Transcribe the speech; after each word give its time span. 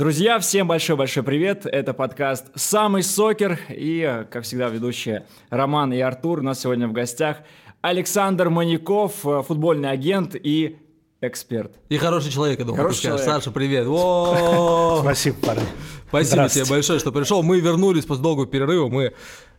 Друзья, 0.00 0.38
всем 0.38 0.66
большой-большой 0.66 1.22
привет. 1.22 1.66
Это 1.66 1.92
подкаст 1.92 2.46
«Самый 2.54 3.02
сокер». 3.02 3.58
И, 3.68 4.24
как 4.30 4.44
всегда, 4.44 4.70
ведущие 4.70 5.26
Роман 5.50 5.92
и 5.92 6.00
Артур. 6.00 6.38
У 6.38 6.42
нас 6.42 6.60
сегодня 6.60 6.88
в 6.88 6.92
гостях 6.92 7.42
Александр 7.82 8.48
Маняков, 8.48 9.12
футбольный 9.16 9.90
агент 9.90 10.34
и 10.34 10.78
эксперт. 11.20 11.72
И 11.88 11.96
хороший 11.96 12.30
человек, 12.30 12.58
я 12.58 12.64
думаю. 12.64 12.82
Хороший 12.82 13.02
человек. 13.02 13.24
Саша, 13.24 13.50
привет. 13.50 13.84
Спасибо, 13.84 15.36
парни. 15.46 15.64
Спасибо 16.08 16.48
тебе 16.48 16.64
большое, 16.64 16.98
что 16.98 17.12
пришел. 17.12 17.42
Мы 17.42 17.60
вернулись 17.60 18.04
после 18.04 18.22
долгого 18.22 18.46
перерыва. 18.46 18.88
Мы 18.88 19.12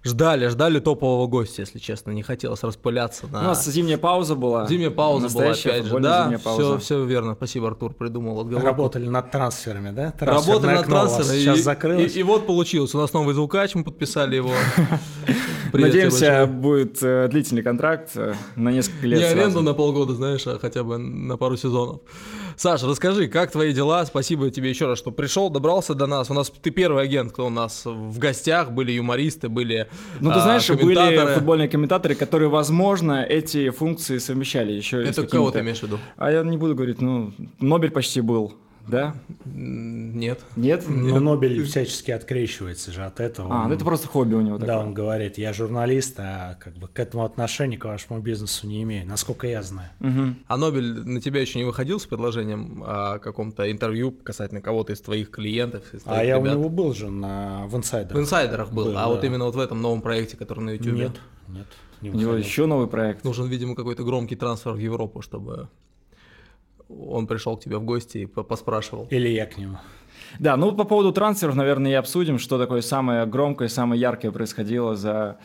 ждали, 0.03 0.47
ждали 0.47 0.79
топового 0.79 1.27
гостя, 1.27 1.61
если 1.61 1.79
честно. 1.79 2.11
Не 2.11 2.23
хотелось 2.23 2.61
распыляться. 2.63 3.27
На... 3.27 3.39
У 3.39 3.43
нас 3.43 3.65
зимняя 3.65 3.97
пауза 3.97 4.35
была. 4.35 4.67
Зимняя 4.67 4.89
пауза 4.89 5.29
была, 5.29 5.51
опять 5.51 5.85
же. 5.85 5.99
Да, 5.99 6.37
все, 6.37 6.77
все 6.79 7.05
верно. 7.05 7.35
Спасибо, 7.35 7.67
Артур, 7.67 7.93
придумал 7.93 8.41
отговорку. 8.41 8.67
Работали 8.67 9.07
над 9.07 9.31
трансферами, 9.31 9.91
да? 9.91 10.13
Работали 10.19 10.75
над 10.75 10.87
трансферами. 10.87 11.39
Сейчас 11.39 11.59
и, 11.59 11.61
закрылось. 11.61 12.15
И, 12.15 12.19
и 12.19 12.23
вот 12.23 12.47
получилось. 12.47 12.93
У 12.95 12.97
нас 12.97 13.13
новый 13.13 13.33
звукач, 13.33 13.75
мы 13.75 13.83
подписали 13.83 14.35
его. 14.35 14.51
Надеемся, 15.73 16.45
будет 16.47 17.01
э, 17.01 17.27
длительный 17.29 17.63
контракт 17.63 18.11
э, 18.15 18.33
на 18.55 18.69
несколько 18.69 19.07
лет. 19.07 19.19
Не 19.19 19.25
аренду 19.25 19.61
на 19.61 19.73
полгода, 19.73 20.13
знаешь, 20.13 20.45
а 20.47 20.59
хотя 20.59 20.83
бы 20.83 20.97
на 20.97 21.37
пару 21.37 21.57
сезонов. 21.57 22.01
Саша, 22.55 22.87
расскажи, 22.87 23.27
как 23.27 23.51
твои 23.51 23.73
дела? 23.73 24.05
Спасибо 24.05 24.49
тебе 24.49 24.69
еще 24.69 24.87
раз, 24.87 24.97
что 24.97 25.11
пришел, 25.11 25.49
добрался 25.49 25.93
до 25.93 26.07
нас. 26.07 26.29
У 26.29 26.33
нас 26.33 26.49
ты 26.49 26.69
первый 26.71 27.03
агент, 27.03 27.31
кто 27.31 27.47
у 27.47 27.49
нас 27.49 27.85
в 27.85 28.19
гостях, 28.19 28.71
были 28.71 28.91
юмористы, 28.91 29.49
были 29.49 29.87
Ну, 30.19 30.31
ты 30.31 30.37
а, 30.37 30.41
знаешь, 30.41 30.69
были 30.69 31.33
футбольные 31.33 31.69
комментаторы, 31.69 32.15
которые, 32.15 32.49
возможно, 32.49 33.23
эти 33.23 33.69
функции 33.69 34.17
совмещали 34.17 34.71
еще 34.73 35.03
Это 35.03 35.25
кого 35.25 35.51
ты 35.51 35.59
имеешь 35.59 35.79
в 35.79 35.83
виду? 35.83 35.99
А 36.17 36.31
я 36.31 36.43
не 36.43 36.57
буду 36.57 36.75
говорить, 36.75 37.01
ну, 37.01 37.33
Нобель 37.59 37.91
почти 37.91 38.21
был. 38.21 38.53
Да? 38.87 39.15
Нет. 39.45 40.41
Нет? 40.55 40.85
Но 40.87 41.19
Нобель 41.19 41.63
всячески 41.65 42.11
открещивается 42.11 42.91
же 42.91 43.03
от 43.03 43.19
этого. 43.19 43.63
А, 43.63 43.67
ну 43.67 43.73
это 43.73 43.85
просто 43.85 44.07
хобби 44.07 44.33
у 44.35 44.41
него 44.41 44.57
Да, 44.57 44.65
такое. 44.65 44.85
он 44.85 44.93
говорит, 44.93 45.37
я 45.37 45.53
журналист, 45.53 46.15
а 46.19 46.55
как 46.59 46.73
бы 46.75 46.87
к 46.87 46.99
этому 46.99 47.23
отношения, 47.23 47.77
к 47.77 47.85
вашему 47.85 48.19
бизнесу 48.19 48.67
не 48.67 48.83
имею, 48.83 49.07
насколько 49.07 49.47
я 49.47 49.61
знаю. 49.61 49.89
Угу. 49.99 50.35
А 50.47 50.57
Нобель 50.57 51.07
на 51.07 51.21
тебя 51.21 51.41
еще 51.41 51.59
не 51.59 51.65
выходил 51.65 51.99
с 51.99 52.05
предложением 52.05 52.83
о 52.85 53.19
каком-то 53.19 53.71
интервью 53.71 54.11
касательно 54.11 54.61
кого-то 54.61 54.93
из 54.93 55.01
твоих 55.01 55.31
клиентов? 55.31 55.83
Из 55.93 56.03
твоих 56.03 56.21
а 56.21 56.23
я 56.23 56.39
у 56.39 56.45
него 56.45 56.69
был 56.69 56.93
же 56.93 57.09
на, 57.09 57.67
в 57.67 57.75
инсайдерах. 57.77 58.17
В 58.17 58.21
инсайдерах 58.21 58.71
был, 58.71 58.85
был 58.85 58.91
а 58.91 59.03
да. 59.03 59.07
вот 59.07 59.23
именно 59.23 59.45
вот 59.45 59.55
в 59.55 59.59
этом 59.59 59.81
новом 59.81 60.01
проекте, 60.01 60.37
который 60.37 60.63
на 60.63 60.69
YouTube? 60.71 60.93
Нет, 60.93 61.11
нет. 61.47 61.67
Не 62.01 62.09
у 62.09 62.13
него 62.13 62.33
еще 62.33 62.65
новый 62.65 62.87
проект. 62.87 63.23
Нужен, 63.23 63.47
видимо, 63.47 63.75
какой-то 63.75 64.03
громкий 64.03 64.35
трансфер 64.35 64.71
в 64.71 64.79
Европу, 64.79 65.21
чтобы 65.21 65.69
он 66.99 67.27
пришел 67.27 67.57
к 67.57 67.63
тебе 67.63 67.77
в 67.77 67.83
гости 67.83 68.19
и 68.19 68.25
поспрашивал. 68.25 69.07
Или 69.09 69.29
я 69.29 69.45
к 69.45 69.57
нему. 69.57 69.77
Да, 70.39 70.57
ну 70.57 70.71
по 70.73 70.83
поводу 70.83 71.11
трансферов, 71.11 71.55
наверное, 71.55 71.91
и 71.91 71.95
обсудим, 71.95 72.39
что 72.39 72.57
такое 72.57 72.81
самое 72.81 73.25
громкое, 73.25 73.67
самое 73.67 73.99
яркое 73.99 74.31
происходило 74.31 74.95
за 74.95 75.37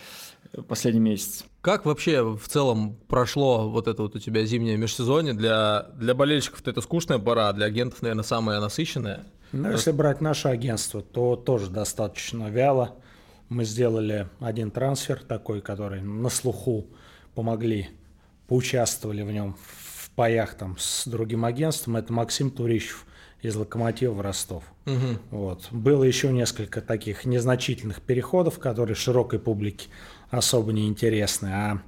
последний 0.68 1.00
месяц. 1.00 1.44
Как 1.60 1.84
вообще 1.84 2.22
в 2.22 2.46
целом 2.48 2.96
прошло 3.08 3.68
вот 3.68 3.88
это 3.88 4.02
вот 4.02 4.14
у 4.14 4.18
тебя 4.18 4.44
зимнее 4.44 4.76
межсезонье? 4.76 5.34
Для, 5.34 5.88
для 5.94 6.14
болельщиков 6.14 6.66
это 6.66 6.80
скучная 6.80 7.18
пора, 7.18 7.48
а 7.48 7.52
для 7.52 7.66
агентов, 7.66 8.02
наверное, 8.02 8.24
самая 8.24 8.60
насыщенная. 8.60 9.24
Ну, 9.52 9.70
если 9.70 9.90
брать 9.90 10.20
наше 10.20 10.48
агентство, 10.48 11.02
то 11.02 11.36
тоже 11.36 11.70
достаточно 11.70 12.48
вяло. 12.48 12.94
Мы 13.48 13.64
сделали 13.64 14.28
один 14.40 14.70
трансфер 14.70 15.22
такой, 15.22 15.60
который 15.60 16.02
на 16.02 16.28
слуху 16.28 16.86
помогли, 17.34 17.88
поучаствовали 18.48 19.22
в 19.22 19.30
нем 19.30 19.56
паях 20.16 20.54
там 20.54 20.76
с 20.78 21.06
другим 21.06 21.44
агентством, 21.44 21.96
это 21.96 22.12
Максим 22.12 22.50
Турищев 22.50 23.06
из 23.42 23.54
«Локомотива» 23.54 24.12
в 24.12 24.20
Ростов. 24.20 24.64
Угу. 24.86 25.18
Вот. 25.30 25.68
Было 25.70 26.04
еще 26.04 26.32
несколько 26.32 26.80
таких 26.80 27.24
незначительных 27.24 28.00
переходов, 28.00 28.58
которые 28.58 28.96
широкой 28.96 29.38
публике 29.38 29.88
особо 30.30 30.72
не 30.72 30.88
интересны. 30.88 31.48
А, 31.52 31.82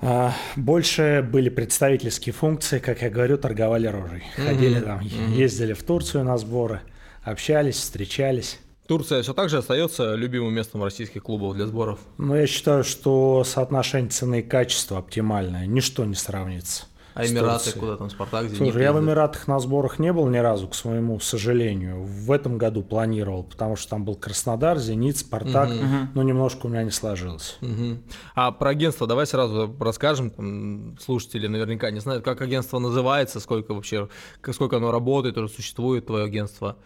а 0.00 0.34
больше 0.54 1.26
были 1.28 1.48
представительские 1.48 2.32
функции, 2.32 2.78
как 2.78 3.02
я 3.02 3.10
говорю, 3.10 3.38
торговали 3.38 3.86
рожей. 3.86 4.22
Ходили 4.36 4.80
там, 4.80 4.98
угу. 4.98 5.34
ездили 5.34 5.72
в 5.72 5.82
Турцию 5.82 6.24
на 6.24 6.36
сборы, 6.38 6.82
общались, 7.22 7.76
встречались. 7.76 8.58
Турция 8.86 9.22
все 9.22 9.32
так 9.32 9.48
же 9.48 9.58
остается 9.58 10.14
любимым 10.14 10.52
местом 10.52 10.84
российских 10.84 11.22
клубов 11.22 11.56
для 11.56 11.66
сборов? 11.66 12.00
Ну, 12.18 12.36
я 12.36 12.46
считаю, 12.46 12.84
что 12.84 13.42
соотношение 13.42 14.10
цены 14.10 14.40
и 14.40 14.42
качества 14.42 14.98
оптимальное. 14.98 15.64
Ничто 15.64 16.04
не 16.04 16.14
сравнится. 16.14 16.84
А 17.14 17.24
Эмираты 17.24 17.72
куда 17.78 17.96
там, 17.96 18.10
Спартак, 18.10 18.46
Зенит? 18.46 18.58
Слушай, 18.58 18.82
я 18.82 18.92
в 18.92 19.00
Эмиратах 19.00 19.46
на 19.46 19.60
сборах 19.60 20.00
не 20.00 20.12
был 20.12 20.26
ни 20.28 20.38
разу, 20.38 20.66
к 20.66 20.74
своему 20.74 21.20
сожалению. 21.20 22.02
В 22.02 22.32
этом 22.32 22.58
году 22.58 22.82
планировал, 22.82 23.44
потому 23.44 23.76
что 23.76 23.90
там 23.90 24.04
был 24.04 24.16
Краснодар, 24.16 24.78
Зенит, 24.78 25.18
Спартак, 25.18 25.70
угу. 25.70 26.08
но 26.14 26.22
немножко 26.24 26.66
у 26.66 26.68
меня 26.68 26.82
не 26.82 26.90
сложилось. 26.90 27.56
Угу. 27.62 27.98
А 28.34 28.50
про 28.50 28.70
агентство 28.70 29.06
давай 29.06 29.26
сразу 29.26 29.74
расскажем. 29.78 30.30
Там, 30.30 30.96
слушатели 31.00 31.46
наверняка 31.46 31.92
не 31.92 32.00
знают, 32.00 32.24
как 32.24 32.42
агентство 32.42 32.80
называется, 32.80 33.38
сколько 33.38 33.74
вообще, 33.74 34.08
сколько 34.52 34.78
оно 34.78 34.90
работает, 34.90 35.38
уже 35.38 35.48
существует 35.48 36.06
твое 36.06 36.24
агентство. 36.24 36.76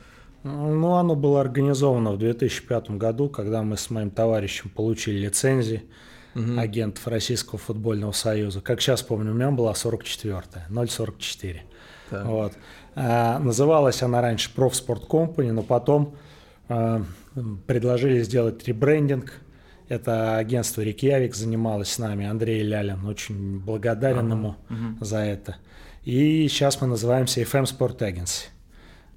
Ну, 0.44 0.92
оно 0.92 1.16
было 1.16 1.40
организовано 1.40 2.12
в 2.12 2.18
2005 2.18 2.92
году, 2.92 3.28
когда 3.28 3.62
мы 3.62 3.76
с 3.76 3.88
моим 3.90 4.10
товарищем 4.10 4.70
получили 4.70 5.18
лицензии 5.18 5.84
угу. 6.38 6.58
агентов 6.58 7.06
Российского 7.06 7.58
футбольного 7.58 8.12
союза. 8.12 8.60
Как 8.60 8.80
сейчас 8.80 9.02
помню, 9.02 9.32
у 9.32 9.34
меня 9.34 9.50
была 9.50 9.72
44-я, 9.72 10.86
044. 10.88 11.62
Так. 12.10 12.26
Вот. 12.26 12.52
А, 12.94 13.38
называлась 13.38 14.02
она 14.02 14.20
раньше 14.20 14.54
Профспорт 14.54 15.04
Company, 15.04 15.52
но 15.52 15.62
потом 15.62 16.16
а, 16.68 17.02
предложили 17.66 18.22
сделать 18.22 18.66
ребрендинг. 18.66 19.32
Это 19.88 20.36
агентство 20.36 20.82
Рикьявик 20.82 21.34
занималось 21.34 21.90
с 21.90 21.98
нами, 21.98 22.26
Андрей 22.26 22.62
Лялин, 22.62 23.06
очень 23.06 23.58
благодарен 23.58 24.26
ага. 24.26 24.34
ему 24.34 24.48
угу. 24.68 25.04
за 25.04 25.18
это. 25.18 25.56
И 26.04 26.46
сейчас 26.48 26.80
мы 26.80 26.86
называемся 26.86 27.40
FM 27.42 27.64
Sport 27.64 27.98
Agency. 27.98 28.46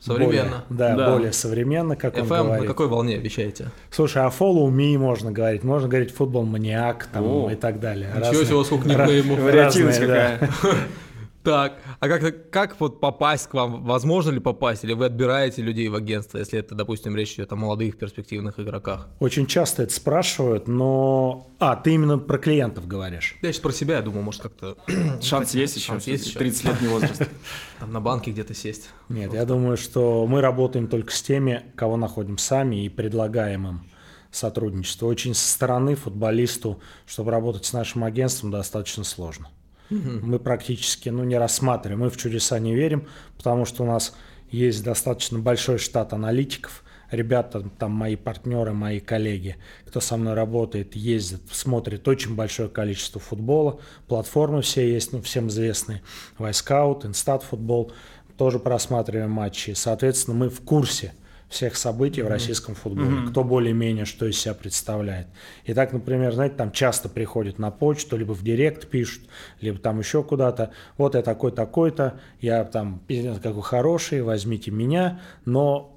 Современно. 0.02 0.64
Более, 0.68 0.96
да, 0.96 0.96
да, 0.96 1.12
более 1.12 1.32
современно, 1.32 1.96
как 1.96 2.18
FM, 2.18 2.22
он 2.22 2.46
говорит. 2.46 2.62
на 2.64 2.68
какой 2.68 2.88
волне 2.88 3.18
вещаете? 3.18 3.68
Слушай, 3.92 4.24
а 4.24 4.30
follow 4.30 4.68
me 4.68 4.98
можно 4.98 5.32
говорить, 5.32 5.64
можно 5.64 5.88
говорить 5.88 6.12
футбол 6.12 6.44
маниак 6.44 7.08
там 7.14 7.24
О, 7.24 7.52
и 7.52 7.56
так 7.56 7.80
далее. 7.80 8.10
Ничего 8.18 8.44
себе, 8.44 8.64
сколько 8.64 8.90
никнеймов. 8.90 9.40
Вариативность 9.40 10.00
какая. 10.00 10.50
Так, 11.44 11.80
а 12.00 12.08
как, 12.08 12.50
как 12.52 12.80
вот 12.80 13.00
попасть 13.00 13.48
к 13.48 13.54
вам? 13.56 13.84
Возможно 13.84 14.32
ли 14.32 14.40
попасть? 14.40 14.84
Или 14.84 14.94
вы 14.94 15.06
отбираете 15.06 15.62
людей 15.64 15.88
в 15.88 15.96
агентство, 15.96 16.38
если 16.38 16.60
это, 16.60 16.76
допустим, 16.76 17.16
речь 17.16 17.34
идет 17.34 17.52
о 17.52 17.56
молодых 17.56 17.98
перспективных 17.98 18.60
игроках? 18.60 19.08
Очень 19.20 19.48
часто 19.48 19.84
это 19.84 19.94
спрашивают, 19.94 20.68
но... 20.68 21.48
А, 21.60 21.76
ты 21.76 21.94
именно 21.94 22.20
про 22.20 22.38
клиентов 22.38 22.88
говоришь. 22.88 23.38
Я 23.42 23.52
сейчас 23.52 23.62
про 23.62 23.72
себя, 23.72 23.96
я 23.96 24.02
думаю, 24.02 24.24
может 24.24 24.42
как-то... 24.42 24.78
Шанс 25.22 25.56
есть 25.56 25.78
еще, 25.78 25.88
Шанс 25.88 26.06
есть 26.06 26.38
30 26.38 26.66
лет 26.66 26.82
не 26.82 26.88
возраст. 26.88 27.24
Там 27.80 27.92
на 27.92 28.02
банке 28.02 28.32
где-то 28.32 28.54
сесть. 28.54 28.90
Нет, 29.10 29.34
я 29.34 29.46
думаю, 29.46 29.78
что 29.78 30.28
мы 30.28 30.42
работаем 30.42 30.88
только 30.88 31.12
с 31.12 31.24
теми, 31.24 31.64
кого 31.76 31.98
находим 31.98 32.38
сами 32.38 32.86
и 32.86 32.90
предлагаем 32.90 33.68
им 33.68 33.82
сотрудничество. 34.30 35.08
Очень 35.08 35.34
со 35.34 35.52
стороны 35.52 35.96
футболисту, 35.96 36.80
чтобы 37.08 37.32
работать 37.32 37.66
с 37.66 37.74
нашим 37.74 38.04
агентством, 38.04 38.52
достаточно 38.52 39.04
сложно. 39.04 39.50
Мы 39.92 40.40
практически 40.40 41.10
ну, 41.10 41.24
не 41.24 41.38
рассматриваем, 41.38 42.00
мы 42.00 42.10
в 42.10 42.18
чудеса 42.18 42.60
не 42.60 42.74
верим, 42.74 43.08
потому 43.38 43.66
что 43.66 43.84
у 43.84 43.86
нас 43.86 44.16
есть 44.50 44.84
достаточно 44.84 45.38
большой 45.38 45.78
штат 45.78 46.14
аналитиков, 46.14 46.84
ребята, 47.10 47.70
там 47.78 47.92
мои 47.92 48.16
партнеры, 48.16 48.72
мои 48.72 49.00
коллеги, 49.00 49.58
кто 49.86 50.00
со 50.00 50.16
мной 50.16 50.34
работает, 50.34 50.96
ездит, 50.96 51.42
смотрит 51.52 52.08
очень 52.08 52.36
большое 52.36 52.70
количество 52.70 53.20
футбола, 53.20 53.80
платформы 54.08 54.62
все 54.62 54.90
есть, 54.90 55.12
ну, 55.12 55.22
всем 55.22 55.50
известные, 55.50 56.02
Вайскаут, 56.38 57.06
Инстат 57.06 57.44
футбол, 57.44 57.92
тоже 58.38 58.60
просматриваем 58.60 59.32
матчи, 59.32 59.72
соответственно, 59.72 60.38
мы 60.38 60.50
в 60.50 60.62
курсе– 60.62 61.14
всех 61.52 61.76
событий 61.76 62.22
mm-hmm. 62.22 62.26
в 62.26 62.30
российском 62.30 62.76
футболе, 62.76 63.10
mm-hmm. 63.10 63.30
кто 63.30 63.44
более-менее 63.44 64.06
что 64.06 64.26
из 64.26 64.40
себя 64.40 64.54
представляет. 64.54 65.28
И 65.66 65.74
так, 65.74 65.92
например, 65.92 66.34
знаете, 66.34 66.56
там 66.56 66.72
часто 66.72 67.10
приходят 67.10 67.60
на 67.60 67.70
почту, 67.72 68.18
либо 68.18 68.32
в 68.32 68.42
директ 68.42 68.88
пишут, 68.88 69.24
либо 69.60 69.78
там 69.78 70.00
еще 70.00 70.24
куда-то, 70.24 70.72
вот 70.98 71.14
я 71.14 71.22
такой-такой-то, 71.22 72.20
я 72.40 72.64
там, 72.64 73.02
какой 73.44 73.62
хороший, 73.62 74.22
возьмите 74.22 74.72
меня, 74.72 75.20
но 75.46 75.91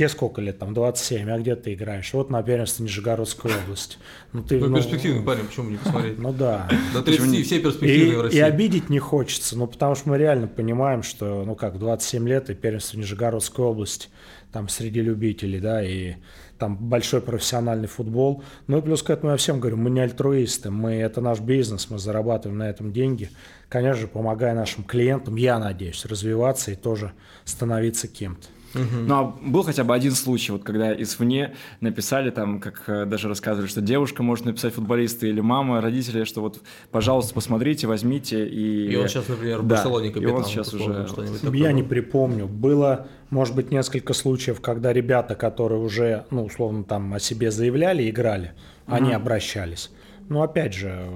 тебе 0.00 0.08
сколько 0.08 0.40
лет, 0.40 0.58
там, 0.58 0.74
27, 0.74 1.30
а 1.30 1.38
где 1.38 1.56
ты 1.56 1.74
играешь? 1.74 2.12
Вот 2.12 2.30
на 2.30 2.42
первенстве 2.42 2.84
Нижегородской 2.84 3.52
области. 3.64 3.96
Ну, 4.32 4.42
ты, 4.42 4.58
ну, 4.58 4.68
ну, 4.68 4.76
перспективный 4.76 5.22
парень, 5.22 5.44
почему 5.44 5.70
не 5.70 5.76
посмотреть? 5.76 6.18
Ну 6.18 6.32
да. 6.32 6.68
До 6.92 7.02
30 7.02 7.46
все 7.46 7.60
перспективные 7.60 8.12
и, 8.12 8.16
в 8.16 8.20
России. 8.22 8.38
И 8.38 8.40
обидеть 8.40 8.90
не 8.90 8.98
хочется, 8.98 9.56
ну, 9.56 9.66
потому 9.66 9.94
что 9.94 10.08
мы 10.08 10.18
реально 10.18 10.48
понимаем, 10.48 11.02
что, 11.02 11.44
ну 11.44 11.54
как, 11.54 11.78
27 11.78 12.28
лет 12.28 12.50
и 12.50 12.54
первенство 12.54 12.98
Нижегородской 12.98 13.64
области– 13.64 14.08
там 14.52 14.68
среди 14.68 15.00
любителей, 15.00 15.60
да, 15.60 15.82
и 15.82 16.14
там 16.58 16.76
большой 16.76 17.20
профессиональный 17.20 17.88
футбол. 17.88 18.42
Ну 18.66 18.78
и 18.78 18.82
плюс 18.82 19.02
к 19.02 19.10
этому 19.10 19.32
я 19.32 19.36
всем 19.36 19.60
говорю, 19.60 19.76
мы 19.76 19.90
не 19.90 20.00
альтруисты, 20.00 20.70
мы, 20.70 20.94
это 20.94 21.20
наш 21.20 21.40
бизнес, 21.40 21.88
мы 21.90 21.98
зарабатываем 21.98 22.58
на 22.58 22.68
этом 22.68 22.92
деньги. 22.92 23.30
Конечно 23.68 24.02
же, 24.02 24.08
помогая 24.08 24.54
нашим 24.54 24.84
клиентам, 24.84 25.36
я 25.36 25.58
надеюсь, 25.58 26.04
развиваться 26.04 26.72
и 26.72 26.74
тоже 26.74 27.12
становиться 27.44 28.08
кем-то. 28.08 28.48
Ну, 28.74 29.14
а 29.14 29.24
был 29.42 29.62
хотя 29.62 29.84
бы 29.84 29.94
один 29.94 30.12
случай, 30.12 30.52
вот 30.52 30.62
когда 30.62 30.92
извне 31.00 31.54
написали 31.80 32.30
там, 32.30 32.60
как 32.60 32.84
э, 32.86 33.04
даже 33.06 33.28
рассказывали, 33.28 33.68
что 33.68 33.80
девушка 33.80 34.22
может 34.22 34.44
написать 34.44 34.74
футболисты 34.74 35.28
или 35.28 35.40
мама, 35.40 35.80
родители, 35.80 36.24
что 36.24 36.40
вот, 36.40 36.60
пожалуйста, 36.90 37.34
посмотрите, 37.34 37.86
возьмите. 37.86 38.46
И, 38.48 38.92
И 38.92 38.96
он 38.96 39.08
сейчас, 39.08 39.28
например, 39.28 39.58
в 39.60 39.66
Да, 39.66 39.76
Барселоне 39.76 40.08
и 40.08 40.12
капитан. 40.12 40.34
он 40.36 40.44
сейчас 40.44 40.72
уже- 40.72 41.06
что-нибудь 41.08 41.54
Я 41.60 41.72
не 41.72 41.82
припомню. 41.82 42.46
Было, 42.46 43.08
может 43.30 43.54
быть, 43.56 43.70
несколько 43.70 44.12
случаев, 44.12 44.60
когда 44.60 44.92
ребята, 44.92 45.34
которые 45.34 45.80
уже, 45.80 46.24
ну, 46.30 46.44
условно, 46.44 46.84
там 46.84 47.12
о 47.14 47.18
себе 47.20 47.50
заявляли, 47.50 48.08
играли, 48.08 48.52
они 48.86 49.12
обращались. 49.12 49.90
Но 50.28 50.42
опять 50.42 50.74
же, 50.74 51.10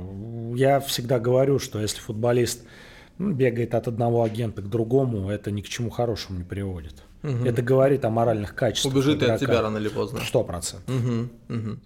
я 0.57 0.81
всегда 0.81 1.21
говорю, 1.21 1.61
что 1.61 1.81
если 1.81 2.01
футболист 2.01 2.65
ну, 3.19 3.31
бегает 3.33 3.75
от 3.77 3.87
одного 3.87 4.25
агента 4.25 4.61
к 4.61 4.69
другому, 4.69 5.31
это 5.31 5.53
ни 5.53 5.61
к 5.61 5.69
чему 5.69 5.89
хорошему 5.91 6.39
не 6.39 6.45
приводит. 6.45 7.05
Это 7.45 7.63
говорит 7.63 8.05
о 8.05 8.11
моральных 8.11 8.55
качествах. 8.55 8.93
Убежит 8.95 9.23
и 9.23 9.25
от 9.27 9.39
игрока. 9.43 9.47
тебя 9.47 9.63
рано 9.63 9.79
или 9.79 9.89
поздно. 9.89 10.21
Сто 10.27 10.45
процентов. 10.45 10.87
Мгм, 10.95 11.31
мгм. 11.49 11.81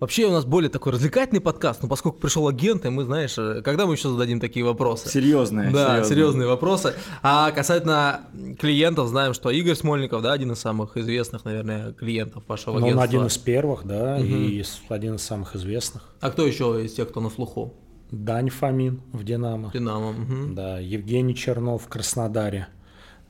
Вообще 0.00 0.26
у 0.26 0.32
нас 0.32 0.44
более 0.44 0.68
такой 0.70 0.92
развлекательный 0.92 1.40
подкаст, 1.40 1.80
но 1.82 1.88
поскольку 1.88 2.18
пришел 2.18 2.46
агент, 2.48 2.84
и 2.84 2.88
мы, 2.90 3.04
знаешь, 3.04 3.38
э, 3.38 3.62
когда 3.62 3.86
мы 3.86 3.94
еще 3.94 4.08
зададим 4.10 4.40
такие 4.40 4.64
вопросы? 4.64 5.08
Серьезные. 5.08 5.70
Да, 5.70 5.86
серьезные. 5.86 6.04
серьезные 6.04 6.48
вопросы. 6.48 6.94
А 7.22 7.52
касательно 7.52 8.22
клиентов, 8.58 9.08
знаем, 9.08 9.32
что 9.34 9.50
Игорь 9.50 9.76
Смольников, 9.76 10.20
да, 10.20 10.32
один 10.32 10.50
из 10.52 10.58
самых 10.58 10.96
известных, 10.96 11.44
наверное, 11.44 11.92
клиентов 11.92 12.42
вашего 12.48 12.74
он 12.76 12.82
агентства. 12.82 13.04
один 13.04 13.26
из 13.26 13.38
первых, 13.38 13.84
да, 13.86 14.18
и 14.18 14.62
с- 14.64 14.80
один 14.88 15.14
из 15.14 15.22
самых 15.22 15.54
известных. 15.54 16.12
А 16.20 16.30
кто 16.30 16.44
еще 16.44 16.84
из 16.84 16.92
тех, 16.92 17.08
кто 17.08 17.20
на 17.20 17.30
слуху? 17.30 17.72
Дань 18.10 18.50
Фомин 18.50 19.00
в 19.12 19.24
«Динамо». 19.24 19.70
Динамо. 19.72 20.12
мгм. 20.12 20.54
Да, 20.56 20.78
Евгений 20.80 21.34
Чернов 21.36 21.84
в 21.84 21.88
Краснодаре. 21.88 22.66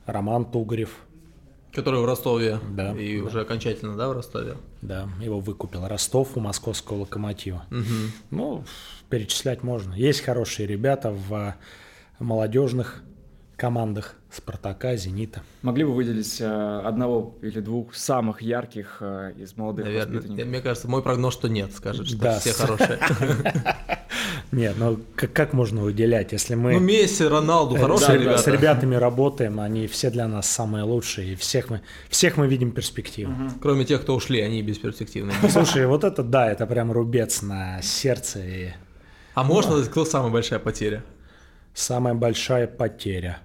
Роман 0.07 0.45
Тугарев. 0.45 0.89
Который 1.75 1.99
в 1.99 2.05
Ростове. 2.05 2.59
Да, 2.69 2.93
И 2.93 3.19
уже 3.19 3.41
окончательно, 3.41 3.97
да, 3.97 4.07
в 4.07 4.13
Ростове? 4.13 4.55
Да, 4.81 5.09
его 5.21 5.39
выкупил 5.39 5.85
Ростов 5.87 6.37
у 6.37 6.39
московского 6.39 7.01
локомотива. 7.01 7.65
Ну, 8.31 8.63
перечислять 9.09 9.61
можно. 9.61 9.93
Есть 9.93 10.21
хорошие 10.21 10.67
ребята 10.67 11.11
в 11.11 11.33
а, 11.33 11.55
молодежных 12.19 13.03
командах 13.57 14.15
Спартака, 14.31 14.95
Зенита. 14.97 15.43
Могли 15.61 15.85
бы 15.85 15.93
выделить 15.93 16.41
э, 16.41 16.81
одного 16.83 17.35
или 17.41 17.61
двух 17.61 17.95
самых 17.95 18.41
ярких 18.41 18.97
э, 18.99 19.33
из 19.37 19.55
молодых 19.55 19.85
Наверное. 19.85 20.15
воспитанников? 20.17 20.47
Мне 20.49 20.61
кажется, 20.61 20.87
мой 20.89 21.01
прогноз, 21.01 21.33
что 21.33 21.47
нет, 21.47 21.71
скажет, 21.73 22.07
что 22.07 22.17
Да, 22.17 22.39
все 22.39 22.51
хорошие. 22.51 22.99
Нет, 24.55 24.75
ну 24.77 24.99
как, 25.17 25.33
как 25.33 25.51
можно 25.53 25.81
выделять, 25.81 26.31
если 26.31 26.55
мы 26.55 26.73
Ну, 26.73 26.79
Месси, 26.79 27.25
Роналду, 27.25 27.75
э, 27.75 27.79
хорошие 27.79 28.17
с, 28.17 28.21
ребята. 28.21 28.37
с 28.41 28.47
ребятами 28.47 28.95
работаем, 28.95 29.59
они 29.59 29.85
все 29.87 30.09
для 30.09 30.27
нас 30.29 30.49
самые 30.49 30.83
лучшие, 30.85 31.33
и 31.33 31.35
всех 31.35 31.69
мы, 31.69 31.81
всех 32.09 32.37
мы 32.37 32.47
видим 32.47 32.71
перспективу. 32.71 33.33
Кроме 33.61 33.83
тех, 33.83 34.01
кто 34.01 34.15
ушли, 34.15 34.39
они 34.39 34.61
бесперспективные. 34.61 35.35
Слушай, 35.49 35.85
вот 35.87 36.05
это 36.05 36.23
да, 36.23 36.49
это 36.49 36.65
прям 36.65 36.91
рубец 36.93 37.41
на 37.41 37.81
сердце 37.81 38.39
и 38.39 38.69
А 39.33 39.43
можно 39.43 39.83
кто 39.83 40.05
самая 40.05 40.31
большая 40.31 40.59
потеря? 40.59 41.03
самая 41.73 42.13
большая 42.13 42.67
потеря. 42.67 43.39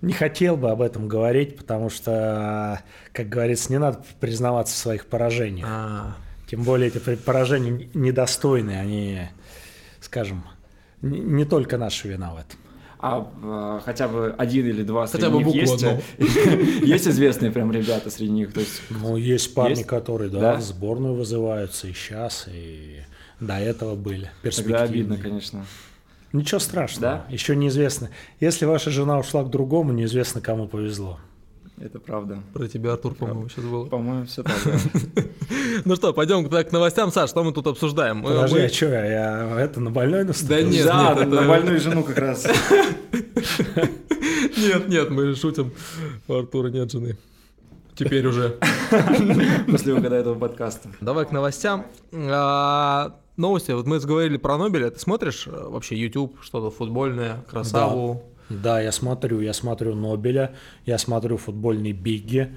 Не 0.00 0.12
хотел 0.12 0.56
бы 0.56 0.70
об 0.70 0.80
этом 0.80 1.08
говорить, 1.08 1.56
потому 1.56 1.90
что, 1.90 2.80
как 3.12 3.28
говорится, 3.28 3.72
не 3.72 3.78
надо 3.78 4.04
признаваться 4.20 4.74
в 4.74 4.78
своих 4.78 5.06
поражениях. 5.06 5.66
А, 5.68 6.16
Тем 6.48 6.62
более 6.62 6.88
эти 6.88 6.98
поражения 7.16 7.88
недостойны, 7.92 8.70
они, 8.78 9.22
скажем, 10.00 10.44
не, 11.02 11.20
не 11.20 11.44
только 11.44 11.78
наша 11.78 12.08
вина 12.08 12.32
в 12.34 12.36
этом. 12.38 12.58
А 12.98 13.30
э, 13.42 13.80
хотя 13.84 14.08
бы 14.08 14.34
один 14.38 14.66
или 14.66 14.82
два 14.82 15.06
Хотя 15.06 15.28
среди 15.30 15.44
бы 15.44 15.44
них 15.44 15.54
есть? 15.54 15.84
Есть 16.82 17.06
известные 17.08 17.50
прям 17.52 17.70
ребята 17.70 18.10
среди 18.10 18.30
них? 18.30 18.52
То 18.54 18.60
есть 18.60 18.80
Ну, 18.88 19.16
есть 19.16 19.54
парни, 19.54 19.70
Есть? 19.70 19.86
которые, 19.86 20.30
да, 20.30 20.40
Да? 20.40 20.54
в 20.56 20.62
сборную 20.62 21.14
вызываются 21.14 21.88
и 21.88 21.92
сейчас, 21.92 22.48
и 22.50 23.02
до 23.38 23.58
этого 23.58 23.96
были 23.96 24.30
тогда 24.42 24.82
обидно, 24.82 25.18
конечно. 25.18 25.66
Ничего 26.32 26.58
страшного, 26.58 27.24
Да? 27.28 27.32
еще 27.32 27.54
неизвестно. 27.54 28.10
Если 28.40 28.64
ваша 28.64 28.90
жена 28.90 29.18
ушла 29.18 29.44
к 29.44 29.50
другому, 29.50 29.92
неизвестно, 29.92 30.40
кому 30.40 30.66
повезло. 30.66 31.20
Это 31.78 32.00
правда. 32.00 32.42
про 32.54 32.68
тебя, 32.68 32.94
Артур, 32.94 33.14
по-моему, 33.14 33.48
сейчас 33.48 33.64
было. 33.64 33.86
По-моему, 33.86 34.26
все 34.26 34.42
так. 34.42 34.56
да. 34.64 35.22
Ну 35.84 35.94
что, 35.94 36.14
пойдем 36.14 36.48
к 36.48 36.72
новостям. 36.72 37.12
Саш, 37.12 37.30
что 37.30 37.44
мы 37.44 37.52
тут 37.52 37.66
обсуждаем? 37.66 38.22
Подожди, 38.22 38.60
а 38.60 38.68
что, 38.68 38.86
я 38.86 39.60
это 39.60 39.80
на 39.80 39.90
больной 39.90 40.24
наступил? 40.24 40.56
Да 40.56 40.62
нет, 40.62 40.86
Да, 40.86 41.14
на 41.26 41.48
больную 41.48 41.78
жену 41.80 42.02
как 42.02 42.18
раз. 42.18 42.46
Нет, 44.56 44.88
нет, 44.88 45.10
мы 45.10 45.34
шутим. 45.34 45.72
У 46.28 46.34
Артура 46.34 46.68
нет 46.68 46.90
жены. 46.90 47.16
Теперь 47.94 48.26
уже. 48.26 48.58
После 49.70 49.92
выхода 49.94 50.16
этого 50.16 50.34
подкаста. 50.34 50.88
Давай 51.00 51.26
к 51.26 51.30
новостям. 51.30 51.86
А, 52.12 53.14
Новости. 53.36 53.72
Вот 53.72 53.86
мы 53.86 53.98
говорили 54.00 54.38
про 54.38 54.56
Нобеля. 54.56 54.90
Ты 54.90 54.98
смотришь 54.98 55.46
э, 55.46 55.50
вообще 55.50 55.96
YouTube, 55.96 56.38
что-то 56.40 56.70
футбольное, 56.70 57.44
красаву? 57.50 58.22
Да, 58.48 58.80
я 58.80 58.92
смотрю, 58.92 59.40
я 59.40 59.52
смотрю 59.52 59.94
Нобеля, 59.94 60.54
я 60.84 60.98
смотрю 60.98 61.36
футбольный 61.36 61.92
Бигги, 61.92 62.54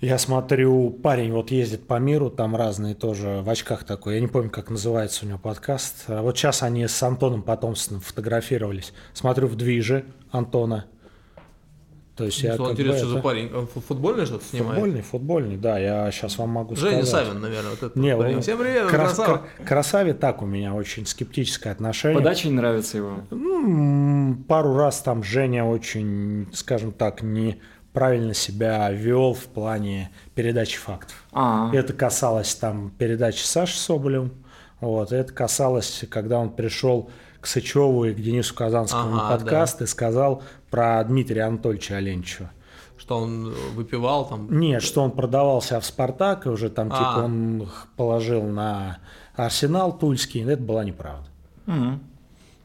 я 0.00 0.16
смотрю, 0.16 0.90
парень 0.90 1.32
вот 1.32 1.50
ездит 1.50 1.88
по 1.88 1.98
миру, 1.98 2.30
там 2.30 2.54
разные 2.54 2.94
тоже, 2.94 3.40
в 3.42 3.50
очках 3.50 3.82
такой, 3.82 4.14
я 4.14 4.20
не 4.20 4.28
помню, 4.28 4.48
как 4.48 4.70
называется 4.70 5.24
у 5.24 5.28
него 5.28 5.38
подкаст. 5.38 6.04
А 6.06 6.22
Вот 6.22 6.38
сейчас 6.38 6.62
они 6.62 6.86
с 6.86 7.02
Антоном 7.02 7.42
Потомственным 7.42 8.00
фотографировались. 8.00 8.92
Смотрю 9.12 9.48
в 9.48 9.56
движе 9.56 10.04
Антона. 10.30 10.86
То 12.18 12.24
есть 12.24 12.42
я 12.42 12.54
Что, 12.54 12.64
как 12.64 12.74
бы 12.74 12.82
интересно, 12.82 12.98
что 12.98 13.08
за 13.10 13.14
это- 13.18 13.22
парень? 13.24 13.54
Он 13.54 13.66
фу- 13.68 13.80
футбольное 13.80 14.26
что-то 14.26 14.44
снимает? 14.44 14.74
Футбольный, 14.74 15.02
футбольный, 15.02 15.56
да, 15.56 15.78
я 15.78 16.10
сейчас 16.10 16.36
вам 16.36 16.50
могу 16.50 16.74
Женя 16.74 17.04
сказать. 17.04 17.26
Савин, 17.28 17.40
наверное, 17.40 17.70
вот 17.70 17.78
этот 17.78 17.96
Не, 17.96 18.16
парень. 18.16 18.34
он- 18.36 18.42
Всем 18.42 18.58
привет, 18.58 18.88
крас- 18.88 19.14
красава. 19.14 19.38
кра- 19.56 19.64
красаве 19.64 20.14
так 20.14 20.42
у 20.42 20.46
меня 20.46 20.74
очень 20.74 21.06
скептическое 21.06 21.72
отношение. 21.72 22.18
Подача 22.18 22.48
не 22.48 22.54
нравится 22.54 22.96
его. 22.98 23.20
М, 23.30 24.44
Пару 24.48 24.74
раз 24.76 25.00
там 25.00 25.22
Женя 25.22 25.64
очень, 25.64 26.48
скажем 26.52 26.92
так, 26.92 27.22
неправильно 27.22 28.34
себя 28.34 28.90
вел 28.90 29.32
в 29.34 29.44
плане 29.46 30.10
передачи 30.34 30.76
фактов. 30.78 31.24
А, 31.32 31.70
Это 31.72 31.92
касалось 31.92 32.54
там 32.54 32.90
передачи 32.98 33.42
Саши 33.44 33.78
Соболевым, 33.78 34.32
вот, 34.80 35.12
это 35.12 35.32
касалось, 35.32 36.04
когда 36.10 36.38
он 36.38 36.50
пришел 36.50 37.10
к 37.40 37.46
Сычеву 37.46 38.04
и 38.04 38.12
к 38.12 38.16
Денису 38.20 38.52
Казанскому 38.54 39.10
на 39.14 39.28
Ага, 39.28 39.36
подкаст 39.38 39.80
и 39.82 39.86
сказал 39.86 40.42
про 40.70 41.02
Дмитрия 41.04 41.42
Анатольевича 41.44 41.96
Оленчева. 41.96 42.50
Что 42.96 43.18
он 43.18 43.52
выпивал 43.74 44.26
там. 44.28 44.58
Нет, 44.58 44.82
что 44.82 45.02
он 45.02 45.12
продавал 45.12 45.62
себя 45.62 45.80
в 45.80 45.86
«Спартак», 45.86 46.46
и 46.46 46.48
уже 46.48 46.68
там 46.68 46.88
А. 46.92 46.96
типа 46.98 47.24
он 47.24 47.62
их 47.62 47.86
положил 47.96 48.42
на 48.42 48.98
Арсенал 49.36 49.96
Тульский, 49.96 50.42
это 50.42 50.62
была 50.62 50.84
неправда. 50.84 51.28
Это 51.66 51.98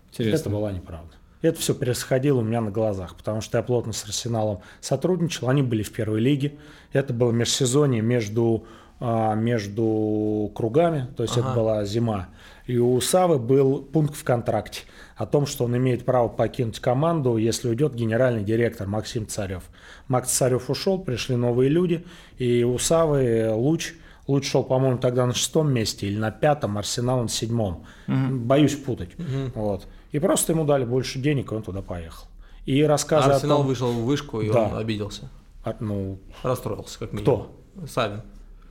интересно. 0.09 0.51
была 0.51 0.71
неправда. 0.71 1.11
Это 1.41 1.59
все 1.59 1.75
происходило 1.75 2.39
у 2.39 2.41
меня 2.41 2.61
на 2.61 2.71
глазах, 2.71 3.15
потому 3.15 3.41
что 3.41 3.57
я 3.57 3.63
плотно 3.63 3.91
с 3.93 4.05
Арсеналом 4.05 4.61
сотрудничал, 4.79 5.49
они 5.49 5.61
были 5.61 5.83
в 5.83 5.91
первой 5.91 6.19
лиге. 6.21 6.53
Это 6.93 7.13
было 7.13 7.31
межсезонье 7.31 8.01
между, 8.01 8.63
а, 8.99 9.35
между 9.35 10.51
кругами, 10.55 11.07
то 11.17 11.23
есть 11.23 11.35
это 11.37 11.47
Ага. 11.47 11.55
была 11.55 11.85
зима. 11.85 12.29
И 12.65 12.77
у 12.77 12.99
Савы 13.01 13.39
был 13.39 13.81
пункт 13.81 14.15
в 14.15 14.23
контракте 14.23 14.81
о 15.17 15.25
том, 15.25 15.45
что 15.45 15.65
он 15.65 15.75
имеет 15.77 16.05
право 16.05 16.27
покинуть 16.29 16.79
команду, 16.79 17.37
если 17.37 17.69
уйдет 17.69 17.93
генеральный 17.93 18.43
директор 18.43 18.87
Максим 18.87 19.27
Царев. 19.27 19.63
Макс 20.07 20.31
Царев 20.31 20.69
ушел, 20.69 20.97
пришли 20.99 21.35
новые 21.35 21.69
люди, 21.69 22.05
и 22.37 22.63
у 22.63 22.77
Савы 22.77 23.51
Луч 23.53 23.93
Луч 24.25 24.49
шел, 24.49 24.63
по-моему, 24.63 24.99
тогда 24.99 25.25
на 25.25 25.33
шестом 25.33 25.73
месте 25.73 26.07
или 26.07 26.17
на 26.17 26.31
пятом, 26.31 26.77
Арсенал 26.77 27.21
на 27.23 27.27
седьмом. 27.27 27.85
Боюсь 28.07 28.73
путать. 28.75 29.09
Вот. 29.53 29.85
И 30.13 30.19
просто 30.19 30.53
ему 30.53 30.63
дали 30.63 30.85
больше 30.85 31.19
денег, 31.19 31.51
и 31.51 31.55
он 31.55 31.61
туда 31.61 31.81
поехал. 31.81 32.27
И 32.65 32.81
рассказы 32.83 33.27
А 33.27 33.33
о 33.33 33.35
Арсенал 33.35 33.57
том- 33.57 33.67
вышел 33.67 33.91
в 33.91 34.05
вышку, 34.05 34.39
и 34.39 34.49
Да. 34.49 34.69
он 34.69 34.77
обиделся. 34.77 35.29
А, 35.65 35.75
ну, 35.81 36.19
Расстроился, 36.41 36.99
как 36.99 37.11
минимум. 37.11 37.47
Кто? 37.75 37.85
Савин. 37.87 38.21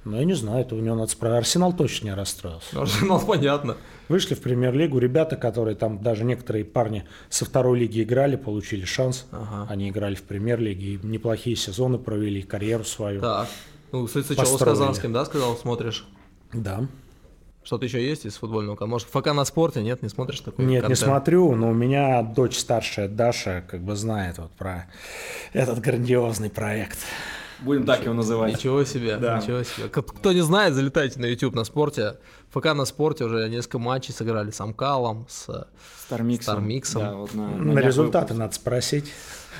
Ну, 0.04 0.18
я 0.18 0.24
не 0.24 0.34
знаю, 0.34 0.62
это 0.62 0.74
у 0.74 0.80
него 0.80 0.96
надо 0.96 1.10
спросить. 1.10 1.38
Арсенал 1.38 1.72
точно 1.72 2.06
не 2.06 2.14
расстроился. 2.14 2.80
Арсенал, 2.80 3.20
понятно. 3.26 3.76
Вышли 4.08 4.34
в 4.34 4.40
премьер-лигу, 4.40 4.98
ребята, 4.98 5.36
которые 5.36 5.76
там, 5.76 6.02
даже 6.02 6.24
некоторые 6.24 6.64
парни 6.64 7.04
со 7.30 7.44
второй 7.44 7.78
лиги 7.78 8.02
играли, 8.02 8.36
получили 8.36 8.84
шанс. 8.84 9.26
Ага. 9.30 9.70
Они 9.70 9.90
играли 9.90 10.16
в 10.16 10.22
премьер-лиге, 10.22 10.98
неплохие 11.02 11.54
сезоны 11.56 11.98
провели, 11.98 12.42
карьеру 12.42 12.84
свою. 12.84 13.20
Так. 13.20 13.48
Ну, 13.92 14.08
с 14.08 14.12
Сычевым, 14.12 14.46
с. 14.46 14.58
Казанским, 14.58 15.12
да, 15.12 15.24
сказал, 15.24 15.56
смотришь? 15.56 16.06
Да. 16.52 16.86
Что-то 17.64 17.84
еще 17.84 18.04
есть 18.04 18.26
из 18.26 18.36
футбольного? 18.36 18.84
Может, 18.86 19.08
ФК 19.08 19.26
на 19.26 19.44
спорте? 19.44 19.82
Нет, 19.82 20.02
не 20.02 20.08
смотришь 20.08 20.40
такой 20.40 20.64
Нет, 20.64 20.82
не 20.82 20.88
контент? 20.88 20.98
смотрю, 20.98 21.54
но 21.54 21.70
у 21.70 21.74
меня 21.74 22.22
дочь 22.22 22.58
старшая 22.58 23.06
Даша 23.06 23.64
как 23.68 23.82
бы 23.82 23.94
знает 23.94 24.38
вот 24.38 24.50
про 24.52 24.86
этот 25.52 25.78
грандиозный 25.78 26.50
проект. 26.50 26.98
Будем 27.64 27.84
так 27.84 28.04
его 28.04 28.14
называть. 28.14 28.54
Ничего 28.56 28.84
себе, 28.84 29.16
Да. 29.16 29.38
ничего 29.38 29.62
себе. 29.62 29.88
Кто 29.88 30.32
не 30.32 30.40
знает, 30.42 30.74
залетайте 30.74 31.20
на 31.20 31.26
YouTube 31.26 31.54
на 31.54 31.64
спорте. 31.64 32.16
ФК 32.50 32.66
на 32.74 32.84
спорте 32.84 33.24
уже 33.24 33.48
несколько 33.48 33.78
матчей 33.78 34.12
сыграли 34.12 34.50
с 34.50 34.60
Амкалом, 34.60 35.26
с 35.28 35.66
Стармиксом. 36.04 36.54
Стармиксом. 36.54 37.02
Да, 37.02 37.14
вот 37.14 37.34
на, 37.34 37.48
На 37.48 37.78
результаты 37.80 38.34
надо 38.34 38.54
спросить. 38.54 39.06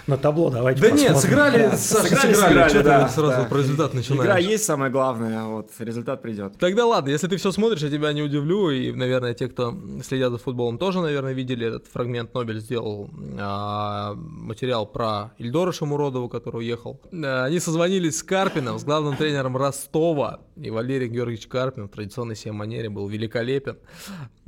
На 0.07 0.17
табло 0.17 0.51
давайте 0.51 0.81
Да 0.81 0.91
нет, 0.91 1.13
посмотрим. 1.15 1.21
сыграли, 1.31 1.63
Да, 1.71 1.77
Саша, 1.77 2.03
сыграли, 2.09 2.35
сыграли, 2.35 2.35
сыграли, 2.35 2.69
что 2.69 2.79
ты 2.79 2.85
да, 2.85 3.09
сразу 3.09 3.43
да. 3.43 3.45
про 3.45 3.59
результат 3.59 3.95
начинаешь? 3.95 4.23
Игра 4.25 4.39
есть 4.39 4.65
самое 4.65 4.91
главное, 4.91 5.45
вот 5.45 5.71
результат 5.79 6.23
придет. 6.23 6.59
Тогда 6.59 6.87
ладно, 6.87 7.11
если 7.11 7.29
ты 7.29 7.37
все 7.37 7.53
смотришь, 7.53 7.83
я 7.83 7.91
тебя 7.91 8.13
не 8.13 8.23
удивлю, 8.23 8.71
и, 8.71 8.91
наверное, 8.93 9.35
те, 9.35 9.49
кто 9.49 9.79
следят 10.03 10.33
за 10.33 10.39
футболом, 10.39 10.79
тоже, 10.79 11.01
наверное, 11.01 11.33
видели 11.35 11.67
этот 11.67 11.87
фрагмент. 11.87 12.35
Нобель 12.35 12.59
сделал 12.61 13.11
а, 13.39 14.15
материал 14.17 14.87
про 14.87 15.33
Ильдора 15.39 15.71
Шамуродова, 15.73 16.29
который 16.29 16.59
уехал. 16.59 17.01
Они 17.13 17.61
созвонились 17.61 18.19
с 18.19 18.23
Карпином, 18.23 18.79
с 18.79 18.85
главным 18.85 19.17
тренером 19.17 19.57
Ростова, 19.57 20.41
и 20.57 20.71
Валерий 20.71 21.09
Георгиевич 21.09 21.47
Карпин 21.47 21.87
в 21.87 21.91
традиционной 21.91 22.35
себе 22.35 22.53
манере 22.53 22.89
был 22.89 23.07
великолепен. 23.09 23.79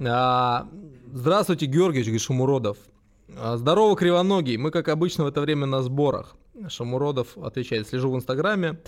А, 0.04 0.66
Здравствуйте, 1.12 1.66
Георгиевич, 1.66 2.20
Шамуродов. 2.22 2.76
А, 3.36 3.56
Здорово, 3.56 3.96
кривоногий. 3.96 4.56
Мы, 4.56 4.70
как 4.70 4.88
обычно, 4.88 5.24
в 5.24 5.28
это 5.28 5.40
время 5.40 5.66
на 5.66 5.82
сборах. 5.82 6.36
Шамуродов 6.68 7.36
отвечает, 7.38 7.88
слежу 7.88 8.10
в 8.10 8.16
Инстаграме. 8.16 8.78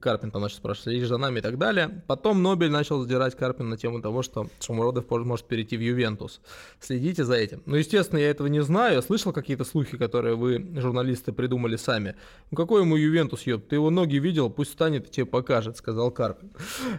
Карпин 0.00 0.30
там 0.30 0.42
начал 0.42 0.56
спрашивать, 0.56 0.84
следишь 0.84 1.08
за 1.08 1.16
нами 1.16 1.38
и 1.38 1.42
так 1.42 1.58
далее. 1.58 2.02
Потом 2.06 2.42
Нобель 2.42 2.70
начал 2.70 3.00
задирать 3.00 3.36
Карпин 3.36 3.68
на 3.68 3.76
тему 3.76 4.00
того, 4.00 4.22
что 4.22 4.48
Шамуродов 4.60 5.08
может 5.10 5.46
перейти 5.46 5.76
в 5.76 5.80
Ювентус. 5.80 6.40
Следите 6.80 7.24
за 7.24 7.34
этим. 7.34 7.62
Ну, 7.66 7.76
естественно, 7.76 8.18
я 8.18 8.30
этого 8.30 8.48
не 8.48 8.62
знаю. 8.62 8.94
Я 8.94 9.02
слышал 9.02 9.32
какие-то 9.32 9.64
слухи, 9.64 9.96
которые 9.96 10.34
вы, 10.34 10.66
журналисты, 10.76 11.32
придумали 11.32 11.76
сами. 11.76 12.16
Ну, 12.50 12.56
какой 12.56 12.82
ему 12.82 12.96
Ювентус, 12.96 13.42
ёб? 13.46 13.66
Ты 13.68 13.76
его 13.76 13.90
ноги 13.90 14.16
видел? 14.16 14.50
Пусть 14.50 14.70
встанет 14.70 15.08
и 15.08 15.10
тебе 15.10 15.26
покажет, 15.26 15.76
сказал 15.76 16.10
Карпин. 16.10 16.50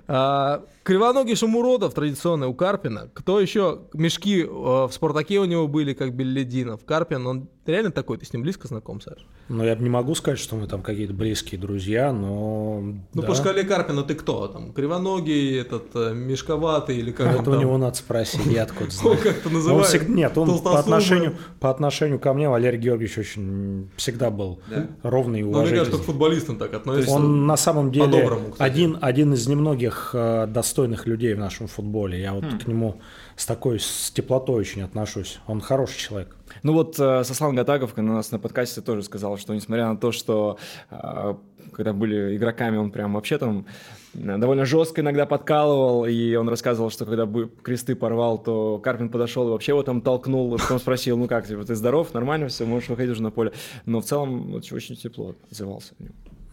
А, 0.07 0.63
кривоногий 0.83 1.35
Шамуродов 1.35 1.93
традиционный 1.93 2.47
у 2.47 2.53
Карпина. 2.53 3.09
Кто 3.13 3.39
еще? 3.41 3.81
Мешки 3.93 4.43
э, 4.43 4.47
в 4.47 4.91
Спартаке 4.91 5.39
у 5.39 5.45
него 5.45 5.67
были, 5.67 5.93
как 5.93 6.13
Беллидинов. 6.13 6.85
Карпин, 6.85 7.27
он 7.27 7.49
реально 7.65 7.91
такой? 7.91 8.17
Ты 8.17 8.25
с 8.25 8.33
ним 8.33 8.43
близко 8.43 8.67
знаком, 8.67 9.01
Саш? 9.01 9.25
Ну, 9.49 9.63
я 9.63 9.75
бы 9.75 9.83
не 9.83 9.89
могу 9.89 10.04
сказать, 10.13 10.37
что 10.37 10.55
мы 10.55 10.67
там 10.67 10.83
какие-то 10.83 11.13
близкие 11.13 11.59
друзья, 11.59 12.13
но... 12.13 12.81
Ну, 13.13 13.21
да. 13.21 13.27
по 13.27 13.33
шкале 13.33 13.63
Карпина 13.63 14.03
ты 14.03 14.13
кто? 14.13 14.47
Там, 14.47 14.73
кривоногий, 14.73 15.59
этот, 15.59 15.85
э, 15.95 16.13
мешковатый 16.13 16.97
или 16.97 17.11
как 17.11 17.33
он 17.35 17.41
Это 17.41 17.51
у 17.51 17.55
него 17.59 17.77
надо 17.77 17.95
спросить, 17.97 18.45
я 18.45 18.63
откуда 18.63 18.85
Он 18.85 18.91
знаю. 18.91 19.17
как-то 19.17 19.47
Он 19.47 19.53
называет. 19.53 19.87
всегда, 19.87 20.13
нет, 20.13 20.37
он 20.37 20.59
по 20.59 20.77
отношению, 20.77 21.35
по 21.59 21.71
отношению 21.71 22.19
ко 22.19 22.33
мне 22.33 22.49
Валерий 22.49 22.77
Георгиевич 22.77 23.17
очень 23.17 23.89
всегда 23.95 24.29
был 24.29 24.59
ровный 25.01 25.39
и 25.39 25.43
Ну, 25.43 25.49
мне 25.49 25.55
кажется, 25.61 25.75
уважительный. 25.77 26.01
к 26.01 26.05
футболистам 26.05 26.57
так 26.57 26.73
относится. 26.73 27.15
Он 27.15 27.47
на 27.47 27.57
самом 27.57 27.91
деле 27.91 28.29
один, 28.59 28.97
один 29.01 29.33
из 29.33 29.47
немногих 29.47 30.11
э, 30.13 30.45
достойных 30.47 31.07
людей 31.07 31.33
в 31.33 31.39
нашем 31.39 31.67
футболе. 31.67 32.21
Я 32.21 32.33
вот 32.33 32.43
Хм. 32.43 32.59
к 32.59 32.67
нему 32.67 33.01
с 33.35 33.45
такой 33.45 33.79
с 33.79 34.11
теплотой 34.11 34.55
очень 34.55 34.81
отношусь. 34.81 35.39
Он 35.47 35.61
хороший 35.61 35.99
человек. 35.99 36.35
Ну 36.63 36.73
вот 36.73 36.99
э, 36.99 37.23
Сослан 37.23 37.55
Гатагов 37.55 37.93
у 37.97 38.01
нас 38.01 38.31
на 38.31 38.39
подкасте 38.39 38.81
тоже 38.81 39.03
сказал, 39.03 39.37
что 39.37 39.53
несмотря 39.53 39.87
на 39.87 39.97
то, 39.97 40.11
что 40.11 40.57
э, 40.89 41.33
когда 41.73 41.93
были 41.93 42.37
игроками, 42.37 42.77
он 42.77 42.91
прям 42.91 43.13
вообще 43.13 43.37
там 43.37 43.65
э, 44.13 44.37
довольно 44.37 44.65
жестко 44.65 45.01
иногда 45.01 45.25
подкалывал, 45.25 46.05
и 46.05 46.35
он 46.35 46.47
рассказывал, 46.47 46.89
что 46.89 47.05
когда 47.05 47.25
бы 47.25 47.49
кресты 47.61 47.95
порвал, 47.95 48.37
то 48.37 48.79
Карпин 48.79 49.09
подошел 49.09 49.47
и 49.47 49.51
вообще 49.51 49.73
его 49.73 49.83
там 49.83 50.01
толкнул, 50.01 50.55
и 50.55 50.57
потом 50.57 50.79
спросил, 50.79 51.17
ну 51.17 51.27
как, 51.27 51.47
типа, 51.47 51.65
ты 51.65 51.75
здоров, 51.75 52.13
нормально 52.13 52.47
все, 52.47 52.65
можешь 52.65 52.89
выходить 52.89 53.11
уже 53.11 53.23
на 53.23 53.31
поле. 53.31 53.51
Но 53.85 54.01
в 54.01 54.05
целом 54.05 54.53
очень, 54.53 54.95
тепло 54.95 55.35
отзывался. 55.51 55.93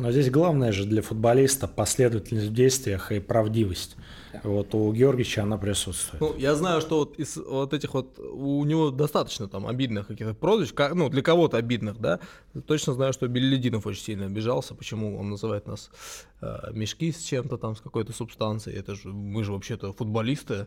Но 0.02 0.11
здесь 0.11 0.30
главное 0.30 0.73
же 0.73 0.85
для 0.85 1.00
футболиста 1.00 1.68
последовательность 1.68 2.49
в 2.49 2.52
действиях 2.52 3.12
и 3.12 3.21
правдивость. 3.21 3.94
Вот 4.42 4.75
у 4.75 4.92
Георгиевича 4.92 5.44
она 5.44 5.59
присутствует. 5.59 6.21
Ну, 6.21 6.35
я 6.37 6.56
знаю, 6.56 6.80
что 6.80 6.99
вот 6.99 7.21
из 7.21 7.37
вот 7.37 7.73
этих 7.73 7.94
вот 7.94 8.18
у 8.18 8.64
него 8.64 8.90
достаточно 8.90 9.47
там 9.47 9.64
обидных 9.64 10.09
каких-то 10.09 10.35
прозвищ, 10.35 10.73
как- 10.75 10.94
ну, 10.94 11.09
для 11.09 11.23
кого-то 11.23 11.56
обидных, 11.56 12.00
да. 12.00 12.18
Точно 12.66 12.94
знаю, 12.94 13.12
что 13.12 13.28
Беллидинов 13.28 13.87
очень 13.87 14.02
сильно 14.02 14.26
обижался, 14.26 14.75
почему 14.75 15.16
он 15.21 15.30
называет 15.30 15.68
нас 15.68 15.90
э, 16.40 16.73
мешки 16.73 17.12
с 17.12 17.23
чем-то 17.23 17.56
там, 17.56 17.76
с 17.76 17.80
какой-то 17.80 18.12
субстанцией. 18.12 18.80
Это 18.80 18.97
же 18.97 19.09
мы 19.09 19.44
же 19.44 19.52
вообще-то 19.52 19.92
футболисты. 19.92 20.66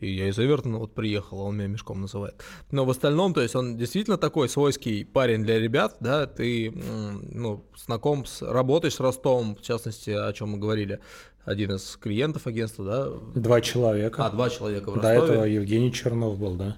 И 0.00 0.12
я 0.12 0.28
из 0.28 0.38
Эвертона 0.38 0.78
вот 0.78 0.94
приехал, 0.94 1.40
а 1.40 1.44
он 1.44 1.56
меня 1.56 1.68
мешком 1.68 2.00
называет. 2.02 2.34
Но 2.70 2.84
в 2.84 2.90
остальном, 2.90 3.32
то 3.32 3.40
есть 3.40 3.54
он 3.56 3.76
действительно 3.78 4.18
такой 4.18 4.48
свойский 4.48 5.06
парень 5.06 5.42
для 5.42 5.58
ребят, 5.58 5.96
да, 6.00 6.26
ты, 6.26 6.70
ну, 6.70 7.64
знаком 7.76 8.26
с, 8.26 8.42
работаешь 8.42 8.94
с 8.94 9.00
Ростовом, 9.00 9.56
в 9.56 9.62
частности, 9.62 10.10
о 10.10 10.32
чем 10.34 10.50
мы 10.50 10.58
говорили, 10.58 11.00
один 11.46 11.72
из 11.76 11.96
клиентов 11.96 12.46
агентства, 12.46 12.84
да, 12.84 13.40
Два 13.40 13.60
человека. 13.60 14.26
а, 14.26 14.30
два 14.30 14.50
человека 14.50 14.90
в 14.90 14.94
До 15.00 15.00
Ростове. 15.14 15.32
этого 15.32 15.44
Евгений 15.44 15.92
Чернов 15.92 16.38
был, 16.38 16.56
да? 16.56 16.76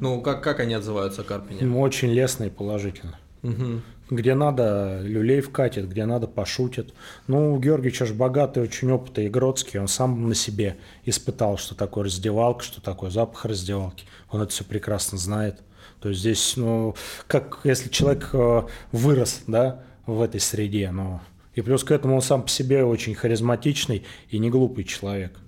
Ну, 0.00 0.20
как, 0.20 0.42
как 0.42 0.60
они 0.60 0.74
отзываются 0.74 1.22
о 1.22 1.24
Карпине? 1.24 1.60
Ему 1.60 1.80
очень 1.80 2.10
лестно 2.10 2.44
и 2.44 2.50
положительно. 2.50 3.18
Мгм. 3.42 3.82
Где 4.10 4.34
надо, 4.34 5.00
люлей 5.02 5.40
вкатит, 5.40 5.88
где 5.88 6.04
надо, 6.04 6.26
пошутит. 6.26 6.92
Ну, 7.26 7.58
Георгиевич 7.58 8.02
аж 8.02 8.12
богатый, 8.12 8.62
очень 8.62 8.90
опытный 8.90 9.28
Игродский. 9.28 9.80
Он 9.80 9.88
сам 9.88 10.28
на 10.28 10.34
себе 10.34 10.76
испытал, 11.06 11.56
что 11.56 11.74
такое 11.74 12.04
раздевалка, 12.04 12.62
что 12.62 12.82
такое 12.82 13.10
запах 13.10 13.46
раздевалки. 13.46 14.04
Он 14.30 14.42
это 14.42 14.50
все 14.52 14.64
прекрасно 14.64 15.16
знает. 15.16 15.62
То 16.00 16.10
есть 16.10 16.20
здесь, 16.20 16.54
ну, 16.56 16.94
как 17.26 17.60
если 17.64 17.88
человек 17.88 18.28
э, 18.34 18.62
вырос, 18.92 19.42
да, 19.46 19.82
в 20.06 20.20
этой 20.20 20.40
среде, 20.40 20.90
ну, 20.90 21.20
и 21.54 21.62
плюс 21.62 21.82
к 21.82 21.90
этому 21.90 22.16
он 22.16 22.22
сам 22.22 22.42
по 22.42 22.48
себе 22.50 22.84
очень 22.84 23.14
харизматичный 23.14 24.04
и 24.28 24.38
не 24.38 24.50
глупый 24.50 24.84
человек. 24.84 25.38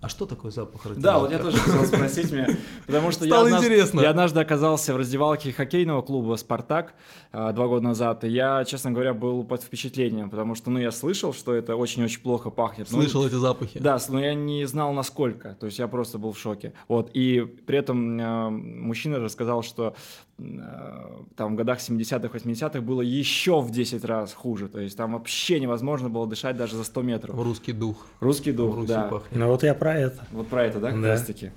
А 0.00 0.08
что 0.08 0.24
такое 0.24 0.50
запах 0.50 0.80
Да, 0.96 1.18
вот 1.18 1.30
раздевалки? 1.30 1.32
я 1.32 1.38
тоже 1.38 1.56
хотел 1.58 1.84
спросить 1.84 2.32
меня, 2.32 2.48
потому 2.86 3.10
что 3.10 3.26
я 3.26 3.32
Стало 3.32 3.46
однажды, 3.46 3.66
интересно. 3.66 4.00
я 4.00 4.10
однажды 4.10 4.40
оказался 4.40 4.94
в 4.94 4.96
раздевалке 4.96 5.52
хоккейного 5.52 6.00
клуба 6.00 6.36
«Спартак» 6.36 6.94
а, 7.32 7.52
два 7.52 7.66
года 7.66 7.84
назад, 7.84 8.24
и 8.24 8.28
я, 8.28 8.64
честно 8.64 8.92
говоря, 8.92 9.12
был 9.12 9.44
под 9.44 9.62
впечатлением, 9.62 10.30
потому 10.30 10.54
что, 10.54 10.70
ну, 10.70 10.78
я 10.78 10.90
слышал, 10.90 11.34
что 11.34 11.52
это 11.52 11.76
очень-очень 11.76 12.22
плохо 12.22 12.48
пахнет. 12.48 12.88
Ну, 12.90 13.02
Слышал 13.02 13.26
эти 13.26 13.34
запахи? 13.34 13.78
Да, 13.78 13.98
но 14.08 14.20
я 14.20 14.32
не 14.32 14.64
знал 14.64 14.94
насколько, 14.94 15.54
то 15.60 15.66
есть 15.66 15.78
я 15.78 15.86
просто 15.86 16.16
был 16.16 16.32
в 16.32 16.38
шоке. 16.38 16.72
Вот, 16.88 17.10
и 17.12 17.40
при 17.66 17.76
этом 17.76 18.18
э, 18.18 18.48
мужчина 18.48 19.18
рассказал, 19.18 19.62
что 19.62 19.94
там 21.36 21.54
в 21.54 21.56
годах 21.56 21.78
70-х, 21.78 22.36
80-х 22.36 22.80
было 22.80 23.02
еще 23.02 23.60
в 23.60 23.70
10 23.70 24.04
раз 24.04 24.32
хуже, 24.32 24.68
то 24.68 24.80
есть 24.80 24.96
там 24.96 25.12
вообще 25.12 25.60
невозможно 25.60 26.08
было 26.08 26.26
дышать 26.26 26.56
даже 26.56 26.76
за 26.76 26.84
100 26.84 27.02
метров. 27.02 27.36
Русский 27.36 27.72
дух. 27.72 28.06
Русский 28.20 28.52
дух, 28.52 28.74
Руси 28.76 28.88
да. 28.88 29.02
пахнет. 29.02 29.38
Ну, 29.38 29.46
вот 29.48 29.62
я 29.62 29.74
про 29.74 29.94
это. 29.96 30.24
Вот 30.32 30.48
про 30.48 30.64
это, 30.64 30.80
да, 30.80 30.90
как 30.90 31.02
Да. 31.02 31.08
раз 31.08 31.22
таки? 31.22 31.50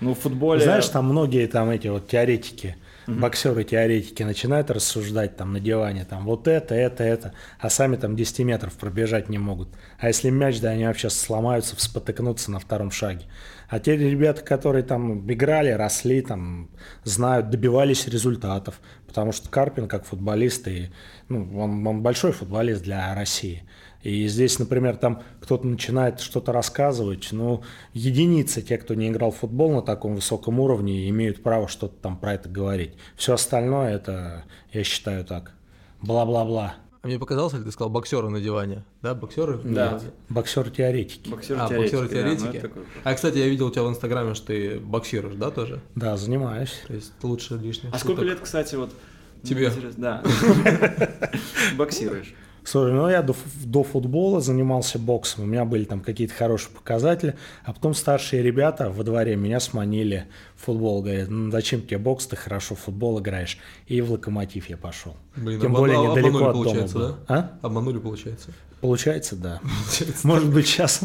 Ну, 0.00 0.14
в 0.14 0.18
футболе... 0.18 0.60
Знаешь, 0.60 0.86
там 0.88 1.06
многие 1.06 1.46
там 1.48 1.70
эти 1.70 1.88
вот 1.88 2.06
теоретики, 2.06 2.76
боксеры-теоретики 3.08 4.22
начинают 4.22 4.70
рассуждать 4.70 5.36
там 5.36 5.52
на 5.52 5.60
диване, 5.60 6.04
там 6.04 6.24
вот 6.24 6.46
это, 6.46 6.74
это, 6.74 7.02
это, 7.02 7.32
а 7.58 7.68
сами 7.68 7.96
там 7.96 8.14
10 8.14 8.40
метров 8.40 8.74
пробежать 8.74 9.28
не 9.28 9.38
могут. 9.38 9.68
А 9.98 10.08
если 10.08 10.30
мяч, 10.30 10.60
да, 10.60 10.70
они 10.70 10.86
вообще 10.86 11.10
сломаются, 11.10 11.74
вспотыкнутся 11.74 12.50
на 12.50 12.60
втором 12.60 12.90
шаге. 12.90 13.24
А 13.68 13.80
те 13.80 13.96
ребята, 13.96 14.42
которые 14.42 14.82
там 14.82 15.30
играли, 15.30 15.70
росли, 15.70 16.22
там, 16.22 16.70
знают, 17.04 17.50
добивались 17.50 18.08
результатов, 18.08 18.80
потому 19.06 19.32
что 19.32 19.50
Карпин 19.50 19.88
как 19.88 20.06
футболист, 20.06 20.66
и, 20.68 20.90
ну, 21.28 21.58
он, 21.58 21.86
он 21.86 22.02
большой 22.02 22.32
футболист 22.32 22.82
для 22.82 23.14
России. 23.14 23.64
И 24.02 24.26
здесь, 24.28 24.58
например, 24.58 24.96
там 24.96 25.22
кто-то 25.40 25.66
начинает 25.66 26.20
что-то 26.20 26.52
рассказывать, 26.52 27.28
ну, 27.32 27.62
единицы, 27.92 28.62
те, 28.62 28.78
кто 28.78 28.94
не 28.94 29.08
играл 29.08 29.32
в 29.32 29.36
футбол 29.36 29.72
на 29.72 29.82
таком 29.82 30.14
высоком 30.14 30.60
уровне, 30.60 31.08
имеют 31.10 31.42
право 31.42 31.68
что-то 31.68 31.94
там 32.00 32.16
про 32.16 32.34
это 32.34 32.48
говорить. 32.48 32.94
Все 33.16 33.34
остальное, 33.34 33.96
это, 33.96 34.44
я 34.72 34.82
считаю 34.82 35.24
так, 35.26 35.52
бла-бла-бла. 36.00 36.76
А 37.00 37.06
мне 37.06 37.18
показалось, 37.18 37.54
или 37.54 37.62
ты 37.62 37.70
сказал 37.70 37.90
боксеры 37.90 38.28
на 38.28 38.40
диване? 38.40 38.84
Да, 39.02 39.14
боксеры? 39.14 39.60
Да. 39.62 40.00
Боксеры-теоретики. 40.28 41.28
Боксеры 41.30 41.60
А, 41.60 41.68
теоретики, 41.68 41.94
боксеры-теоретики? 41.94 42.60
да, 42.60 42.68
ну, 42.74 42.82
А, 43.04 43.14
кстати, 43.14 43.38
я 43.38 43.46
видел 43.48 43.68
у 43.68 43.70
тебя 43.70 43.84
в 43.84 43.88
Инстаграме, 43.90 44.34
что 44.34 44.48
ты 44.48 44.80
боксируешь, 44.80 45.36
да, 45.36 45.50
тоже? 45.52 45.80
Да, 45.94 46.16
занимаюсь. 46.16 46.72
То 46.88 46.94
есть 46.94 47.12
лучше 47.22 47.54
лишних 47.56 47.94
А 47.94 47.98
сколько 47.98 48.22
шуток. 48.22 48.24
лет, 48.34 48.40
кстати, 48.42 48.74
вот... 48.74 48.90
Тебе? 49.44 49.70
Да. 49.96 50.24
Боксируешь. 51.76 52.34
Слушай, 52.70 52.92
ну 52.92 53.08
я 53.08 53.22
до, 53.22 53.34
до 53.64 53.82
футбола 53.82 54.42
занимался 54.42 54.98
боксом, 54.98 55.44
у 55.44 55.46
меня 55.46 55.64
были 55.64 55.84
там 55.84 56.00
какие-то 56.00 56.34
хорошие 56.34 56.70
показатели, 56.70 57.34
а 57.64 57.72
потом 57.72 57.94
старшие 57.94 58.42
ребята 58.42 58.90
во 58.90 59.04
дворе 59.04 59.36
меня 59.36 59.58
сманили 59.58 60.26
в 60.54 60.66
футбол, 60.66 61.00
говорят, 61.00 61.30
ну 61.30 61.50
зачем 61.50 61.80
тебе 61.80 61.96
бокс, 61.96 62.26
ты 62.26 62.36
хорошо 62.36 62.74
в 62.74 62.80
футбол 62.80 63.20
играешь, 63.20 63.56
и 63.86 64.02
в 64.02 64.12
локомотив 64.12 64.68
я 64.68 64.76
пошел. 64.76 65.16
Блин, 65.34 65.62
Тем 65.62 65.74
обману- 65.74 65.78
более 65.78 65.96
обманули, 65.96 66.20
недалеко 66.20 66.44
от 66.44 66.52
дома 66.52 66.64
получается, 66.64 66.98
был. 66.98 67.08
да? 67.08 67.16
А? 67.28 67.66
Обманули, 67.66 67.98
получается. 68.00 68.50
Получается, 68.82 69.36
да. 69.36 69.60
Может 70.24 70.52
быть, 70.52 70.66
сейчас 70.66 71.00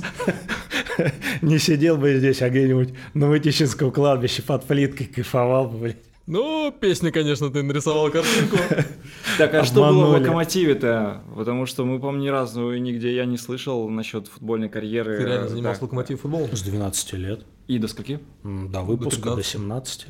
не 1.42 1.60
сидел 1.60 1.96
бы 1.96 2.18
здесь, 2.18 2.42
а 2.42 2.50
где-нибудь 2.50 2.94
на 3.14 3.30
Вытищинском 3.30 3.92
кладбище 3.92 4.42
под 4.42 4.66
плиткой 4.66 5.06
кайфовал 5.06 5.70
бы, 5.70 5.78
блядь. 5.78 5.98
Ну, 6.26 6.74
песня, 6.80 7.12
конечно, 7.12 7.50
ты 7.50 7.64
нарисовал 7.64 8.10
картинку. 8.10 8.58
Так, 9.38 9.54
а 9.56 9.64
что 9.64 9.82
было 9.90 10.06
в. 10.06 10.10
Локомотиве-то? 10.12 11.24
Потому 11.36 11.66
что 11.66 11.86
мы, 11.86 12.00
по-моему, 12.00 12.24
ни 12.24 12.28
разу 12.28 12.72
и 12.72 12.80
нигде 12.80 13.16
я 13.16 13.26
не 13.26 13.38
слышал 13.38 13.90
насчет 13.90 14.28
футбольной 14.28 14.70
карьеры. 14.70 15.18
Ты 15.18 15.24
реально 15.24 15.50
занимался 15.50 15.80
да. 15.80 15.86
локомотив 15.86 16.22
футболом? 16.22 16.56
С 16.56 16.62
12 16.62 17.14
лет. 17.14 17.46
И 17.68 17.80
до 17.80 17.88
скольки? 17.88 18.20
До 18.44 18.82
выпуска, 18.82 19.32
до 19.32 19.36
15. 19.38 19.46
17. 19.54 20.06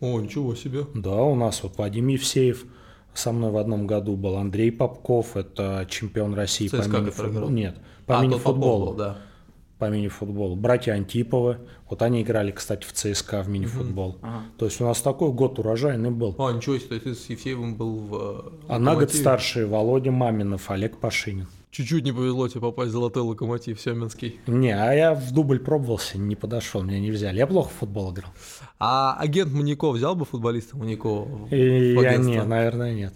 О, 0.00 0.20
ничего 0.20 0.54
себе. 0.54 0.86
Да, 0.94 1.14
у 1.22 1.34
нас 1.34 1.62
вот 1.62 1.78
Вадим 1.78 2.08
Евсеев 2.08 2.64
со 3.14 3.32
мной 3.32 3.50
в 3.50 3.56
одном 3.56 3.86
году 3.86 4.14
был, 4.16 4.36
Андрей 4.36 4.70
Попков, 4.70 5.36
это 5.36 5.86
чемпион 5.88 6.34
России 6.34 6.68
по 6.68 6.76
мини-футболу. 6.76 7.48
Нет, 7.48 7.76
по 8.04 8.18
А, 8.18 8.22
мини-футболу. 8.22 8.94
Да. 8.94 9.18
По 9.78 9.90
мини-футболу. 9.90 10.56
Братья 10.56 10.92
Антиповы, 10.94 11.58
вот 11.90 12.00
они 12.00 12.22
играли, 12.22 12.50
кстати, 12.50 12.84
в 12.86 12.92
ЦСКА 12.92 13.42
в 13.42 13.48
мини-футбол. 13.50 14.16
Ага. 14.22 14.42
То 14.56 14.64
есть 14.64 14.80
у 14.80 14.84
нас 14.84 15.02
такой 15.02 15.32
год 15.32 15.58
урожайный 15.58 16.10
был. 16.10 16.34
А, 16.38 16.50
ничего 16.52 16.78
себе, 16.78 16.88
то 16.88 16.94
есть 16.94 17.04
ты 17.04 17.14
с 17.14 17.28
Евсеевым 17.28 17.74
был 17.76 17.96
в 17.98 18.14
э, 18.14 18.50
А 18.68 18.78
на 18.78 18.94
год 18.94 19.12
старше 19.12 19.66
Володя 19.66 20.12
Маминов, 20.12 20.70
Олег 20.70 20.96
Пашинин. 20.96 21.46
Чуть-чуть 21.70 22.04
не 22.04 22.12
повезло 22.12 22.48
тебе 22.48 22.62
попасть 22.62 22.88
в 22.88 22.92
золотой 22.92 23.22
локомотив 23.22 23.78
Семенский. 23.78 24.40
Не, 24.46 24.70
а 24.70 24.94
я 24.94 25.12
в 25.14 25.30
дубль 25.32 25.58
пробовался, 25.58 26.16
не 26.16 26.34
подошел, 26.36 26.82
меня 26.82 26.98
не 26.98 27.10
взяли. 27.10 27.36
Я 27.36 27.46
плохо 27.46 27.68
в 27.68 27.72
футбол 27.80 28.14
играл. 28.14 28.30
А 28.78 29.14
агент 29.18 29.52
Маньяков 29.52 29.94
взял 29.96 30.16
бы 30.16 30.24
футболиста 30.24 30.74
Маньякова? 30.78 31.24
в- 31.26 31.52
И 31.54 31.92
я 32.00 32.16
не, 32.16 32.42
наверное, 32.42 32.94
нет. 32.94 33.12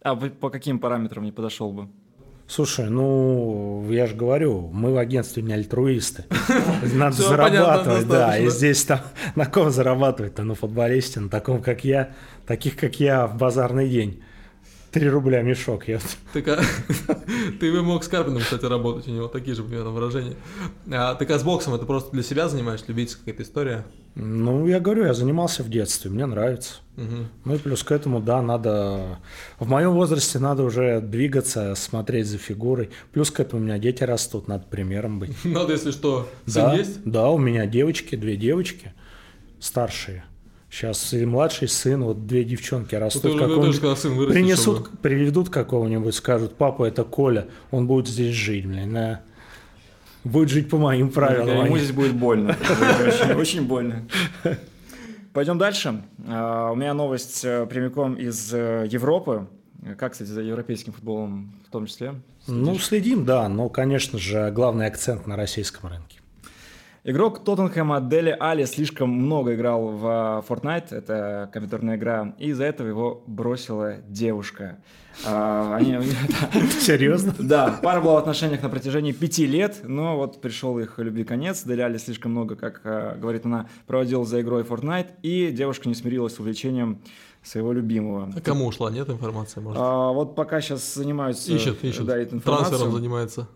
А 0.00 0.16
по 0.16 0.48
каким 0.48 0.78
параметрам 0.78 1.22
не 1.22 1.32
подошел 1.32 1.70
бы? 1.70 1.88
Слушай, 2.54 2.90
ну, 2.90 3.86
я 3.88 4.06
же 4.06 4.14
говорю, 4.14 4.68
мы 4.74 4.92
в 4.92 4.98
агентстве 4.98 5.42
не 5.42 5.54
альтруисты. 5.54 6.26
Надо 6.82 7.16
понятно, 7.16 7.22
зарабатывать, 7.22 8.08
да. 8.08 8.36
И 8.36 8.50
здесь 8.50 8.84
там 8.84 9.00
на 9.36 9.46
ком 9.46 9.70
зарабатывать-то? 9.70 10.44
На 10.44 10.54
футболисте, 10.54 11.20
на 11.20 11.30
таком, 11.30 11.62
как 11.62 11.82
я, 11.82 12.10
таких, 12.46 12.76
как 12.76 13.00
я, 13.00 13.26
в 13.26 13.38
базарный 13.38 13.88
день. 13.88 14.22
Три 14.92 15.08
рубля 15.08 15.40
мешок. 15.40 15.88
Я... 15.88 16.00
Так, 16.34 16.48
а- 16.48 16.60
ты 17.60 17.72
бы 17.72 17.82
мог 17.82 18.04
с 18.04 18.08
Карпином, 18.08 18.42
кстати, 18.42 18.66
работать, 18.66 19.08
у 19.08 19.10
него 19.10 19.26
такие 19.26 19.56
же 19.56 19.62
примерно 19.62 19.90
выражения. 19.90 20.36
А, 20.90 21.14
так 21.14 21.30
а 21.30 21.38
с 21.38 21.42
боксом 21.42 21.72
это 21.74 21.86
просто 21.86 22.12
для 22.12 22.22
себя 22.22 22.46
занимаешь, 22.48 22.80
любительская 22.86 23.24
какая-то 23.24 23.42
история? 23.42 23.86
Ну, 24.14 24.66
я 24.66 24.80
говорю, 24.80 25.06
я 25.06 25.14
занимался 25.14 25.62
в 25.62 25.70
детстве, 25.70 26.10
мне 26.10 26.26
нравится. 26.26 26.74
Мгм. 26.96 27.28
Ну 27.46 27.54
и 27.54 27.58
плюс 27.58 27.82
к 27.82 27.90
этому, 27.90 28.20
да, 28.20 28.42
надо... 28.42 29.18
В 29.58 29.66
моем 29.66 29.92
возрасте 29.92 30.38
надо 30.38 30.62
уже 30.62 31.00
двигаться, 31.00 31.74
смотреть 31.74 32.26
за 32.26 32.36
фигурой. 32.36 32.90
Плюс 33.12 33.30
к 33.30 33.40
этому 33.40 33.62
у 33.62 33.64
меня 33.64 33.78
дети 33.78 34.04
растут, 34.04 34.46
надо 34.46 34.66
примером 34.68 35.18
быть. 35.18 35.32
Надо, 35.44 35.72
если 35.72 35.90
что, 35.90 36.28
сын 36.44 36.64
Да, 36.64 36.74
есть? 36.74 37.02
да, 37.06 37.30
у 37.30 37.38
меня 37.38 37.64
девочки, 37.64 38.14
две 38.14 38.36
девочки 38.36 38.92
старшие. 39.58 40.24
Сейчас 40.72 41.12
и 41.12 41.26
младший 41.26 41.68
сын, 41.68 42.02
вот 42.02 42.26
две 42.26 42.44
девчонки 42.44 42.94
растут. 42.94 43.24
тоже, 43.24 43.38
какого-нибудь- 43.38 44.32
принесут, 44.32 44.78
чтобы- 44.86 44.96
приведут 45.02 45.50
какого-нибудь, 45.50 46.14
скажут, 46.14 46.54
папа, 46.56 46.84
это 46.86 47.04
Коля, 47.04 47.46
он 47.70 47.86
будет 47.86 48.08
здесь 48.08 48.34
жить, 48.34 48.64
блин, 48.66 48.94
да. 48.94 49.20
Будет 50.24 50.48
жить 50.48 50.70
по 50.70 50.78
моим 50.78 51.10
правилам. 51.10 51.60
а 51.60 51.64
Ему 51.66 51.76
не- 51.76 51.82
здесь 51.82 51.92
будет 51.94 52.14
больно. 52.14 52.56
Очень, 53.06 53.34
очень 53.34 53.66
больно. 53.66 54.06
Пойдем 55.34 55.58
дальше. 55.58 56.02
А, 56.26 56.70
У 56.70 56.74
меня 56.74 56.94
новость 56.94 57.44
э, 57.44 57.66
прямиком 57.66 58.14
из 58.14 58.54
э, 58.54 58.86
Европы. 58.88 59.48
Как, 59.98 60.12
кстати, 60.12 60.28
за 60.30 60.40
европейским 60.40 60.94
футболом 60.94 61.52
в 61.68 61.70
том 61.70 61.84
числе? 61.86 62.14
Ну, 62.46 62.78
следим, 62.78 63.26
да, 63.26 63.46
но, 63.48 63.68
конечно 63.68 64.18
же, 64.18 64.50
главный 64.54 64.86
акцент 64.86 65.26
на 65.26 65.36
российском 65.36 65.90
рынке. 65.90 66.20
Игрок 67.04 67.42
Тоттенхэма 67.42 68.00
Дели 68.00 68.36
Али 68.38 68.64
слишком 68.64 69.10
много 69.10 69.56
играл 69.56 69.88
в 69.88 70.44
Fortnite, 70.48 70.94
это 70.94 71.50
компьютерная 71.52 71.96
игра, 71.96 72.32
и 72.38 72.50
из-за 72.50 72.62
этого 72.62 72.86
его 72.86 73.24
бросила 73.26 73.96
девушка. 74.06 74.78
А, 75.26 75.80
Серьезно? 76.80 77.34
Да, 77.40 77.80
пара 77.82 78.00
была 78.00 78.14
в 78.14 78.16
отношениях 78.18 78.62
на 78.62 78.68
протяжении 78.68 79.10
пяти 79.10 79.46
лет, 79.46 79.80
но 79.82 80.16
вот 80.16 80.40
пришел 80.40 80.78
их 80.78 81.00
любви 81.00 81.24
конец. 81.24 81.64
Дели 81.64 81.80
Али 81.80 81.98
слишком 81.98 82.30
много, 82.30 82.54
как 82.54 82.82
э, 82.84 83.18
говорит 83.18 83.46
она, 83.46 83.68
проводил 83.88 84.24
за 84.24 84.40
игрой 84.40 84.62
Fortnite, 84.62 85.08
и 85.22 85.50
девушка 85.50 85.88
не 85.88 85.96
смирилась 85.96 86.36
с 86.36 86.38
увлечением 86.38 87.00
своего 87.42 87.72
любимого. 87.72 88.32
А 88.36 88.40
кому 88.40 88.66
ушла, 88.66 88.92
нет 88.92 89.10
информации, 89.10 89.58
может? 89.58 89.82
А, 89.82 90.12
вот 90.12 90.36
пока 90.36 90.60
сейчас 90.60 90.94
занимаются... 90.94 91.52
ищет, 91.52 91.82
ищет. 91.82 92.06
Да, 92.06 92.16
этой 92.16 92.34
информацией. 92.34 92.68
Трансфером 92.68 92.92
занимается. 92.92 93.48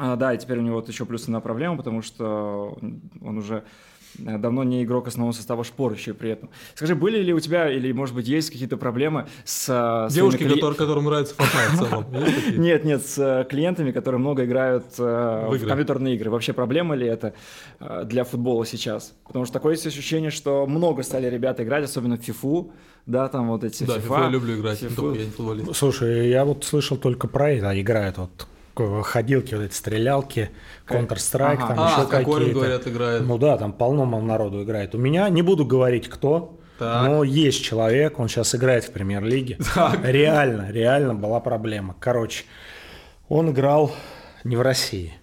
А, 0.00 0.16
да, 0.16 0.32
и 0.34 0.38
теперь 0.38 0.58
у 0.58 0.62
него 0.62 0.76
вот 0.76 0.88
еще 0.88 1.04
плюс 1.04 1.24
одна 1.24 1.40
проблема, 1.40 1.76
потому 1.76 2.02
что 2.02 2.76
он 3.20 3.38
уже 3.38 3.64
э, 4.24 4.38
давно 4.38 4.62
не 4.64 4.84
игрок 4.84 5.08
основного 5.08 5.32
состава 5.34 5.64
шпор 5.64 5.92
еще 5.92 6.12
и 6.12 6.14
при 6.14 6.30
этом. 6.30 6.50
Скажи, 6.74 6.94
были 6.94 7.18
ли 7.20 7.32
у 7.34 7.40
тебя 7.40 7.70
или, 7.70 7.90
может 7.92 8.14
быть, 8.14 8.28
есть 8.28 8.50
какие-то 8.50 8.76
проблемы 8.76 9.26
с... 9.44 9.68
э, 9.68 10.14
Девушки, 10.14 10.42
кли- 10.44 10.54
которые- 10.54 10.76
которым 10.76 11.04
нравится 11.06 11.34
Fortnite 11.34 11.74
в 11.74 11.78
целом. 11.78 12.06
Нет, 12.62 12.84
нет, 12.84 13.04
с 13.04 13.18
э, 13.18 13.44
клиентами, 13.48 13.90
которые 13.92 14.20
много 14.20 14.44
играют 14.44 14.84
В 14.98 15.66
компьютерные 15.66 16.14
игры. 16.14 16.30
Вообще 16.30 16.52
проблема 16.52 16.94
ли 16.94 17.06
это 17.06 17.34
для 18.04 18.24
футбола 18.24 18.64
сейчас? 18.66 19.14
Потому 19.26 19.44
что 19.44 19.54
такое 19.54 19.72
есть 19.74 19.86
ощущение, 19.86 20.30
что 20.30 20.66
много 20.66 21.02
стали 21.02 21.28
ребята 21.28 21.64
играть, 21.64 21.84
особенно 21.84 22.16
в 22.16 22.20
FIFA, 22.20 22.70
да, 23.06 23.28
там 23.28 23.48
вот 23.48 23.64
эти 23.64 23.84
Да, 23.84 23.96
FIFA. 23.96 24.06
FIFA 24.08 24.22
я 24.24 24.28
люблю 24.30 24.54
играть, 24.58 24.82
FIFA. 24.82 24.94
только 24.94 25.18
я 25.18 25.24
не 25.24 25.30
футболист. 25.30 25.74
Слушай, 25.76 26.28
я 26.28 26.44
вот 26.44 26.64
слышал 26.64 26.96
только 26.96 27.26
про 27.26 27.50
это, 27.52 27.80
играют 27.80 28.18
вот 28.18 28.46
ходилки, 29.04 29.54
вот 29.54 29.64
эти 29.64 29.74
стрелялки, 29.74 30.50
Counter-Strike, 30.86 31.58
Ага. 31.60 31.66
там 31.68 31.80
А, 31.80 31.90
еще 32.00 32.06
какие-то. 32.08 32.52
говорят, 32.54 32.86
играет. 32.86 33.22
Ну 33.26 33.38
да, 33.38 33.56
там 33.58 33.72
полно 33.72 34.04
народу 34.04 34.62
играет. 34.62 34.94
У 34.94 34.98
меня, 34.98 35.28
не 35.28 35.42
буду 35.42 35.64
говорить 35.66 36.08
кто, 36.08 36.58
Так. 36.78 37.06
но 37.08 37.24
есть 37.24 37.62
человек, 37.62 38.18
он 38.18 38.28
сейчас 38.28 38.54
играет 38.54 38.84
в 38.84 38.92
премьер-лиге. 38.92 39.58
Реально, 40.02 40.70
реально 40.70 41.14
была 41.14 41.40
проблема. 41.40 41.94
Короче, 41.98 42.44
он 43.28 43.50
играл 43.50 43.90
не 44.44 44.56
в 44.56 44.62
России. 44.62 45.14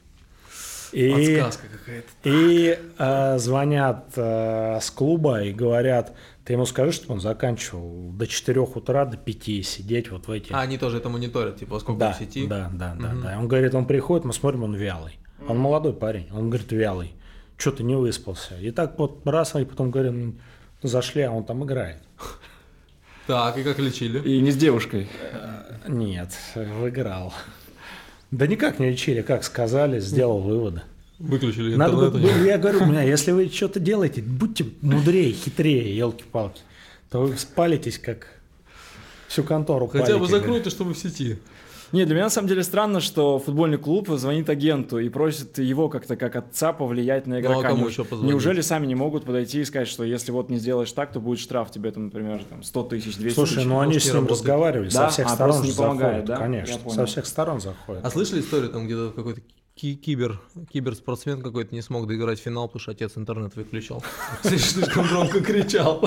И, 0.92 1.12
Подсказка 1.12 1.68
какая-то. 1.68 2.08
и 2.24 2.80
э, 2.98 3.38
звонят 3.38 4.14
э, 4.16 4.80
с 4.82 4.92
клуба 4.92 5.44
и 5.44 5.52
говорят, 5.52 6.14
ты 6.44 6.54
ему 6.54 6.66
скажи, 6.66 6.92
чтобы 6.92 7.14
он 7.16 7.22
заканчивал 7.22 8.12
до 8.12 8.28
4 8.28 8.62
утра, 8.62 9.06
до 9.06 9.18
5 9.18 9.44
сидеть 9.66 10.12
вот 10.12 10.28
в 10.28 10.32
эти... 10.32 10.54
А, 10.54 10.62
они 10.62 10.78
тоже 10.78 10.98
это 10.98 11.10
мониторят, 11.10 11.58
типа, 11.58 11.80
сколько 11.80 12.00
да, 12.00 12.14
в 12.14 12.18
сети. 12.18 12.48
да, 12.48 12.70
да, 12.74 12.96
да, 13.00 13.14
да. 13.14 13.40
Он 13.40 13.48
говорит, 13.48 13.74
он 13.74 13.86
приходит, 13.86 14.26
мы 14.26 14.34
смотрим, 14.34 14.64
он 14.64 14.76
вялый. 14.76 15.18
Он 15.48 15.58
молодой 15.58 15.94
парень, 15.94 16.28
он 16.32 16.50
говорит, 16.50 16.72
вялый. 16.72 17.14
Что 17.58 17.72
ты 17.72 17.84
не 17.84 17.96
выспался? 17.96 18.58
И 18.60 18.72
так 18.72 18.98
вот 19.00 19.26
раз, 19.26 19.56
и 19.56 19.66
потом 19.66 19.92
говорим, 19.92 20.40
зашли, 20.82 21.22
а 21.22 21.32
он 21.32 21.44
там 21.46 21.64
играет. 21.64 22.02
Так, 23.28 23.58
и 23.58 23.64
как 23.64 23.80
лечили? 23.80 24.20
И 24.20 24.40
не 24.40 24.52
с 24.52 24.56
девушкой. 24.56 25.08
Нет, 25.88 26.32
выиграл. 26.54 27.34
Да 28.32 28.48
никак 28.48 28.80
не 28.80 28.92
лечили, 28.92 29.22
как 29.22 29.44
сказали, 29.44 30.00
сделал 30.00 30.40
выводы. 30.40 30.82
Выключили 31.20 31.76
Надо 31.76 31.94
интернет. 31.94 32.14
бы, 32.14 32.20
у 32.20 32.22
них. 32.22 32.46
я 32.46 32.58
говорю, 32.58 32.86
меня, 32.86 33.02
если 33.04 33.32
вы 33.32 33.48
что-то 33.48 33.80
делаете, 33.80 34.22
будьте 34.22 34.66
мудрее, 34.82 35.32
хитрее, 35.32 35.96
елки-палки. 35.96 36.62
То 37.10 37.22
вы 37.22 37.38
спалитесь, 37.38 37.98
как 37.98 38.28
всю 39.28 39.44
контору 39.44 39.88
Хотя 39.88 40.14
бы 40.14 40.26
палите, 40.26 40.38
закройте, 40.38 40.70
чтобы 40.70 40.94
в 40.94 40.98
сети. 40.98 41.38
Не, 41.92 42.06
для 42.06 42.16
меня 42.16 42.26
на 42.26 42.30
самом 42.30 42.48
деле 42.48 42.64
странно, 42.64 43.00
что 43.00 43.40
футбольный 43.40 43.78
клуб 43.78 44.10
звонит 44.10 44.50
агенту 44.50 44.98
и 45.00 45.10
просит 45.10 45.58
его 45.60 45.88
как-то 45.90 46.16
как 46.16 46.36
отца 46.36 46.74
повлиять 46.74 47.28
на 47.28 47.40
игрока. 47.40 47.56
Ну, 47.56 47.66
а 47.66 47.70
кому 47.70 47.88
еще 47.88 48.04
позвонить? 48.04 48.32
Неужели 48.34 48.62
сами 48.62 48.86
не 48.86 48.96
могут 48.96 49.24
подойти 49.26 49.62
и 49.62 49.66
сказать, 49.66 49.88
что 49.88 50.04
если 50.04 50.32
вот 50.32 50.50
не 50.50 50.58
сделаешь 50.58 50.92
так, 50.92 51.12
то 51.12 51.20
будет 51.20 51.40
штраф 51.40 51.72
тебе, 51.72 51.92
там, 51.92 52.06
например, 52.06 52.44
там, 52.50 52.64
100 52.64 52.84
тысяч, 52.84 53.18
200 53.18 53.36
Слушай, 53.36 53.56
тысяч? 53.56 53.66
ну 53.68 53.80
они 53.80 54.00
с 54.00 54.06
ним 54.06 54.16
работает. 54.16 54.40
разговаривали, 54.40 54.90
Да? 54.90 55.06
со 55.06 55.10
всех 55.10 55.26
А, 55.28 55.30
сторон 55.30 55.62
не 55.62 55.72
помогает, 55.72 56.00
заходят, 56.02 56.26
да? 56.26 56.38
Конечно, 56.38 56.90
со 56.90 57.06
всех 57.06 57.26
сторон 57.26 57.62
заходят. 57.62 58.06
А 58.06 58.10
слышали 58.10 58.42
историю, 58.42 58.70
там 58.70 58.86
где-то 58.86 59.12
какой-то 59.16 59.42
кибер, 59.76 60.40
киберспортсмен 60.72 61.42
какой-то 61.42 61.76
не 61.76 61.82
смог 61.82 62.08
доиграть 62.08 62.40
финал, 62.40 62.68
потому 62.68 62.80
что 62.80 62.92
отец 62.92 63.18
интернет 63.18 63.56
выключал. 63.56 64.04
Слишком 64.44 65.06
громко 65.08 65.42
кричал. 65.42 66.02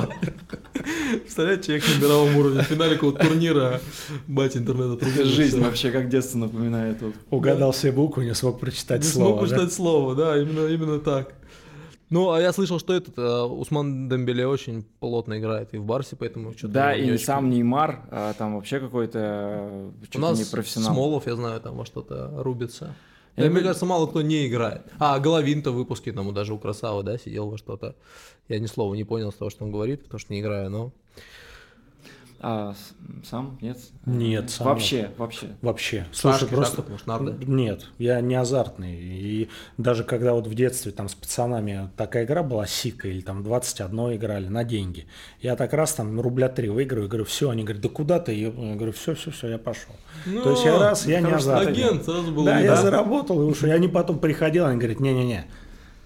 Представляете, 1.20 1.64
человек 1.64 1.84
на 1.88 2.02
мировом 2.02 2.36
уровне 2.36 2.62
в 2.62 2.66
финале 2.66 2.94
какого-то 2.94 3.26
турнира, 3.26 3.80
батя 4.26 4.58
интернет 4.58 4.96
отрубил. 4.96 5.26
Жизнь 5.26 5.60
вообще 5.60 5.90
как 5.90 6.08
детство 6.08 6.38
напоминает. 6.38 7.02
Вот. 7.02 7.14
Угадал 7.30 7.72
все 7.72 7.92
буквы, 7.92 8.24
не 8.24 8.34
смог 8.34 8.58
прочитать 8.58 9.02
Не 9.02 9.06
слово. 9.08 9.26
смог 9.28 9.40
да? 9.40 9.46
прочитать 9.46 9.72
слово, 9.74 10.14
да, 10.14 10.40
именно, 10.40 10.66
именно 10.66 10.98
так. 10.98 11.34
Ну, 12.10 12.30
а 12.30 12.40
я 12.40 12.54
слышал, 12.54 12.78
что 12.78 12.94
этот 12.94 13.18
э, 13.18 13.42
Усман 13.42 14.08
Дембеле 14.08 14.46
очень 14.46 14.82
плотно 14.98 15.38
играет 15.38 15.74
и 15.74 15.76
в 15.76 15.84
Барсе, 15.84 16.16
поэтому 16.16 16.52
что-то 16.52 16.72
Да, 16.72 16.96
не 16.96 17.08
и 17.08 17.12
очень 17.12 17.24
сам 17.24 17.50
Неймар, 17.50 18.00
а, 18.10 18.32
там 18.32 18.56
вообще 18.56 18.80
какой-то 18.80 19.18
э, 19.20 19.90
У 20.14 20.18
нас 20.18 20.38
не 20.38 20.46
профессионал. 20.46 20.94
Смолов, 20.94 21.26
я 21.26 21.36
знаю, 21.36 21.60
там 21.60 21.76
во 21.76 21.84
что-то 21.84 22.32
рубится. 22.34 22.94
Я 23.38 23.50
мне 23.50 23.60
кажется, 23.60 23.86
мало 23.86 24.06
кто 24.06 24.22
не 24.22 24.46
играет. 24.46 24.82
А, 24.98 25.18
Головин-то 25.18 25.70
в 25.70 25.76
выпуске, 25.76 26.12
там 26.12 26.32
даже 26.34 26.54
у 26.54 26.58
Красава, 26.58 27.02
да, 27.02 27.18
сидел 27.18 27.50
во 27.50 27.58
что-то. 27.58 27.94
Я 28.48 28.58
ни 28.58 28.66
слова 28.66 28.94
не 28.94 29.04
понял 29.04 29.30
с 29.30 29.36
того, 29.36 29.50
что 29.50 29.64
он 29.64 29.72
говорит, 29.72 30.02
потому 30.04 30.18
что 30.18 30.32
не 30.32 30.40
играю, 30.40 30.70
но... 30.70 30.92
А 32.40 32.72
сам? 33.28 33.58
Нет? 33.60 33.78
Нет, 34.06 34.50
сам 34.50 34.68
Вообще, 34.68 35.10
вообще. 35.18 35.48
Вообще. 35.60 36.06
Слушай, 36.12 36.40
Шашки, 36.40 36.54
просто... 36.54 36.76
шахматы, 36.76 36.90
может, 36.92 37.06
нарды? 37.06 37.44
Нет, 37.46 37.86
я 37.98 38.20
не 38.20 38.36
азартный. 38.36 38.94
И 38.94 39.48
даже 39.76 40.04
когда 40.04 40.34
вот 40.34 40.46
в 40.46 40.54
детстве 40.54 40.92
там 40.92 41.08
с 41.08 41.16
пацанами 41.16 41.90
такая 41.96 42.24
игра 42.24 42.44
была, 42.44 42.64
Сика, 42.66 43.08
или 43.08 43.22
там 43.22 43.42
21 43.42 44.14
играли 44.14 44.46
на 44.46 44.62
деньги. 44.62 45.06
Я 45.40 45.56
так 45.56 45.72
раз 45.72 45.94
там 45.94 46.20
рубля 46.20 46.48
3 46.48 46.68
выиграю, 46.68 47.08
говорю, 47.08 47.24
все, 47.24 47.50
они 47.50 47.64
говорят, 47.64 47.82
да 47.82 47.88
куда 47.88 48.20
ты? 48.20 48.34
Я 48.34 48.50
говорю, 48.50 48.92
все, 48.92 49.16
все, 49.16 49.32
все, 49.32 49.48
я 49.48 49.58
пошел. 49.58 49.94
То 50.24 50.50
есть 50.50 50.64
я 50.64 50.78
раз, 50.78 51.06
я 51.06 51.20
не 51.20 51.32
азартный. 51.32 51.72
агент 51.72 52.04
сразу 52.04 52.30
был 52.30 52.44
Да, 52.44 52.60
я 52.60 52.76
заработал, 52.76 53.42
и 53.42 53.44
ушел. 53.46 53.68
И 53.68 53.72
они 53.72 53.88
потом 53.88 54.20
приходил, 54.20 54.66
они 54.66 54.78
говорят, 54.78 55.00
не-не-не, 55.00 55.46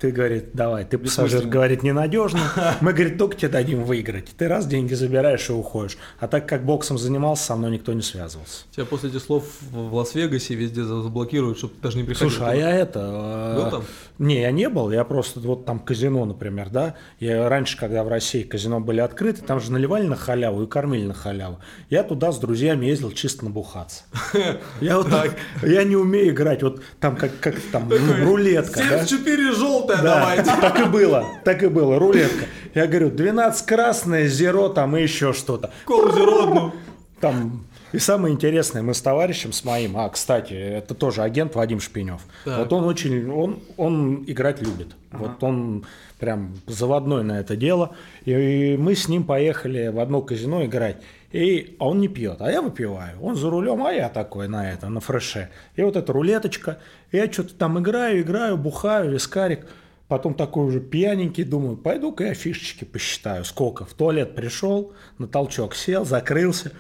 ты, 0.03 0.11
говорит, 0.11 0.47
давай, 0.53 0.85
ты 0.85 0.99
пассажир, 0.99 1.47
говорит, 1.47 1.85
ненадежно. 1.85 2.41
Мы, 2.81 2.93
говорит, 2.93 3.19
только 3.19 3.37
тебе 3.37 3.51
дадим 3.51 3.85
выиграть. 3.85 4.35
Ты 4.37 4.49
раз 4.49 4.67
деньги 4.67 4.95
забираешь 4.95 5.49
и 5.49 5.53
уходишь. 5.53 5.97
А 6.19 6.27
так 6.27 6.49
как 6.49 6.65
боксом 6.65 6.99
занимался, 6.99 7.45
со 7.45 7.55
мной 7.55 7.71
никто 7.71 7.93
не 7.93 8.03
связывался. 8.03 8.65
Тебя 8.73 8.85
после 8.85 9.11
этих 9.11 9.23
слов 9.23 9.45
в 9.71 9.95
Лас-Вегасе 9.95 10.57
везде 10.57 10.83
за- 10.83 11.03
заблокируют, 11.03 11.59
чтобы 11.59 11.75
даже 11.81 11.99
не 11.99 12.03
приходил. 12.03 12.31
Слушай, 12.31 12.51
а 12.51 12.55
я 12.57 12.71
это... 12.71 13.55
Был 13.57 13.67
э, 13.69 13.71
там? 13.71 13.85
Не, 14.19 14.41
я 14.41 14.51
не 14.51 14.69
был, 14.69 14.91
я 14.91 15.05
просто 15.05 15.39
вот 15.39 15.67
там 15.67 15.79
казино, 15.79 16.25
например, 16.25 16.71
да. 16.71 16.97
Я 17.21 17.49
раньше, 17.49 17.79
когда 17.79 18.03
в 18.03 18.09
России 18.09 18.43
казино 18.43 18.81
были 18.81 18.99
открыты, 18.99 19.43
там 19.43 19.61
же 19.61 19.71
наливали 19.71 20.09
на 20.09 20.17
халяву 20.17 20.65
и 20.65 20.67
кормили 20.67 21.07
на 21.07 21.15
халяву. 21.15 21.61
Я 21.91 22.03
туда 22.03 22.33
с 22.33 22.41
друзьями 22.41 22.87
ездил 22.87 23.13
чисто 23.13 23.45
набухаться. 23.45 24.03
Я 24.81 24.99
вот 24.99 25.11
так, 25.11 25.37
я 25.63 25.85
не 25.85 25.95
умею 25.95 26.31
играть, 26.33 26.63
вот 26.63 26.83
там 26.99 27.17
как, 27.17 27.31
там 27.71 27.89
рулетка, 28.25 28.81
да. 28.81 29.05
74 29.07 29.53
желтая 29.53 29.92
Да, 29.97 30.21
давайте. 30.21 30.51
так 30.61 30.81
и 30.81 30.85
было, 30.85 31.27
так 31.45 31.63
и 31.63 31.69
было, 31.69 31.99
рулетка. 31.99 32.47
Я 32.75 32.87
говорю, 32.87 33.11
12 33.11 33.67
красное, 33.67 34.27
зеро 34.29 34.69
там 34.69 34.97
и 34.97 35.03
еще 35.03 35.33
что-то. 35.33 35.71
Колу 35.85 36.13
зеродну. 36.13 36.75
Там 37.21 37.65
и 37.93 37.99
самое 37.99 38.35
интересное, 38.35 38.81
мы 38.83 38.95
с 38.95 39.03
товарищем, 39.03 39.53
с 39.53 39.65
моим, 39.65 39.99
а, 39.99 40.09
кстати, 40.09 40.55
это 40.55 40.95
тоже 40.95 41.23
агент 41.23 41.55
Вадим 41.55 41.79
Шпинев. 41.79 42.23
Так. 42.45 42.61
Вот 42.61 42.73
он 42.73 42.85
очень, 42.85 43.31
он, 43.31 43.61
он 43.77 44.25
играть 44.27 44.63
любит. 44.63 44.89
Вот 45.11 45.43
он 45.45 45.85
прям 46.19 46.55
заводной 46.67 47.23
на 47.23 47.39
это 47.39 47.55
дело. 47.55 47.95
И, 48.25 48.77
мы 48.79 48.95
с 48.95 49.09
ним 49.09 49.25
поехали 49.25 49.89
в 49.89 50.01
одно 50.01 50.23
казино 50.23 50.65
играть. 50.65 50.97
И 51.33 51.77
а 51.79 51.89
он 51.89 52.01
не 52.01 52.09
пьет, 52.09 52.41
а 52.41 52.51
я 52.51 52.63
выпиваю. 52.63 53.21
Он 53.21 53.37
за 53.37 53.51
рулем, 53.51 53.85
а 53.85 53.93
я 53.93 54.09
такой 54.09 54.49
на 54.49 54.73
это, 54.73 54.89
на 54.89 55.01
фреше. 55.01 55.51
И 55.77 55.83
вот 55.83 55.97
эта 55.97 56.13
рулеточка. 56.13 56.79
Я 57.11 57.31
что-то 57.31 57.55
там 57.55 57.79
играю, 57.79 58.23
играю, 58.23 58.57
бухаю, 58.57 59.11
вискарик. 59.11 59.67
Потом 60.13 60.35
такой 60.35 60.67
уже 60.67 60.79
пьяненький, 60.79 61.43
думаю, 61.43 61.75
пойду-ка 61.79 62.25
я 62.25 62.35
фишечки 62.35 62.85
посчитаю. 62.85 63.47
Сколько? 63.47 63.87
В 63.87 63.95
туалет 63.95 64.35
пришел, 64.35 64.93
на 65.17 65.27
толчок 65.27 65.75
сел, 65.75 66.05
закрылся. 66.05 66.73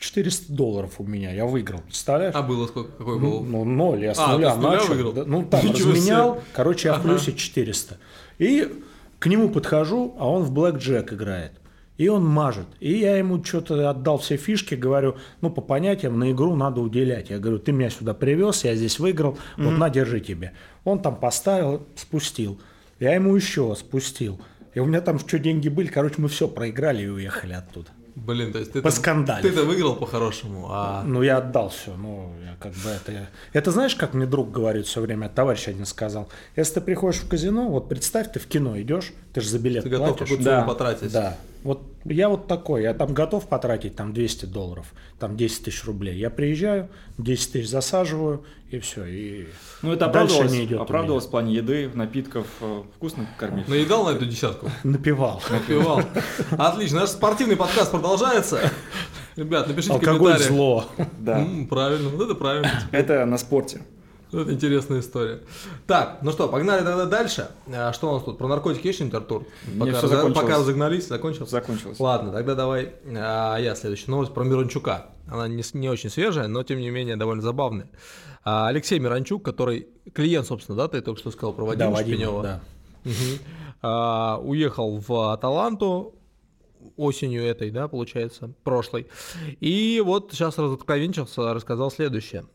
400 0.00 0.52
долларов 0.52 0.94
у 0.98 1.04
меня, 1.04 1.32
я 1.32 1.46
выиграл, 1.46 1.82
представляешь? 1.82 2.34
А 2.34 2.42
было 2.42 2.66
сколько? 2.66 2.90
Какой 2.98 3.20
был? 3.20 3.44
Ну, 3.44 3.64
ноль, 3.64 4.02
я 4.02 4.12
с 4.12 4.18
А, 4.18 4.32
нуля 4.32 4.56
начал. 4.56 4.88
выиграл? 4.88 5.12
Да, 5.12 5.24
ну, 5.24 5.44
там 5.44 5.64
Ничего 5.64 5.92
разменял, 5.92 6.34
себе. 6.34 6.44
короче, 6.52 6.88
я 6.88 6.94
в 6.94 6.96
Ага. 6.98 7.08
плюсе 7.10 7.32
400. 7.34 7.98
И 8.38 8.82
к 9.20 9.26
нему 9.28 9.50
подхожу, 9.50 10.16
а 10.18 10.28
он 10.28 10.42
в 10.42 10.50
блэк 10.50 10.78
джек 10.78 11.12
играет. 11.12 11.52
И 11.98 12.08
он 12.08 12.24
мажет. 12.24 12.66
И 12.78 12.96
я 12.96 13.16
ему 13.18 13.44
что-то 13.44 13.90
отдал 13.90 14.18
все 14.18 14.36
фишки, 14.36 14.74
говорю, 14.76 15.16
ну, 15.40 15.50
по 15.50 15.60
понятиям, 15.60 16.18
на 16.18 16.30
игру 16.30 16.54
надо 16.54 16.80
уделять. 16.80 17.28
Я 17.28 17.38
говорю, 17.38 17.58
ты 17.58 17.72
меня 17.72 17.90
сюда 17.90 18.14
привез, 18.14 18.64
я 18.64 18.74
здесь 18.76 18.98
выиграл, 19.00 19.36
вот 19.56 19.72
на, 19.72 19.90
держи 19.90 20.20
тебе. 20.20 20.52
Он 20.84 21.02
там 21.02 21.16
поставил, 21.16 21.86
спустил. 21.96 22.60
Я 23.00 23.14
ему 23.14 23.34
еще 23.34 23.74
спустил. 23.74 24.40
И 24.74 24.80
у 24.80 24.84
меня 24.86 25.00
там 25.00 25.18
что 25.18 25.38
деньги 25.40 25.68
были, 25.68 25.88
короче, 25.88 26.14
мы 26.18 26.28
все 26.28 26.46
проиграли 26.46 27.02
и 27.02 27.08
уехали 27.08 27.52
оттуда. 27.52 27.88
Блин, 28.14 28.52
то 28.52 28.58
есть 28.58 28.72
ты 28.72 28.82
Поскандалив. 28.82 29.42
Ты-то 29.42 29.64
выиграл 29.64 29.94
по-хорошему, 29.94 30.68
а... 30.70 31.02
Ну, 31.04 31.22
я 31.22 31.38
отдал 31.38 31.68
все. 31.70 31.94
Ну, 31.96 32.32
я 32.44 32.56
как 32.60 32.72
бы 32.72 32.90
это... 32.90 33.28
Это 33.52 33.70
знаешь, 33.70 33.94
как 33.94 34.14
мне 34.14 34.26
друг 34.26 34.50
говорит 34.50 34.86
все 34.86 35.00
время, 35.00 35.28
товарищ 35.28 35.68
один 35.68 35.86
сказал, 35.86 36.28
если 36.56 36.74
ты 36.74 36.80
приходишь 36.80 37.20
в 37.20 37.28
казино, 37.28 37.68
вот 37.68 37.88
представь, 37.88 38.32
ты 38.32 38.40
в 38.40 38.46
кино 38.46 38.80
идешь, 38.80 39.12
ты 39.32 39.40
же 39.40 39.48
за 39.48 39.58
билет 39.58 39.84
Ты 39.84 39.90
готов 39.90 40.08
платишь. 40.18 40.28
какую-то 40.28 40.44
Да. 40.44 40.62
потратить. 40.62 41.12
Да. 41.12 41.36
Вот 41.68 41.82
я 42.06 42.30
вот 42.30 42.46
такой, 42.46 42.84
я 42.84 42.94
там 42.94 43.12
готов 43.12 43.46
потратить 43.46 43.94
там 43.94 44.14
200 44.14 44.46
долларов, 44.46 44.86
там 45.18 45.36
10 45.36 45.64
тысяч 45.64 45.84
рублей. 45.84 46.16
Я 46.16 46.30
приезжаю, 46.30 46.88
10 47.18 47.52
тысяч 47.52 47.68
засаживаю, 47.68 48.42
и 48.70 48.78
все. 48.78 49.04
И 49.04 49.48
Ну, 49.82 49.92
это 49.92 50.08
дальше 50.08 50.36
оправдывалось, 50.36 50.52
не 50.52 50.64
идет 50.64 50.80
оправдывалось 50.80 51.26
в 51.26 51.30
плане 51.30 51.54
еды, 51.54 51.90
напитков, 51.92 52.46
э, 52.62 52.82
вкусно 52.96 53.28
кормить. 53.36 53.68
Наедал 53.68 54.06
на 54.06 54.16
эту 54.16 54.24
десятку? 54.24 54.70
Напивал. 54.82 55.42
Напивал. 55.50 56.00
Отлично, 56.52 57.00
наш 57.00 57.10
спортивный 57.10 57.56
подкаст 57.56 57.90
продолжается. 57.90 58.72
Ребят, 59.36 59.68
напишите 59.68 59.92
в 59.92 59.96
Алкоголь 59.96 60.32
комментариях. 60.32 60.50
зло. 60.50 60.84
Да. 61.18 61.46
Правильно, 61.68 62.08
вот 62.08 62.24
это 62.24 62.34
правильно. 62.34 62.70
Это 62.92 63.26
на 63.26 63.36
спорте. 63.36 63.82
Это 64.32 64.52
интересная 64.52 65.00
история. 65.00 65.40
Так, 65.86 66.18
ну 66.22 66.30
что, 66.32 66.48
погнали 66.48 66.84
тогда 66.84 67.06
дальше. 67.06 67.48
А, 67.72 67.92
что 67.92 68.10
у 68.10 68.14
нас 68.14 68.22
тут? 68.24 68.38
Про 68.38 68.48
наркотики 68.48 68.86
есть 68.86 68.96
что-нибудь, 68.98 69.16
Артур? 69.20 69.46
Пока, 69.78 69.92
всё 69.92 70.06
разо- 70.06 70.08
закончилось. 70.16 70.44
пока 70.46 70.58
разогнались, 70.58 71.08
закончилось? 71.08 71.50
Закончилось. 71.50 72.00
Ладно, 72.00 72.32
тогда 72.32 72.54
давай 72.54 72.92
а, 73.06 73.56
я 73.56 73.74
следующая 73.74 74.10
новость 74.10 74.34
про 74.34 74.44
Мирончука. 74.44 75.06
Она 75.30 75.48
не, 75.48 75.62
не 75.74 75.88
очень 75.88 76.10
свежая, 76.10 76.48
но 76.48 76.62
тем 76.62 76.78
не 76.78 76.90
менее 76.90 77.16
довольно 77.16 77.42
забавная. 77.42 77.88
А, 78.44 78.68
Алексей 78.68 78.98
Мирончук, 78.98 79.44
который 79.44 79.88
клиент, 80.14 80.46
собственно, 80.46 80.76
да, 80.76 80.88
ты 80.88 81.00
только 81.00 81.20
что 81.20 81.30
сказал 81.30 81.52
про 81.52 81.64
Вадима 81.64 81.90
Да, 81.96 82.02
Шпинева. 82.02 82.42
да. 82.42 82.60
Мгм. 83.04 83.14
А, 83.82 84.38
уехал 84.42 84.98
в 84.98 85.32
Аталанту 85.32 86.14
осенью 86.96 87.44
этой, 87.44 87.70
да, 87.70 87.88
получается, 87.88 88.52
прошлой. 88.64 89.06
И 89.60 90.02
вот 90.04 90.30
сейчас 90.32 90.58
разоткровенчился, 90.58 91.52
рассказал 91.54 91.90
следующее. 91.90 92.46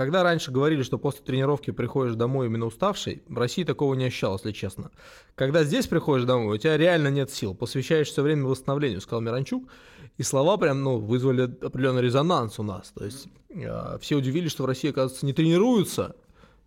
Когда 0.00 0.22
раньше 0.22 0.50
говорили, 0.50 0.82
что 0.82 0.96
после 0.96 1.22
тренировки 1.22 1.72
приходишь 1.72 2.14
домой 2.14 2.46
именно 2.46 2.64
уставший, 2.64 3.22
в 3.28 3.36
России 3.36 3.64
такого 3.64 3.92
не 3.92 4.06
ощущал, 4.06 4.36
если 4.36 4.52
честно. 4.52 4.90
Когда 5.34 5.62
здесь 5.62 5.88
приходишь 5.88 6.24
домой, 6.24 6.54
у 6.54 6.58
тебя 6.58 6.78
реально 6.78 7.08
нет 7.08 7.30
сил, 7.30 7.54
посвящаешь 7.54 8.08
все 8.08 8.22
время 8.22 8.46
восстановлению, 8.46 9.02
сказал 9.02 9.20
Миранчук. 9.20 9.68
И 10.16 10.22
слова 10.22 10.56
прям, 10.56 10.82
ну, 10.82 10.96
вызвали 10.96 11.42
определенный 11.42 12.00
резонанс 12.00 12.58
у 12.58 12.62
нас. 12.62 12.92
То 12.96 13.04
есть 13.04 13.28
а, 13.54 13.98
все 13.98 14.16
удивились, 14.16 14.52
что 14.52 14.62
в 14.62 14.66
России, 14.66 14.88
оказывается, 14.88 15.26
не 15.26 15.34
тренируются, 15.34 16.16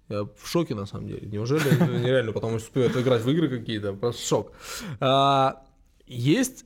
я 0.09 0.25
в 0.25 0.47
шоке, 0.47 0.75
на 0.75 0.85
самом 0.85 1.07
деле. 1.07 1.27
Неужели 1.27 1.63
ну, 1.79 1.97
нереально, 1.97 2.33
потому 2.33 2.59
что 2.59 2.67
успевают 2.67 2.95
играть 2.95 3.23
в 3.23 3.29
игры 3.31 3.49
какие-то? 3.49 3.93
Просто 3.93 4.27
шок. 4.27 4.51
А, 4.99 5.63
есть 6.05 6.65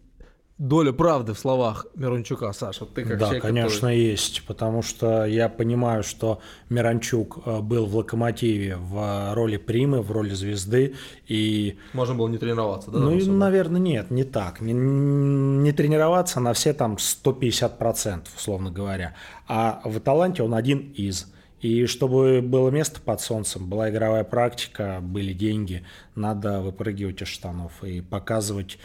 доля 0.58 0.92
правды 0.92 1.34
в 1.34 1.40
словах 1.40 1.86
Мирончука, 1.96 2.52
Саша? 2.52 2.86
Ты 2.86 3.04
как 3.04 3.20
да, 3.20 3.26
человек, 3.26 3.44
конечно, 3.44 3.80
который- 3.80 4.00
есть, 4.00 4.44
потому 4.48 4.82
что 4.82 5.26
я 5.26 5.50
понимаю, 5.50 6.04
что 6.04 6.40
Миранчук 6.70 7.40
э, 7.46 7.60
был 7.60 7.86
в 7.86 7.96
«Локомотиве» 7.96 8.78
в 8.78 9.34
роли 9.34 9.58
примы, 9.58 10.02
в 10.02 10.12
роли 10.12 10.32
звезды, 10.34 10.96
и 11.28 11.78
Можно 11.94 12.16
было 12.16 12.28
не 12.28 12.38
тренироваться, 12.38 12.90
да? 12.92 13.00
Ну, 13.00 13.12
и, 13.16 13.26
наверное, 13.26 13.80
нет, 13.80 14.10
не 14.10 14.24
так. 14.24 14.62
Не, 14.62 14.74
не 14.74 15.72
тренироваться 15.72 16.40
на 16.40 16.54
все 16.54 16.74
там 16.74 16.96
150%, 16.96 18.28
условно 18.36 18.72
говоря. 18.72 19.16
А 19.48 19.82
в 19.84 20.00
таланте 20.00 20.44
он 20.44 20.54
один 20.54 20.80
из. 20.96 21.32
И 21.62 21.88
чтобы 21.88 22.42
было 22.42 22.70
место 22.70 23.02
под 23.02 23.20
солнцем, 23.20 23.68
была 23.68 23.90
игровая 23.90 24.24
практика, 24.24 25.00
были 25.02 25.34
деньги, 25.34 25.84
надо 26.14 26.62
выпрыгивать 26.62 27.22
из 27.24 27.28
штанов 27.28 27.84
и 27.84 28.02
показывать 28.02 28.78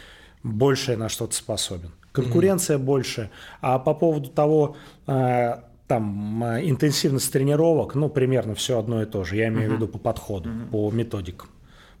большее, 0.43 0.97
на 0.97 1.09
что 1.09 1.27
ты 1.27 1.35
способен. 1.35 1.91
Конкуренция 2.11 2.77
больше. 2.77 3.29
А 3.61 3.79
по 3.79 3.93
поводу 3.93 4.29
того, 4.29 4.75
э, 5.07 5.55
там, 5.87 6.43
э, 6.43 6.69
интенсивность 6.69 7.31
тренировок, 7.31 7.95
ну, 7.95 8.09
примерно 8.09 8.53
все 8.53 8.77
одно 8.77 9.01
и 9.01 9.05
то 9.05 9.23
же. 9.23 9.35
Я 9.35 9.47
имею 9.47 9.71
в 9.71 9.73
виду 9.75 9.87
по 9.87 9.97
подходу, 9.97 10.49
по 10.71 10.91
методикам 10.91 11.49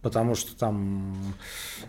потому 0.03 0.35
что 0.35 0.55
там, 0.55 1.15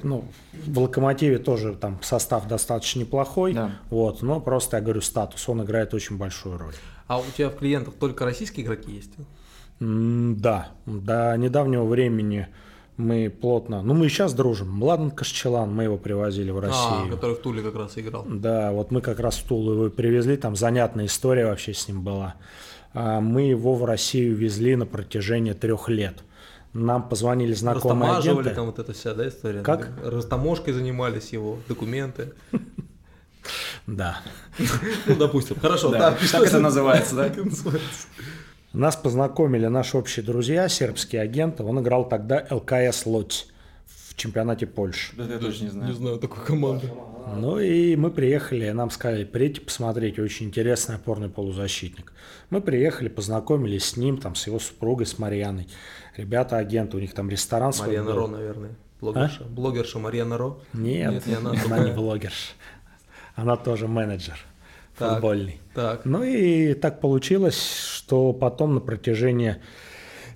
ну, 0.02 0.24
в 0.52 0.78
«Локомотиве» 0.78 1.38
тоже 1.38 1.74
там 1.74 1.98
состав 2.02 2.46
достаточно 2.48 3.00
неплохой, 3.00 3.52
Да. 3.52 3.72
вот, 3.90 4.22
но 4.22 4.40
просто, 4.40 4.76
я 4.78 4.82
говорю, 4.82 5.02
статус, 5.02 5.46
он 5.48 5.62
играет 5.62 5.92
очень 5.92 6.16
большую 6.16 6.56
роль. 6.56 6.74
А 7.08 7.18
у 7.18 7.24
тебя 7.36 7.50
в 7.50 7.56
клиентах 7.56 7.94
только 7.94 8.24
российские 8.24 8.64
игроки 8.64 8.92
есть? 8.92 9.10
Да, 9.80 10.68
до 10.86 11.36
недавнего 11.36 11.84
времени 11.84 12.46
мы 12.96 13.28
плотно, 13.30 13.82
ну, 13.82 13.92
мы 13.94 14.06
и 14.06 14.08
сейчас 14.08 14.34
дружим, 14.34 14.70
Младен 14.70 15.10
Кашчелан, 15.10 15.74
мы 15.74 15.84
его 15.84 15.96
привозили 15.96 16.50
в 16.50 16.58
А, 16.58 16.60
Россию. 16.62 17.10
который 17.14 17.34
в 17.34 17.40
Туле 17.40 17.62
как 17.62 17.74
раз 17.74 17.98
играл. 17.98 18.24
Да, 18.28 18.70
вот 18.72 18.90
мы 18.92 19.00
как 19.00 19.18
раз 19.20 19.36
в 19.36 19.42
Тулу 19.48 19.72
его 19.72 19.90
привезли, 19.90 20.36
там 20.36 20.54
занятная 20.56 21.06
история 21.06 21.46
вообще 21.46 21.74
с 21.74 21.88
ним 21.88 22.02
была. 22.02 22.34
А, 22.92 23.20
Мы 23.20 23.42
его 23.42 23.74
в 23.74 23.84
Россию 23.84 24.36
везли 24.36 24.76
на 24.76 24.86
протяжении 24.86 25.52
трех 25.54 25.88
лет. 25.88 26.22
Нам 26.72 27.08
позвонили 27.08 27.52
знакомые 27.54 28.12
агенты. 28.16 28.50
там 28.50 28.66
вот 28.66 28.78
эта 28.78 28.92
вся, 28.92 29.14
да, 29.14 29.28
история? 29.28 29.62
Как? 29.62 29.90
Растаможкой 30.04 30.72
занимались 30.74 31.30
его, 31.32 31.58
документы. 31.68 32.32
Да. 33.86 34.20
Ну, 35.06 35.16
допустим. 35.16 35.56
Хорошо, 35.60 35.90
Да, 35.90 36.16
что 36.16 36.38
это 36.38 36.46
это- 36.46 36.60
называется, 36.60 37.14
да? 37.14 37.30
Нас 38.74 38.96
познакомили 38.96 39.66
наши 39.66 39.96
общие 39.96 40.26
друзья, 40.26 40.68
сербские 40.68 41.22
агенты. 41.22 41.62
Он 41.62 41.78
играл 41.78 42.08
тогда 42.08 42.44
ЛКС 42.50 43.06
Лодь 43.06 43.46
в 43.86 44.16
чемпионате 44.16 44.66
Польши. 44.66 45.14
Да, 45.16 45.32
я 45.32 45.38
точно 45.38 45.64
не 45.66 45.70
знаю. 45.70 45.88
Не 45.90 45.94
знаю 45.94 46.18
такой 46.18 46.44
команды. 46.44 46.90
Ну 47.36 47.60
и 47.60 47.94
мы 47.94 48.10
приехали, 48.10 48.68
нам 48.70 48.90
сказали, 48.90 49.22
приедьте 49.24 49.60
посмотреть, 49.60 50.18
очень 50.18 50.46
интересный 50.46 50.96
опорный 50.96 51.28
полузащитник. 51.28 52.12
Мы 52.50 52.60
приехали, 52.60 53.08
познакомились 53.08 53.84
с 53.84 53.96
ним, 53.96 54.18
там, 54.18 54.34
с 54.34 54.44
его 54.48 54.58
супругой, 54.58 55.06
с 55.06 55.20
Марьяной. 55.20 55.68
Ребята, 56.16 56.56
агенты, 56.56 56.96
у 56.96 57.00
них 57.00 57.14
там 57.14 57.30
ресторан 57.30 57.72
свой 57.72 57.86
Марьяна 57.86 58.10
был. 58.10 58.18
Ро, 58.18 58.26
наверное. 58.26 58.70
Блогерша. 59.00 59.44
Блогерша 59.44 59.98
Марьяна 60.00 60.36
Ро. 60.36 60.58
Нет, 60.72 61.12
Нет, 61.12 61.26
не 61.26 61.34
она, 61.34 61.52
она 61.64 61.78
не 61.78 61.92
блогерша. 61.92 62.54
Она 63.36 63.56
тоже 63.56 63.86
менеджер 63.86 64.44
Так. 64.98 65.14
футбольный. 65.14 65.60
Так. 65.74 66.04
Ну 66.04 66.22
и 66.22 66.74
так 66.74 67.00
получилось, 67.00 67.60
что 67.96 68.32
потом 68.32 68.74
на 68.74 68.80
протяжении 68.80 69.56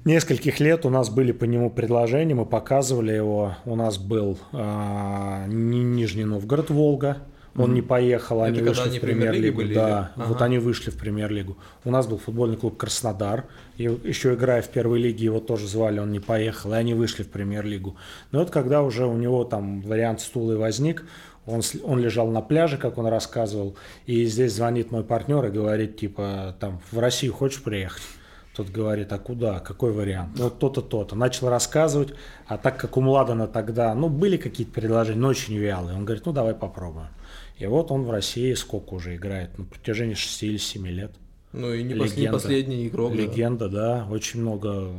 нескольких 0.05 0.59
лет 0.61 0.85
у 0.87 0.91
нас 0.91 1.11
были 1.11 1.33
по 1.33 1.45
нему 1.45 1.71
предложения, 1.71 2.35
мы 2.35 2.47
показывали 2.47 3.13
его. 3.13 3.57
У 3.65 3.77
нас 3.77 3.99
был 3.99 4.39
Ни- 4.53 5.83
Нижний 5.85 6.25
Новгород, 6.25 6.71
Волга. 6.71 7.19
Он 7.57 7.75
не 7.75 7.83
поехал, 7.83 8.43
они 8.45 8.59
Это 8.59 8.69
вышли 8.69 8.89
они 8.89 8.99
в 8.99 9.01
премьер-лигу. 9.01 9.57
были, 9.57 9.75
Да, 9.75 10.13
или? 10.17 10.27
вот 10.27 10.37
Ага. 10.37 10.45
они 10.45 10.59
вышли 10.59 10.91
в 10.91 10.97
премьер-лигу. 10.97 11.57
У 11.85 11.91
нас 11.91 12.07
был 12.07 12.17
футбольный 12.19 12.57
клуб 12.57 12.77
Краснодар. 12.77 13.47
И 13.77 13.83
еще 13.83 14.35
играя 14.35 14.63
в 14.63 14.69
первой 14.69 15.01
лиге, 15.01 15.25
его 15.25 15.41
тоже 15.41 15.67
звали, 15.67 15.99
он 15.99 16.13
не 16.13 16.21
поехал, 16.21 16.73
и 16.73 16.77
они 16.77 16.95
вышли 16.95 17.25
в 17.25 17.31
премьер-лигу. 17.31 17.97
Но 18.31 18.39
вот 18.41 18.51
когда 18.51 18.83
уже 18.85 19.07
у 19.07 19.17
него 19.17 19.43
там 19.43 19.81
вариант 19.81 20.21
стула 20.21 20.53
и 20.53 20.57
возник, 20.57 21.05
он, 21.49 21.63
он 21.83 21.99
лежал 22.01 22.29
на 22.29 22.41
пляже, 22.41 22.77
как 22.77 22.99
он 22.99 23.07
рассказывал, 23.07 23.77
и 24.07 24.25
здесь 24.27 24.53
звонит 24.55 24.91
мой 24.91 25.05
партнер 25.05 25.45
и 25.47 25.51
говорит, 25.51 25.97
типа, 25.97 26.57
там, 26.61 26.81
в 26.93 26.99
Россию 26.99 27.33
хочешь 27.33 27.63
приехать? 27.63 28.03
Тот 28.55 28.71
говорит, 28.71 29.13
а 29.13 29.19
куда, 29.19 29.61
какой 29.61 29.93
вариант? 29.93 30.39
Вот 30.39 30.59
то-то, 30.59 30.83
то-то. 30.83 31.15
Начал 31.15 31.49
рассказывать, 31.49 32.15
а 32.47 32.59
так 32.59 32.77
как 32.77 32.97
у 32.97 33.01
Младена 33.01 33.47
тогда, 33.47 33.95
ну, 33.95 34.09
были 34.09 34.37
какие-то 34.37 34.73
предложения, 34.73 35.21
но 35.21 35.29
очень 35.29 35.57
вялые. 35.57 35.97
Он 35.97 36.05
говорит, 36.05 36.27
ну, 36.27 36.33
давай 36.33 36.55
попробуем. 36.55 37.09
И 37.57 37.67
вот 37.67 37.91
он 37.93 38.05
в 38.05 38.11
России 38.11 38.53
сколько 38.55 38.95
уже 38.95 39.15
играет? 39.15 39.57
На 39.59 39.65
протяжении 39.65 40.15
6 40.15 40.43
или 40.43 40.57
7 40.57 40.87
лет. 40.89 41.13
Ну 41.53 41.73
и 41.73 41.83
не, 41.83 41.95
пос- 41.95 42.19
не 42.19 42.31
последний 42.31 42.87
игрок. 42.89 43.13
да. 43.13 43.19
Легенда, 43.19 43.69
да. 43.69 44.07
Очень 44.11 44.41
много 44.41 44.93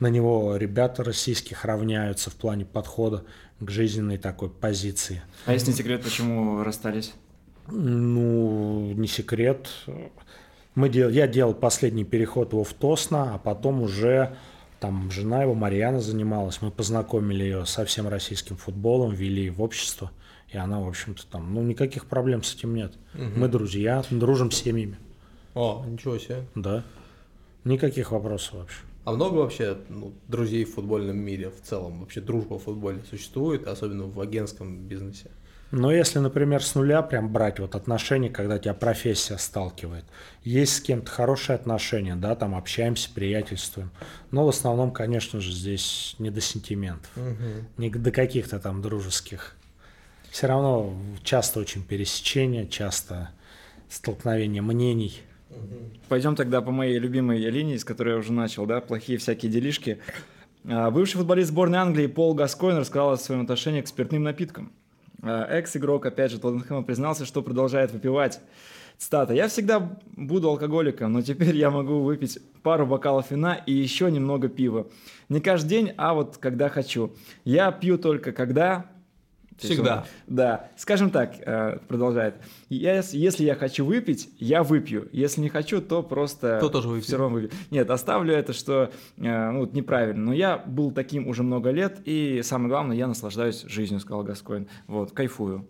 на 0.00 0.06
него 0.08 0.56
ребята 0.56 1.02
российских 1.02 1.64
равняются 1.64 2.30
в 2.30 2.34
плане 2.34 2.64
подхода 2.64 3.24
к 3.60 3.70
жизненной 3.70 4.18
такой 4.18 4.48
позиции. 4.48 5.22
А 5.46 5.52
если 5.52 5.70
не 5.70 5.76
секрет, 5.76 6.02
почему 6.02 6.62
расстались? 6.62 7.14
Ну, 7.70 8.92
не 8.94 9.08
секрет. 9.08 9.68
Мы 10.74 10.88
дел... 10.88 11.08
Я 11.10 11.26
делал 11.26 11.54
последний 11.54 12.04
переход 12.04 12.52
его 12.52 12.62
в 12.64 12.72
Тосно, 12.72 13.34
а 13.34 13.38
потом 13.38 13.82
уже 13.82 14.36
там 14.80 15.10
жена 15.10 15.42
его, 15.42 15.54
Марьяна, 15.54 16.00
занималась. 16.00 16.62
Мы 16.62 16.70
познакомили 16.70 17.42
ее 17.42 17.66
со 17.66 17.84
всем 17.84 18.06
российским 18.06 18.56
футболом, 18.56 19.12
ввели 19.12 19.50
в 19.50 19.60
общество. 19.60 20.12
И 20.52 20.56
она, 20.56 20.80
в 20.80 20.88
общем-то, 20.88 21.26
там, 21.26 21.52
ну, 21.52 21.62
никаких 21.62 22.06
проблем 22.06 22.42
с 22.42 22.54
этим 22.54 22.74
нет. 22.74 22.94
Мы 23.12 23.48
друзья, 23.48 24.04
дружим 24.10 24.50
с 24.50 24.62
семьями, 24.62 24.96
О, 25.58 25.84
ничего 25.84 26.18
себе. 26.18 26.44
да. 26.54 26.84
Никаких 27.64 28.12
вопросов 28.12 28.54
вообще. 28.54 28.78
А 29.04 29.12
много 29.12 29.38
вообще 29.38 29.76
ну, 29.88 30.12
друзей 30.28 30.64
в 30.64 30.74
футбольном 30.74 31.18
мире 31.18 31.50
в 31.50 31.60
целом? 31.66 32.00
Вообще 32.00 32.20
дружба 32.20 32.60
в 32.60 32.62
футболе 32.62 33.00
существует, 33.10 33.66
особенно 33.66 34.04
в 34.04 34.20
агентском 34.20 34.86
бизнесе? 34.86 35.30
Но 35.72 35.90
если, 35.90 36.20
например, 36.20 36.62
с 36.62 36.76
нуля 36.76 37.02
прям 37.02 37.32
брать 37.32 37.58
вот 37.58 37.74
отношения, 37.74 38.30
когда 38.30 38.58
тебя 38.60 38.72
профессия 38.72 39.36
сталкивает, 39.36 40.04
есть 40.44 40.76
с 40.76 40.80
кем-то 40.80 41.10
хорошие 41.10 41.56
отношения, 41.56 42.14
да, 42.14 42.36
там 42.36 42.54
общаемся, 42.54 43.10
приятельствуем. 43.12 43.90
Но 44.30 44.46
в 44.46 44.50
основном, 44.50 44.92
конечно 44.92 45.40
же, 45.40 45.52
здесь 45.52 46.14
не 46.20 46.30
до 46.30 46.40
сентиментов, 46.40 47.10
не 47.76 47.90
до 47.90 48.12
каких-то 48.12 48.60
там 48.60 48.80
дружеских. 48.80 49.56
Все 50.30 50.46
равно 50.46 50.94
часто 51.24 51.58
очень 51.58 51.82
пересечения, 51.82 52.66
часто 52.66 53.30
столкновение 53.88 54.62
мнений. 54.62 55.20
Пойдем 56.08 56.36
тогда 56.36 56.62
по 56.62 56.70
моей 56.70 56.98
любимой 56.98 57.38
линии, 57.38 57.76
с 57.76 57.84
которой 57.84 58.14
я 58.14 58.16
уже 58.18 58.32
начал, 58.32 58.66
да, 58.66 58.80
плохие 58.80 59.18
всякие 59.18 59.52
делишки. 59.52 59.98
А, 60.64 60.90
Бывший 60.90 61.18
футболист 61.18 61.50
сборной 61.50 61.78
Англии 61.78 62.06
Пол 62.06 62.34
Гаскойн 62.34 62.78
рассказал 62.78 63.12
о 63.12 63.16
своем 63.16 63.42
отношении 63.42 63.82
к 63.82 63.88
спиртным 63.88 64.22
напиткам. 64.22 64.72
А, 65.22 65.44
Экс-игрок, 65.44 66.06
опять 66.06 66.30
же, 66.30 66.38
Тоттенхэма 66.38 66.82
признался, 66.82 67.24
что 67.26 67.42
продолжает 67.42 67.92
выпивать. 67.92 68.40
Цитата. 68.98 69.32
«Я 69.32 69.46
всегда 69.46 69.96
буду 70.16 70.48
алкоголиком, 70.48 71.12
но 71.12 71.22
теперь 71.22 71.54
я 71.54 71.70
могу 71.70 72.00
выпить 72.00 72.40
пару 72.64 72.84
бокалов 72.84 73.30
вина 73.30 73.54
и 73.54 73.72
еще 73.72 74.10
немного 74.10 74.48
пива. 74.48 74.88
Не 75.28 75.40
каждый 75.40 75.68
день, 75.68 75.92
а 75.96 76.14
вот 76.14 76.36
когда 76.38 76.68
хочу. 76.68 77.14
Я 77.44 77.70
пью 77.70 77.96
только 77.96 78.32
когда...» 78.32 78.86
Всегда. 79.58 79.96
он- 80.28 80.34
да, 80.36 80.70
скажем 80.76 81.10
так, 81.10 81.34
э, 81.44 81.78
продолжает. 81.88 82.36
Я, 82.68 83.02
если 83.12 83.44
я 83.44 83.54
хочу 83.54 83.84
выпить, 83.84 84.30
я 84.38 84.62
выпью. 84.62 85.08
Если 85.12 85.40
не 85.40 85.48
хочу, 85.48 85.80
то 85.80 86.02
просто 86.02 86.58
То 86.60 86.68
тоже 86.68 86.88
выпью. 86.88 87.04
все 87.04 87.16
равно 87.16 87.34
выпью. 87.34 87.50
Нет, 87.70 87.90
оставлю 87.90 88.32
это, 88.34 88.52
что 88.52 88.90
э, 89.16 89.50
ну, 89.50 89.60
вот 89.60 89.72
неправильно. 89.74 90.22
Но 90.26 90.32
я 90.32 90.58
был 90.58 90.90
таким 90.90 91.26
уже 91.26 91.42
много 91.42 91.70
лет, 91.70 91.98
и 92.04 92.40
самое 92.42 92.68
главное, 92.70 92.96
я 92.96 93.06
наслаждаюсь 93.06 93.62
жизнью, 93.62 94.00
сказал 94.00 94.22
Гаскоин. 94.24 94.68
Вот, 94.86 95.12
кайфую 95.12 95.66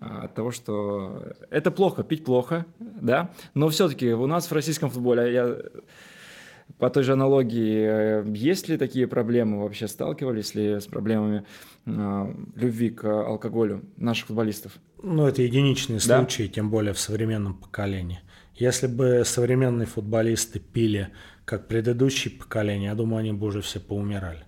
э, 0.00 0.04
от 0.24 0.34
того, 0.34 0.50
что 0.50 1.22
это 1.50 1.70
плохо, 1.70 2.02
пить 2.02 2.24
плохо, 2.24 2.66
да, 2.78 3.30
но 3.54 3.68
все-таки 3.68 4.12
у 4.12 4.26
нас 4.26 4.46
в 4.50 4.52
российском 4.52 4.90
футболе, 4.90 5.32
я 5.32 5.56
по 6.78 6.90
той 6.90 7.02
же 7.02 7.12
аналогии, 7.14 8.22
э, 8.22 8.24
есть 8.34 8.68
ли 8.68 8.76
такие 8.76 9.06
проблемы 9.06 9.62
вообще, 9.62 9.88
сталкивались 9.88 10.54
ли 10.54 10.80
с 10.80 10.86
проблемами 10.86 11.44
э, 11.86 12.34
любви 12.56 12.90
к 12.90 13.04
алкоголю 13.04 13.82
наших 13.96 14.26
футболистов? 14.26 14.72
Ну, 15.02 15.26
это 15.26 15.42
единичные 15.42 15.98
Да. 16.06 16.18
случаи, 16.18 16.46
тем 16.48 16.70
более 16.70 16.92
в 16.92 16.98
современном 16.98 17.54
поколении. 17.54 18.20
Если 18.54 18.86
бы 18.88 19.22
современные 19.24 19.86
футболисты 19.86 20.58
пили, 20.58 21.08
как 21.44 21.68
предыдущие 21.68 22.32
поколения, 22.34 22.86
я 22.86 22.94
думаю, 22.94 23.20
они 23.20 23.32
бы 23.32 23.46
уже 23.46 23.60
все 23.62 23.80
поумирали. 23.80 24.44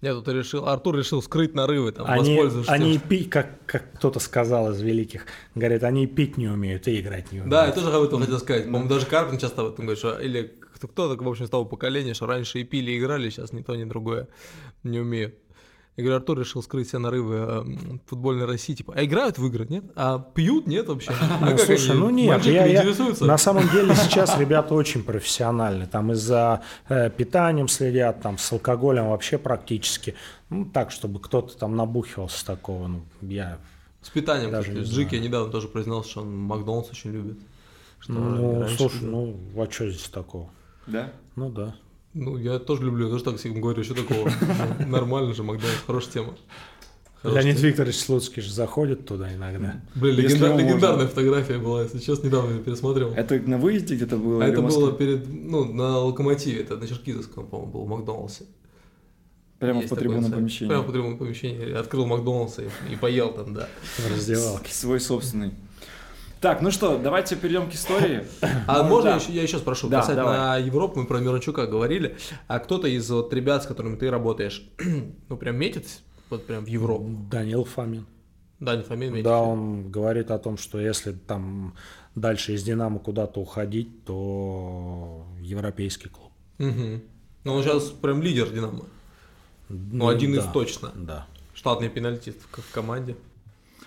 Я 0.00 0.12
тут 0.12 0.28
решил, 0.28 0.68
Артур 0.68 0.96
решил 0.98 1.22
скрыть 1.22 1.54
нарывы, 1.54 1.90
там, 1.92 2.04
Они, 2.06 2.34
воспользовавшись 2.34 2.70
они 2.72 2.98
пить, 2.98 3.30
как, 3.30 3.64
как 3.64 3.94
кто-то 3.94 4.20
сказал 4.20 4.70
из 4.70 4.80
великих, 4.82 5.24
говорят, 5.54 5.82
они 5.82 6.04
и 6.04 6.06
пить 6.06 6.36
не 6.36 6.46
умеют, 6.46 6.86
и 6.88 7.00
играть 7.00 7.32
не 7.32 7.38
умеют. 7.38 7.50
Да, 7.50 7.66
я 7.66 7.72
тоже 7.72 7.90
об 7.90 8.02
этом 8.02 8.20
хотел 8.20 8.38
сказать. 8.38 8.64
По-моему, 8.64 8.88
даже 8.88 9.06
Карпин 9.06 9.38
часто 9.38 9.62
об 9.62 9.68
этом 9.72 9.86
говорит, 9.86 9.98
что 9.98 10.18
или 10.18 10.52
кто-то, 10.78 11.22
в 11.22 11.28
общем, 11.28 11.46
с 11.46 11.50
того 11.50 11.64
поколения, 11.64 12.14
что 12.14 12.26
раньше 12.26 12.60
и 12.60 12.64
пили, 12.64 12.92
и 12.92 12.98
играли, 12.98 13.30
сейчас 13.30 13.52
ни 13.52 13.62
то, 13.62 13.74
ни 13.76 13.84
другое 13.84 14.28
не 14.82 14.98
умеют. 15.00 15.34
Я 15.96 16.02
говорю, 16.02 16.16
Артур 16.16 16.40
решил 16.40 16.60
скрыть 16.60 16.88
все 16.88 16.98
нарывы 16.98 17.36
э, 17.36 17.98
футбольной 18.06 18.46
России. 18.46 18.74
Типа, 18.74 18.94
а 18.96 19.04
играют 19.04 19.38
в 19.38 19.46
игры, 19.46 19.64
нет? 19.68 19.84
А 19.94 20.18
пьют, 20.18 20.66
нет 20.66 20.88
вообще? 20.88 21.12
А 21.40 21.50
Ну, 21.50 21.56
слушай, 21.58 21.90
они? 21.92 22.00
ну 22.00 22.10
нет, 22.10 22.44
я- 22.44 22.66
я- 22.66 22.84
на 23.20 23.38
самом 23.38 23.68
деле 23.70 23.94
сейчас 23.94 24.36
ребята 24.36 24.74
очень 24.74 25.04
профессиональны, 25.04 25.86
там 25.86 26.10
и 26.10 26.16
за 26.16 26.62
э, 26.88 27.10
питанием 27.10 27.68
следят, 27.68 28.20
там 28.22 28.38
с 28.38 28.50
алкоголем 28.52 29.10
вообще 29.10 29.38
практически, 29.38 30.16
ну 30.50 30.64
так, 30.64 30.90
чтобы 30.90 31.20
кто-то 31.20 31.56
там 31.56 31.76
набухивался 31.76 32.44
такого, 32.44 32.88
ну 32.88 33.02
я, 33.20 33.58
С 34.02 34.10
питанием, 34.10 34.50
Даже 34.50 34.72
кстати. 34.72 34.88
не 34.88 34.92
Джики 34.92 35.08
знаю. 35.10 35.22
недавно 35.24 35.52
тоже 35.52 35.68
признался, 35.68 36.10
что 36.10 36.20
он 36.22 36.36
Макдональдс 36.36 36.90
очень 36.90 37.12
любит. 37.12 37.38
Что 38.00 38.12
ну 38.14 38.66
слушай, 38.76 38.96
любил. 38.96 39.10
ну 39.54 39.62
а 39.62 39.70
что 39.70 39.88
здесь 39.88 40.08
такого? 40.08 40.50
Да? 40.86 41.12
Ну 41.36 41.50
да. 41.50 41.74
Ну, 42.12 42.36
я 42.38 42.58
тоже 42.58 42.84
люблю, 42.84 43.06
я 43.06 43.10
тоже 43.12 43.24
так 43.24 43.36
всегда 43.38 43.58
говорю, 43.60 43.82
что 43.82 43.94
такого. 43.94 44.30
Ну, 44.80 44.86
Нормально 44.86 45.34
же, 45.34 45.42
Макдональдс, 45.42 45.80
хорошая 45.86 46.12
тема. 46.12 46.34
Леонид. 47.24 47.58
Викторович 47.58 47.96
Слуцкий 47.96 48.42
же 48.42 48.52
заходит 48.52 49.06
туда 49.06 49.34
иногда. 49.34 49.80
Блин, 49.94 50.16
легендар- 50.16 50.48
его 50.50 50.54
можно. 50.58 50.66
легендарная 50.68 51.06
фотография 51.06 51.58
была, 51.58 51.82
если 51.84 51.98
честно, 51.98 52.26
недавно 52.26 52.52
я 52.56 52.58
пересмотрел. 52.62 53.12
Это 53.14 53.36
на 53.48 53.56
выезде 53.58 53.96
где-то 53.96 54.18
было? 54.18 54.44
А 54.44 54.46
это 54.46 54.60
Москве? 54.60 54.82
было 54.82 54.92
перед, 54.92 55.26
ну, 55.26 55.64
на 55.72 55.98
Локомотиве, 56.00 56.60
это 56.60 56.76
на 56.76 56.86
Черкизовском, 56.86 57.46
по-моему, 57.46 57.72
был 57.72 57.84
в 57.84 57.88
Макдональдсе. 57.88 58.44
Прямо 59.58 59.80
Есть 59.80 59.88
по 59.88 59.96
сайт. 59.96 60.34
помещении. 60.34 60.68
Прямо 60.68 60.84
по 60.84 60.92
трибунному 60.92 61.16
помещении. 61.18 61.72
Открыл 61.72 62.06
Макдональдс 62.06 62.58
и, 62.58 62.92
и 62.92 62.96
поел 62.96 63.32
там, 63.32 63.54
да. 63.54 63.68
В 63.96 64.12
раздевалке. 64.12 64.72
Свой 64.74 65.00
собственный. 65.00 65.52
Так, 66.44 66.60
ну 66.60 66.70
что, 66.70 66.98
давайте 66.98 67.36
перейдем 67.36 67.70
к 67.70 67.74
истории. 67.74 68.26
А 68.66 68.82
Ну, 68.82 68.90
можно 68.90 69.12
да. 69.12 69.16
я, 69.16 69.22
еще, 69.22 69.32
я 69.32 69.42
еще 69.44 69.56
спрошу? 69.56 69.88
Да, 69.88 70.00
Касательно 70.00 70.24
давай. 70.24 70.62
Европы, 70.62 71.00
мы 71.00 71.06
про 71.06 71.18
Мирончука 71.18 71.66
говорили. 71.66 72.18
А 72.48 72.58
кто-то 72.58 72.86
из 72.86 73.10
вот 73.10 73.32
ребят, 73.32 73.62
с 73.62 73.66
которыми 73.66 73.96
ты 73.96 74.10
работаешь, 74.10 74.62
ну, 75.30 75.38
прям 75.38 75.56
метит 75.56 75.86
вот 76.28 76.46
прям 76.46 76.66
в 76.66 76.68
Европу? 76.68 77.08
Данил 77.30 77.64
Фомин. 77.64 78.04
Да, 78.60 78.76
не 78.76 78.82
фамилия 78.82 79.10
метит. 79.10 79.24
Да, 79.24 79.40
он 79.40 79.90
говорит 79.90 80.30
о 80.30 80.38
том, 80.38 80.58
что 80.58 80.78
если 80.78 81.12
там 81.12 81.76
дальше 82.14 82.52
из 82.52 82.62
Динамо 82.62 82.98
куда-то 82.98 83.40
уходить, 83.40 84.04
то 84.04 85.24
европейский 85.40 86.10
клуб. 86.10 86.30
Мгм. 86.58 87.04
Ну, 87.44 87.54
он 87.54 87.62
сейчас 87.62 87.84
прям 87.84 88.20
лидер 88.20 88.50
Динамо. 88.50 88.84
Ну, 89.70 90.08
один 90.08 90.34
из 90.34 90.44
да, 90.44 90.52
точно. 90.52 90.92
Да. 90.94 91.26
Штатный 91.54 91.88
пенальтист 91.88 92.36
в 92.52 92.70
команде. 92.70 93.16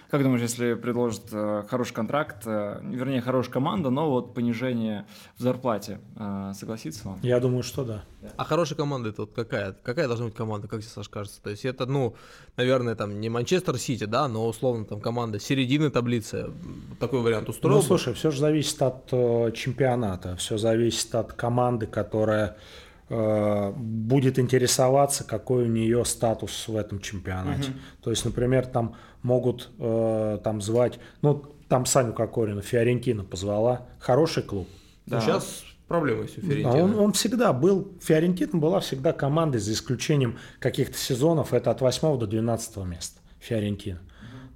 Как 0.10 0.24
думаешь, 0.24 0.42
если 0.42 0.74
предложат 0.76 1.24
э, 1.34 1.64
хороший 1.70 1.94
контракт, 1.94 2.44
э, 2.46 2.80
вернее, 2.82 3.20
хорошая 3.20 3.52
команда, 3.52 3.90
но 3.90 4.10
вот 4.10 4.34
понижение 4.34 5.06
в 5.38 5.42
зарплате, 5.42 6.00
э, 6.16 6.54
согласится 6.56 7.10
он? 7.10 7.20
Я 7.24 7.40
думаю, 7.42 7.64
что 7.64 7.84
да. 7.84 8.04
А 8.38 8.44
хорошая 8.46 8.78
команда 8.78 9.10
это 9.10 9.24
вот 9.24 9.34
какая? 9.34 9.74
Какая 9.84 10.08
должна 10.08 10.28
быть 10.28 10.36
команда, 10.36 10.68
как 10.68 10.80
тебе, 10.80 10.90
Саш, 10.90 11.10
кажется? 11.10 11.42
То 11.42 11.50
есть 11.50 11.66
это, 11.66 11.86
ну, 11.86 12.16
наверное, 12.56 12.96
там 12.96 13.20
не 13.20 13.30
Манчестер 13.30 13.78
Сити, 13.78 14.06
да, 14.06 14.30
но 14.30 14.48
условно 14.48 14.86
там 14.86 15.02
команда 15.02 15.40
середины 15.40 15.90
таблицы. 15.90 16.52
Такой 17.00 17.22
вариант 17.22 17.50
устроил 17.50 17.76
Ну, 17.76 17.82
слушай, 17.82 18.14
все 18.14 18.32
же 18.32 18.40
зависит 18.40 18.82
от 18.82 19.10
э, 19.12 19.52
чемпионата, 19.54 20.38
все 20.38 20.58
зависит 20.58 21.14
от 21.16 21.34
команды, 21.34 21.86
которая 21.86 22.58
будет 23.10 24.38
интересоваться, 24.38 25.24
какой 25.24 25.64
у 25.64 25.68
нее 25.68 26.04
статус 26.06 26.68
в 26.68 26.76
этом 26.76 27.00
чемпионате. 27.00 27.72
То 28.02 28.10
есть, 28.10 28.26
например, 28.26 28.66
там 28.66 28.96
могут 29.24 29.70
э, 29.80 30.40
там 30.44 30.62
звать, 30.62 31.00
ну, 31.22 31.44
там 31.70 31.86
Саню 31.86 32.14
Кокорина, 32.14 32.62
Фиорентина 32.62 33.24
позвала, 33.24 33.88
хороший 34.00 34.44
клуб. 34.44 34.68
Ну, 35.06 35.22
сейчас 35.22 35.64
проблемы 35.88 36.24
есть 36.24 36.38
у 36.38 36.42
А 36.42 36.44
Фиорентины. 36.44 36.84
он, 36.84 37.00
он 37.00 37.14
всегда 37.14 37.54
был, 37.54 37.92
Фиорентина 38.02 38.60
была 38.60 38.80
всегда 38.82 39.14
командой, 39.14 39.60
за 39.60 39.74
исключением 39.74 40.38
каких-то 40.60 40.98
сезонов, 40.98 41.54
это 41.54 41.72
от 41.72 41.82
8 41.82 42.20
до 42.20 42.28
12 42.28 42.78
места, 42.78 43.20
Фиорентина. 43.40 44.00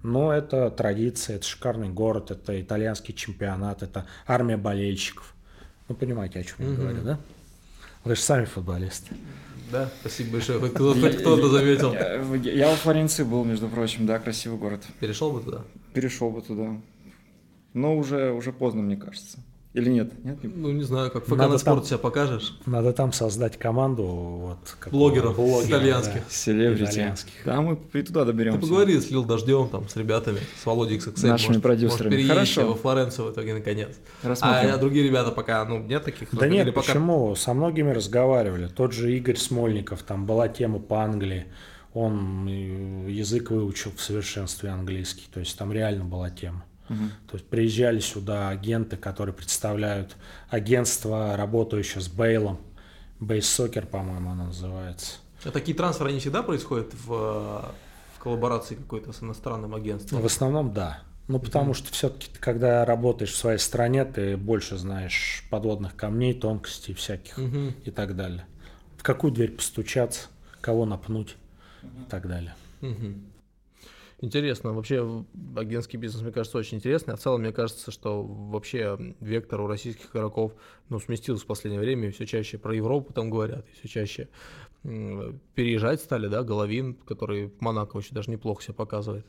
Но 0.04 0.34
это 0.34 0.72
традиция, 0.72 1.36
это 1.38 1.46
шикарный 1.46 1.90
город, 1.90 2.32
это 2.32 2.60
итальянский 2.60 3.14
чемпионат, 3.14 3.84
это 3.84 4.08
армия 4.26 4.58
болельщиков. 4.58 5.36
Ну, 5.88 5.96
понимаете, 5.96 6.40
о 6.40 6.44
чем 6.44 6.56
я 6.60 6.76
говорю, 6.76 7.02
да? 7.04 7.20
Вы 8.04 8.16
же 8.16 8.22
сами 8.22 8.46
футболисты. 8.46 9.16
Да, 9.72 9.90
спасибо 10.02 10.32
большое. 10.34 10.60
Хоть 10.60 10.74
кто- 10.74 10.94
хоть 10.94 11.18
кто-то 11.18 11.50
заметил. 11.50 11.94
Я, 11.94 12.52
я 12.52 12.70
во 12.70 12.76
Флоренции 12.76 13.24
был, 13.24 13.44
между 13.46 13.68
прочим, 13.70 14.06
да, 14.06 14.20
красивый 14.20 14.58
город. 14.58 14.84
Перешел 15.00 15.32
бы 15.32 15.42
туда? 15.42 15.62
Перешел 15.94 16.30
бы 16.30 16.42
туда. 16.42 16.76
Но 17.74 17.96
уже, 17.98 18.32
уже 18.34 18.52
поздно, 18.52 18.82
мне 18.82 18.98
кажется. 18.98 19.38
Или 19.74 19.90
нет? 19.90 20.12
Нет? 20.26 20.44
не- 20.44 20.50
Ну, 20.54 20.72
не 20.72 20.84
знаю, 20.84 21.12
как 21.12 21.24
ФК 21.24 21.32
Надо 21.32 21.54
на 21.54 21.58
спорт 21.58 21.80
там- 21.80 21.86
себя 21.88 21.98
покажешь. 21.98 22.58
Надо 22.66 22.92
там 22.92 23.14
создать 23.14 23.58
команду 23.58 24.04
вот, 24.04 24.58
как 24.80 24.92
Блогеров 24.92 25.38
блогеров, 25.38 25.70
итальянских. 25.70 26.22
Селебрити. 26.30 26.84
Итальянских. 26.92 27.34
Да, 27.46 27.62
мы 27.62 27.80
и 27.94 28.02
туда 28.02 28.26
доберемся. 28.26 28.60
Ты 28.60 28.68
поговори 28.68 29.00
с 29.00 29.10
Лил 29.10 29.24
Дождем, 29.24 29.70
там, 29.70 29.88
с 29.88 29.96
ребятами, 29.96 30.40
с 30.62 30.66
Володей 30.66 30.98
XXL. 30.98 31.28
Нашими 31.28 31.48
может, 31.50 31.64
продюсерами. 31.64 32.16
Может, 32.16 32.28
Хорошо. 32.30 32.68
во 32.68 32.76
Флоренцию 32.76 33.28
в 33.30 33.32
итоге 33.34 33.54
наконец. 33.54 33.98
А, 34.24 34.28
Рассмотрим. 34.28 34.74
а 34.74 34.78
другие 34.78 35.06
ребята 35.08 35.32
пока, 35.32 35.64
ну, 35.64 35.80
нет 35.80 36.04
таких? 36.04 36.28
Да 36.36 36.46
Или 36.48 36.56
нет, 36.56 36.74
пока... 36.74 36.88
почему? 36.88 37.34
Со 37.36 37.54
многими 37.54 37.92
разговаривали. 37.92 38.68
Тот 38.68 38.92
же 38.92 39.16
Игорь 39.16 39.38
Смольников, 39.38 40.04
там 40.04 40.26
была 40.26 40.50
тема 40.50 40.80
по 40.80 41.02
Англии. 41.02 41.46
Он 41.94 42.48
э, 42.48 43.10
язык 43.10 43.52
выучил 43.52 43.92
в 43.96 44.02
совершенстве 44.02 44.70
английский. 44.70 45.28
То 45.34 45.40
есть 45.40 45.58
там 45.58 45.72
реально 45.72 46.04
была 46.06 46.30
тема. 46.30 46.66
То 47.28 47.38
есть 47.38 47.48
приезжали 47.48 48.00
сюда 48.00 48.50
агенты, 48.50 48.98
которые 48.98 49.34
представляют 49.34 50.16
агентство, 50.50 51.36
работающее 51.38 52.02
с 52.02 52.08
Бейлом. 52.08 52.60
Бейс 53.20 53.48
Сокер, 53.48 53.86
по-моему, 53.86 54.32
оно 54.32 54.46
называется. 54.46 55.18
А 55.44 55.52
такие 55.52 55.76
трансферы, 55.78 56.10
они 56.10 56.20
всегда 56.20 56.44
происходят 56.44 56.94
в, 56.94 57.08
в 57.08 58.20
коллаборации 58.20 58.76
какой-то 58.76 59.14
с 59.14 59.22
иностранным 59.24 59.76
агентством? 59.76 60.22
В 60.22 60.26
основном, 60.26 60.74
да. 60.74 61.02
Ну, 61.28 61.40
потому 61.40 61.74
что 61.74 61.92
все-таки, 61.94 62.28
когда 62.40 62.84
работаешь 62.84 63.32
в 63.32 63.38
своей 63.38 63.60
стране, 63.60 64.04
ты 64.06 64.36
больше 64.38 64.78
знаешь 64.78 65.46
подводных 65.50 65.96
камней, 65.96 66.34
тонкостей 66.34 66.94
всяких 66.94 67.38
Мгм. 67.38 67.76
и 67.86 67.92
так 67.92 68.16
далее. 68.16 68.46
В 68.98 69.04
какую 69.04 69.32
дверь 69.32 69.52
постучаться, 69.52 70.28
кого 70.60 70.86
напнуть 70.86 71.38
и 71.84 72.10
так 72.10 72.28
далее. 72.28 72.54
Мгм. 72.82 73.31
Интересно. 74.22 74.74
Вообще 74.74 75.26
агентский 75.56 75.98
бизнес, 75.98 76.22
мне 76.22 76.32
кажется, 76.32 76.60
очень 76.60 76.78
интересный. 76.78 77.16
А 77.16 77.18
в 77.18 77.20
целом, 77.20 77.42
мне 77.42 77.52
кажется, 77.52 77.90
что 77.90 78.22
вообще 78.22 79.16
вектор 79.20 79.62
у 79.62 79.68
российских 79.68 80.16
игроков 80.16 80.54
ну, 80.90 81.00
сместился 81.00 81.44
в 81.44 81.48
последнее 81.48 81.82
время. 81.82 82.08
И 82.08 82.12
все 82.12 82.28
чаще 82.28 82.60
про 82.60 82.76
Европу 82.76 83.14
там 83.14 83.32
говорят. 83.32 83.66
И 83.68 83.80
все 83.80 83.88
чаще 83.88 84.30
переезжать 84.84 86.02
стали, 86.02 86.28
да, 86.28 86.44
Головин, 86.44 86.96
который 87.06 87.48
в 87.48 87.62
Монако 87.62 87.98
очень 87.98 88.16
даже 88.16 88.32
неплохо 88.32 88.64
себя 88.64 88.76
показывает. 88.76 89.26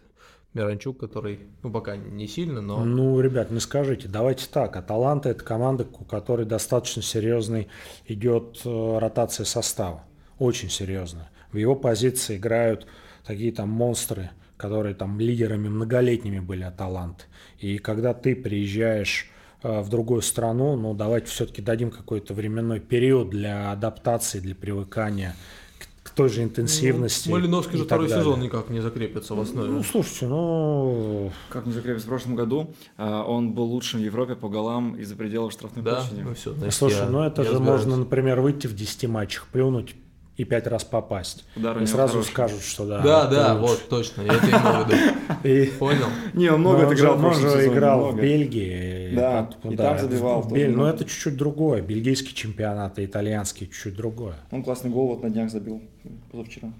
Миранчук, 0.54 1.00
который, 1.00 1.40
ну, 1.62 1.70
пока 1.70 1.96
не 1.96 2.26
сильно, 2.26 2.60
но... 2.60 2.84
Ну, 2.84 3.18
ребят, 3.20 3.50
не 3.50 3.60
скажите, 3.60 4.08
давайте 4.08 4.46
так. 4.52 4.76
Аталанта– 4.76 5.28
это 5.30 5.42
команда, 5.42 5.86
у 5.98 6.04
которой 6.04 6.44
достаточно 6.44 7.00
серьезный 7.00 7.68
идет 8.06 8.60
э, 8.66 8.98
ротация 8.98 9.44
состава. 9.44 10.04
Очень 10.38 10.68
серьезная. 10.68 11.30
В 11.52 11.56
его 11.56 11.74
позиции 11.74 12.36
играют 12.36 12.86
такие 13.24 13.50
там 13.52 13.70
монстры, 13.70 14.30
которые 14.62 14.94
там 14.94 15.18
лидерами 15.18 15.68
многолетними 15.68 16.38
были 16.38 16.62
Аталанты. 16.62 17.24
И 17.58 17.78
когда 17.78 18.14
ты 18.14 18.36
приезжаешь 18.36 19.28
э, 19.64 19.80
в 19.80 19.88
другую 19.88 20.22
страну, 20.22 20.76
ну, 20.76 20.94
давайте 20.94 21.26
все-таки 21.26 21.60
дадим 21.60 21.90
какой-то 21.90 22.32
временной 22.32 22.78
период 22.78 23.30
для 23.30 23.72
адаптации, 23.72 24.38
для 24.38 24.54
привыкания 24.54 25.34
к, 25.80 26.08
к 26.08 26.10
той 26.10 26.28
же 26.28 26.44
интенсивности. 26.44 27.28
Малиновский 27.28 27.74
и 27.74 27.78
же 27.78 27.84
второй 27.86 28.08
далее. 28.08 28.22
сезон 28.22 28.40
никак 28.40 28.70
не 28.70 28.78
закрепится 28.78 29.34
в 29.34 29.40
основе. 29.40 29.68
Ну, 29.68 29.82
слушайте, 29.82 30.28
ну, 30.28 31.32
Как 31.48 31.66
не 31.66 31.72
закрепится 31.72 32.06
в 32.06 32.10
прошлом 32.10 32.36
году, 32.36 32.72
а, 32.96 33.24
он 33.24 33.54
был 33.54 33.64
лучшим 33.64 33.98
в 33.98 34.04
Европе 34.04 34.36
по 34.36 34.48
голам 34.48 34.94
из-за 34.94 35.16
пределов 35.16 35.52
штрафной 35.52 35.82
да, 35.82 35.96
площади. 35.96 36.20
ну 36.20 36.34
все. 36.34 36.70
Слушай, 36.70 37.08
ну 37.10 37.24
это 37.24 37.42
же 37.42 37.58
можно, 37.58 37.96
например, 37.96 38.40
выйти 38.40 38.68
в 38.68 38.76
10 38.76 39.08
матчах, 39.08 39.48
плюнуть 39.48 39.96
и 40.42 40.44
5 40.44 40.66
раз 40.66 40.84
попасть. 40.84 41.44
Удар 41.56 41.80
и 41.80 41.86
сразу 41.86 42.14
хороший. 42.14 42.30
скажут, 42.30 42.62
что 42.62 42.86
да. 42.86 43.00
Да, 43.00 43.26
да, 43.26 43.54
лучше. 43.54 43.72
вот, 43.72 43.88
точно, 43.88 44.22
я 44.22 44.34
это 44.34 44.46
имел 44.46 44.84
в 44.84 44.88
виду. 44.88 45.72
Понял. 45.78 46.06
Не, 46.34 46.48
он 46.50 46.62
ну, 46.62 46.70
много 46.70 46.86
он 46.86 47.20
в 47.20 47.24
он 47.24 47.34
же 47.34 47.66
играл 47.66 48.12
в 48.12 48.20
Бельгии. 48.20 49.14
Да, 49.14 49.50
и 49.64 49.76
там 49.76 49.98
забивал 49.98 50.42
Но 50.48 50.56
много. 50.56 50.88
это 50.88 51.04
чуть-чуть 51.04 51.36
другое. 51.36 51.82
Бельгийский 51.82 52.34
чемпионат 52.34 52.98
и 52.98 53.04
итальянский 53.04 53.66
чуть-чуть 53.66 53.96
другое. 53.96 54.34
Он 54.50 54.62
классный 54.62 54.90
гол 54.90 55.08
вот 55.08 55.22
на 55.22 55.30
днях 55.30 55.50
забил 55.50 55.82
позавчера. 56.30 56.72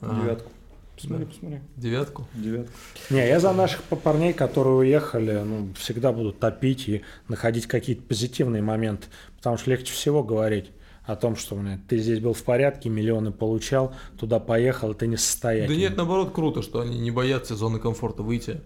Ага. 0.00 0.20
Девятку. 0.22 0.50
Посмотри, 0.96 1.26
посмотри. 1.26 1.58
Девятку. 1.76 2.26
Девятку. 2.34 2.72
Не, 3.10 3.26
я 3.26 3.40
за 3.40 3.52
наших 3.52 3.82
па- 3.84 3.96
парней, 3.96 4.32
которые 4.32 4.74
уехали, 4.74 5.42
ну, 5.44 5.68
всегда 5.74 6.12
буду 6.12 6.32
топить 6.32 6.88
и 6.88 7.02
находить 7.28 7.66
какие-то 7.66 8.02
позитивные 8.02 8.62
моменты. 8.62 9.06
Потому 9.36 9.56
что 9.56 9.70
легче 9.70 9.92
всего 9.92 10.22
говорить 10.22 10.70
о 11.04 11.16
том, 11.16 11.36
что 11.36 11.56
блин, 11.56 11.80
ты 11.88 11.98
здесь 11.98 12.20
был 12.20 12.32
в 12.32 12.42
порядке, 12.42 12.88
миллионы 12.88 13.32
получал, 13.32 13.94
туда 14.18 14.38
поехал, 14.38 14.94
ты 14.94 15.06
не 15.06 15.16
Да 15.16 15.22
состоятельный. 15.22 15.76
нет, 15.76 15.96
наоборот, 15.96 16.32
круто, 16.32 16.62
что 16.62 16.80
они 16.80 16.98
не 16.98 17.10
боятся 17.10 17.56
зоны 17.56 17.78
комфорта 17.78 18.22
выйти. 18.22 18.60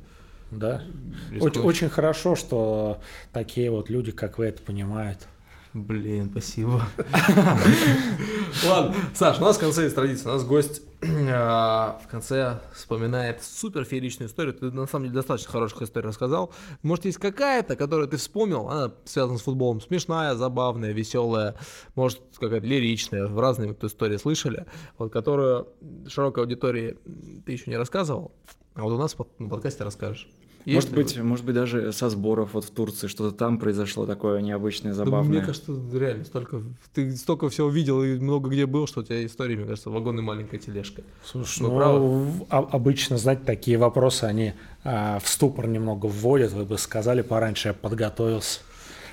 Да. 0.50 0.82
Рискуют. 1.30 1.56
Очень, 1.56 1.66
очень 1.66 1.88
хорошо, 1.88 2.36
что 2.36 3.00
такие 3.32 3.70
вот 3.70 3.90
люди, 3.90 4.12
как 4.12 4.38
вы, 4.38 4.46
это 4.46 4.62
понимают. 4.62 5.26
Блин, 5.76 6.30
спасибо. 6.30 6.82
Ладно, 8.66 8.94
Саш, 9.12 9.38
у 9.38 9.42
нас 9.42 9.58
в 9.58 9.60
конце 9.60 9.82
есть 9.84 9.94
традиция. 9.94 10.30
У 10.30 10.34
нас 10.34 10.42
гость 10.42 10.80
а, 11.28 12.00
в 12.02 12.08
конце 12.08 12.60
вспоминает 12.72 13.42
супер 13.42 13.84
фееричную 13.84 14.30
историю. 14.30 14.54
Ты 14.54 14.70
на 14.70 14.86
самом 14.86 15.04
деле 15.04 15.16
достаточно 15.16 15.52
хороших 15.52 15.82
историй 15.82 16.08
рассказал. 16.08 16.50
Может, 16.82 17.04
есть 17.04 17.18
какая-то, 17.18 17.76
которую 17.76 18.08
ты 18.08 18.16
вспомнил, 18.16 18.70
она 18.70 18.94
связана 19.04 19.36
с 19.36 19.42
футболом. 19.42 19.82
Смешная, 19.82 20.34
забавная, 20.34 20.92
веселая, 20.92 21.56
может, 21.94 22.22
какая-то 22.40 22.66
лиричная. 22.66 23.26
В 23.26 23.38
разные 23.38 23.68
вот 23.68 23.84
истории 23.84 24.16
слышали. 24.16 24.64
Вот 24.96 25.12
которую 25.12 25.68
широкой 26.08 26.44
аудитории 26.44 26.96
ты 27.44 27.52
еще 27.52 27.70
не 27.70 27.76
рассказывал. 27.76 28.32
А 28.74 28.82
вот 28.82 28.94
у 28.94 28.98
нас 28.98 29.14
на 29.38 29.48
подкасте 29.50 29.84
расскажешь. 29.84 30.26
Есть 30.66 30.90
Может 30.90 31.14
быть, 31.14 31.22
может 31.22 31.44
быть, 31.44 31.54
даже 31.54 31.92
со 31.92 32.10
сборов 32.10 32.50
вот 32.54 32.64
в 32.64 32.70
Турции 32.70 33.06
что-то 33.06 33.36
там 33.36 33.58
произошло 33.60 34.04
такое 34.04 34.40
необычное, 34.40 34.90
Да, 34.90 35.04
забавное. 35.04 35.38
мне 35.38 35.40
кажется, 35.46 35.72
реально 35.92 36.24
столько 36.24 36.60
ты 36.92 37.14
столько 37.16 37.48
всего 37.50 37.68
видел 37.68 38.02
и 38.02 38.18
много 38.18 38.50
где 38.50 38.66
был, 38.66 38.88
что 38.88 39.00
у 39.00 39.02
тебя 39.04 39.24
истории, 39.24 39.54
мне 39.54 39.64
кажется, 39.64 39.90
вагон 39.90 40.18
и 40.18 40.22
маленькая 40.22 40.58
тележка. 40.58 41.02
Слушай, 41.24 41.62
Вы 41.62 41.68
ну, 41.68 41.76
правы. 41.76 42.26
а- 42.50 42.68
обычно, 42.72 43.16
знаете, 43.16 43.42
такие 43.46 43.78
вопросы, 43.78 44.24
они 44.24 44.54
а, 44.82 45.20
в 45.20 45.28
ступор 45.28 45.68
немного 45.68 46.06
вводят. 46.06 46.50
Вы 46.50 46.64
бы 46.64 46.78
сказали 46.78 47.22
пораньше, 47.22 47.68
я 47.68 47.74
подготовился. 47.74 48.58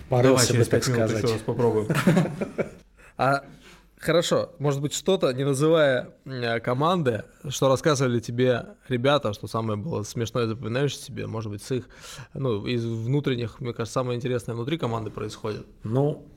Порылся 0.09 0.55
бы, 0.55 0.65
так 0.65 0.83
сказать. 0.83 1.41
попробуем. 1.43 1.87
А 3.15 3.43
хорошо, 4.03 4.51
может 4.59 4.81
быть, 4.81 4.93
что-то, 4.93 5.31
не 5.33 5.43
называя 5.43 6.09
э, 6.25 6.59
команды, 6.59 7.23
что 7.49 7.67
рассказывали 7.67 8.19
тебе 8.19 8.65
ребята, 8.87 9.33
что 9.33 9.47
самое 9.47 9.77
было 9.77 10.03
смешное, 10.03 10.45
запоминающееся 10.47 11.07
тебе, 11.07 11.27
может 11.27 11.51
быть, 11.51 11.63
с 11.63 11.71
их, 11.71 11.89
ну, 12.33 12.65
из 12.65 12.85
внутренних, 12.85 13.59
мне 13.59 13.73
кажется, 13.73 13.93
самое 13.93 14.17
интересное 14.17 14.55
внутри 14.55 14.77
команды 14.77 15.09
происходит. 15.09 15.65
Ну, 15.83 16.27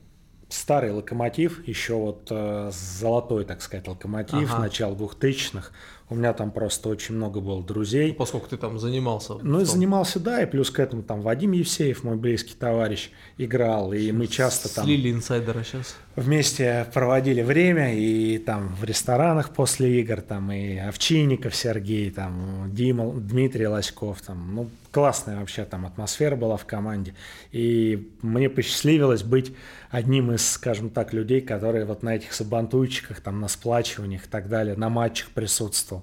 старый 0.49 0.91
локомотив, 0.91 1.67
еще 1.67 1.95
вот 1.95 2.27
э, 2.29 2.71
золотой, 2.73 3.45
так 3.45 3.61
сказать, 3.61 3.87
локомотив, 3.87 4.51
Ага. 4.51 4.61
начало 4.61 4.95
двухтысячных. 4.95 5.71
У 6.09 6.15
меня 6.15 6.31
там 6.31 6.51
просто 6.51 6.87
очень 6.87 7.15
много 7.15 7.41
было 7.41 7.61
друзей. 7.61 8.13
Поскольку 8.13 8.47
ты 8.47 8.55
там 8.55 8.79
занимался. 8.79 9.33
Ну, 9.41 9.59
и 9.59 9.65
занимался, 9.65 10.21
да, 10.21 10.41
и 10.41 10.45
плюс 10.45 10.71
к 10.71 10.79
этому 10.79 11.03
там 11.03 11.21
Вадим 11.21 11.51
Евсеев, 11.51 12.03
мой 12.03 12.15
близкий 12.15 12.55
товарищ, 12.55 13.11
играл, 13.37 13.91
и 13.91 14.11
мы 14.13 14.27
часто 14.27 14.73
там... 14.73 14.85
Слили 14.85 15.11
инсайдера 15.11 15.63
сейчас. 15.63 15.95
Вместе 16.15 16.87
проводили 16.93 17.41
время, 17.41 17.93
и 17.93 18.37
там 18.37 18.73
в 18.75 18.85
ресторанах 18.85 19.49
после 19.49 19.99
игр, 19.99 20.21
там 20.21 20.51
и 20.51 20.77
Овчинников 20.77 21.53
Сергей, 21.53 22.09
там 22.09 22.71
Дима, 22.73 23.11
Дмитрий 23.11 23.67
Лоськов, 23.67 24.21
там, 24.21 24.55
ну, 24.55 24.69
классная 24.91 25.39
вообще 25.39 25.65
там 25.65 25.85
атмосфера 25.85 26.35
была 26.35 26.57
в 26.57 26.65
команде. 26.65 27.13
И 27.51 28.11
мне 28.21 28.49
посчастливилось 28.49 29.23
быть 29.23 29.53
одним 29.91 30.31
из, 30.31 30.49
скажем 30.49 30.89
так, 30.89 31.13
людей, 31.13 31.41
которые 31.41 31.85
вот 31.85 32.01
на 32.01 32.15
этих 32.15 32.33
сабантуйчиках, 32.33 33.21
там, 33.21 33.39
на 33.39 33.47
сплачиваниях 33.47 34.25
и 34.25 34.27
так 34.27 34.49
далее, 34.49 34.75
на 34.75 34.89
матчах 34.89 35.29
присутствовал. 35.29 35.96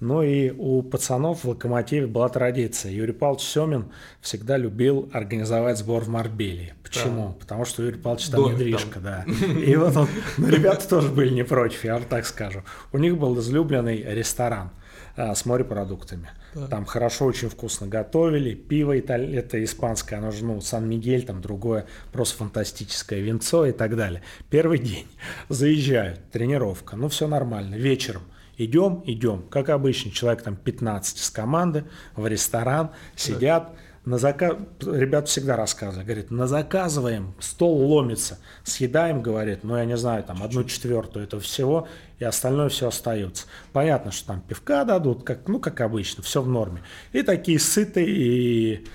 Ну 0.00 0.22
и 0.22 0.50
у 0.50 0.82
пацанов 0.82 1.44
в 1.44 1.48
«Локомотиве» 1.48 2.08
была 2.08 2.28
традиция. 2.28 2.90
Юрий 2.90 3.12
Павлович 3.12 3.44
Семин 3.44 3.92
всегда 4.20 4.56
любил 4.56 5.08
организовать 5.12 5.78
сбор 5.78 6.02
в 6.02 6.08
Марбелии. 6.08 6.74
Почему? 6.82 7.28
Да. 7.28 7.34
Потому 7.38 7.64
что 7.64 7.84
Юрий 7.84 7.98
Павлович 7.98 8.26
там 8.28 8.42
Домик 8.42 8.58
недвижка, 8.58 9.00
там. 9.00 9.02
да. 9.02 9.24
И 9.60 9.76
вот 9.76 9.96
он, 9.96 10.08
ну, 10.38 10.48
ребята 10.48 10.88
тоже 10.88 11.08
были 11.08 11.32
не 11.32 11.44
против, 11.44 11.84
я 11.84 11.94
вам 11.94 12.04
так 12.04 12.26
скажу. 12.26 12.64
У 12.92 12.98
них 12.98 13.16
был 13.16 13.38
излюбленный 13.38 14.02
ресторан 14.02 14.70
а, 15.16 15.36
с 15.36 15.46
морепродуктами. 15.46 16.30
Да. 16.54 16.66
Там 16.66 16.84
хорошо, 16.84 17.26
очень 17.26 17.48
вкусно 17.48 17.86
готовили. 17.86 18.54
Пиво 18.54 18.98
италь... 18.98 19.34
это 19.36 19.62
испанское, 19.62 20.18
оно 20.18 20.32
же, 20.32 20.44
ну, 20.44 20.60
Сан-Мигель, 20.60 21.24
там 21.24 21.40
другое, 21.40 21.86
просто 22.12 22.38
фантастическое 22.38 23.20
винцо 23.20 23.66
и 23.66 23.72
так 23.72 23.96
далее. 23.96 24.22
Первый 24.50 24.78
день 24.78 25.06
заезжают, 25.48 26.20
тренировка, 26.30 26.96
ну, 26.96 27.08
все 27.08 27.26
нормально. 27.28 27.76
Вечером 27.76 28.22
идем, 28.56 29.02
идем, 29.06 29.42
как 29.50 29.68
обычно, 29.68 30.10
человек 30.10 30.42
там 30.42 30.56
15 30.56 31.18
с 31.18 31.30
команды 31.30 31.84
в 32.16 32.26
ресторан, 32.26 32.90
сидят, 33.16 33.70
на 34.04 34.18
заказ, 34.18 34.56
ребят 34.80 35.28
всегда 35.28 35.56
рассказывают, 35.56 36.06
говорит, 36.06 36.30
на 36.32 36.48
заказываем, 36.48 37.34
стол 37.38 37.86
ломится, 37.88 38.38
съедаем, 38.64 39.22
говорит, 39.22 39.62
ну 39.62 39.76
я 39.76 39.84
не 39.84 39.96
знаю, 39.96 40.24
там 40.24 40.42
одну 40.42 40.64
четвертую 40.64 41.24
этого 41.24 41.40
всего, 41.40 41.86
и 42.18 42.24
остальное 42.24 42.68
все 42.68 42.88
остается. 42.88 43.46
Понятно, 43.72 44.10
что 44.10 44.28
там 44.28 44.40
пивка 44.40 44.84
дадут, 44.84 45.22
как, 45.22 45.46
ну 45.46 45.60
как 45.60 45.80
обычно, 45.80 46.22
все 46.24 46.42
в 46.42 46.48
норме. 46.48 46.82
И 47.12 47.22
такие 47.22 47.60
сытые 47.60 48.08
и 48.08 48.86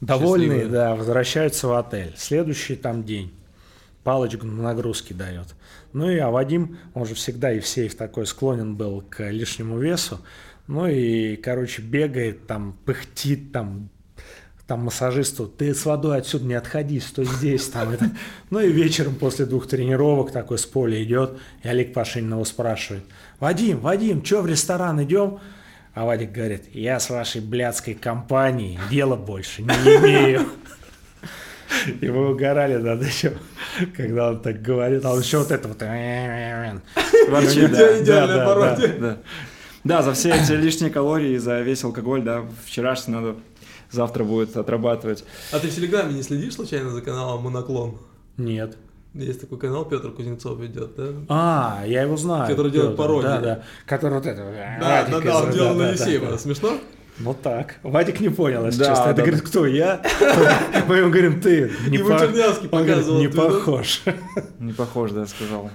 довольные, 0.00 0.60
Счастливые. 0.60 0.72
да, 0.72 0.94
возвращаются 0.94 1.68
в 1.68 1.74
отель. 1.74 2.14
Следующий 2.16 2.76
там 2.76 3.04
день. 3.04 3.34
Палочку 4.02 4.46
на 4.46 4.62
нагрузки 4.62 5.12
дает. 5.12 5.54
Ну 5.94 6.10
и 6.10 6.18
а 6.18 6.30
Вадим, 6.30 6.76
он 6.92 7.06
же 7.06 7.14
всегда 7.14 7.52
и 7.52 7.56
Евсеев 7.56 7.94
такой 7.94 8.26
склонен 8.26 8.74
был 8.74 9.00
к 9.00 9.30
лишнему 9.30 9.78
весу. 9.78 10.20
Ну 10.66 10.88
и, 10.88 11.36
короче, 11.36 11.82
бегает 11.82 12.48
там, 12.48 12.76
пыхтит 12.84 13.52
там, 13.52 13.90
там 14.66 14.80
массажисту, 14.80 15.46
ты 15.46 15.72
с 15.72 15.86
водой 15.86 16.18
отсюда 16.18 16.46
не 16.46 16.54
отходи, 16.54 16.98
стой 16.98 17.26
здесь. 17.26 17.68
Там, 17.68 17.90
это. 17.90 18.10
Ну 18.50 18.58
и 18.58 18.72
вечером 18.72 19.14
после 19.14 19.46
двух 19.46 19.68
тренировок 19.68 20.32
такой 20.32 20.58
с 20.58 20.66
поля 20.66 21.00
идет, 21.02 21.38
и 21.62 21.68
Олег 21.68 21.92
Пашинин 21.92 22.32
его 22.32 22.44
спрашивает, 22.44 23.04
Вадим, 23.38 23.78
Вадим, 23.78 24.24
что 24.24 24.42
в 24.42 24.46
ресторан 24.46 25.00
идем? 25.02 25.38
А 25.94 26.06
Вадик 26.06 26.32
говорит, 26.32 26.64
я 26.74 26.98
с 26.98 27.08
вашей 27.08 27.40
блядской 27.40 27.94
компанией 27.94 28.80
дела 28.90 29.14
больше 29.14 29.62
не 29.62 29.68
имею. 29.68 30.48
И 32.00 32.08
мы 32.08 32.30
угорали 32.30 32.76
над 32.76 33.02
этим, 33.02 33.32
когда 33.96 34.30
он 34.30 34.40
так 34.40 34.62
говорит, 34.62 35.04
а 35.04 35.12
он 35.12 35.20
еще 35.20 35.38
вот 35.38 35.50
это 35.50 35.68
вот... 35.68 35.80
Ворчит, 37.30 37.72
да, 38.06 39.18
да, 39.84 40.02
за 40.02 40.12
все 40.14 40.30
эти 40.30 40.52
лишние 40.52 40.90
калории, 40.90 41.36
за 41.36 41.60
весь 41.60 41.84
алкоголь, 41.84 42.22
да, 42.22 42.44
вчерашний 42.64 43.14
надо 43.14 43.36
завтра 43.90 44.24
будет 44.24 44.56
отрабатывать. 44.56 45.24
А 45.52 45.58
ты 45.58 45.68
в 45.68 45.74
Телеграме 45.74 46.14
не 46.14 46.22
следишь 46.22 46.54
случайно 46.54 46.90
за 46.90 47.00
каналом 47.02 47.42
Моноклон? 47.42 47.98
Нет. 48.36 48.76
Есть 49.14 49.42
такой 49.42 49.58
канал, 49.58 49.84
Петр 49.84 50.10
Кузнецов 50.10 50.58
ведет, 50.58 50.96
да? 50.96 51.04
А, 51.28 51.84
я 51.86 52.02
его 52.02 52.16
знаю. 52.16 52.48
Который 52.48 52.72
Петр, 52.72 52.82
делает 52.82 52.96
пародии. 52.96 53.22
Да, 53.22 53.40
да. 53.40 53.62
Который 53.86 54.14
вот 54.14 54.26
это. 54.26 54.42
Да, 54.80 55.06
да, 55.08 55.20
да, 55.20 55.42
он 55.42 55.52
делал 55.52 55.74
на 55.74 55.90
Есеева. 55.90 56.36
Смешно? 56.36 56.80
Ну 57.18 57.34
так. 57.34 57.76
Вадик 57.82 58.20
не 58.20 58.28
понял, 58.28 58.66
если 58.66 58.80
да, 58.80 58.86
честно. 58.86 59.04
Да, 59.04 59.10
Это 59.10 59.16
да. 59.16 59.22
говорит, 59.22 59.42
кто 59.42 59.66
я? 59.66 60.02
Мы 60.88 60.96
ему 60.96 61.10
говорим, 61.10 61.40
ты. 61.40 61.70
Не 61.86 61.98
Ему 61.98 62.08
Чернявский 62.18 62.68
показывал. 62.68 63.20
Не 63.20 63.28
похож. 63.28 64.02
Не 64.58 64.72
похож, 64.72 65.12
да, 65.12 65.26
сказал. 65.26 65.70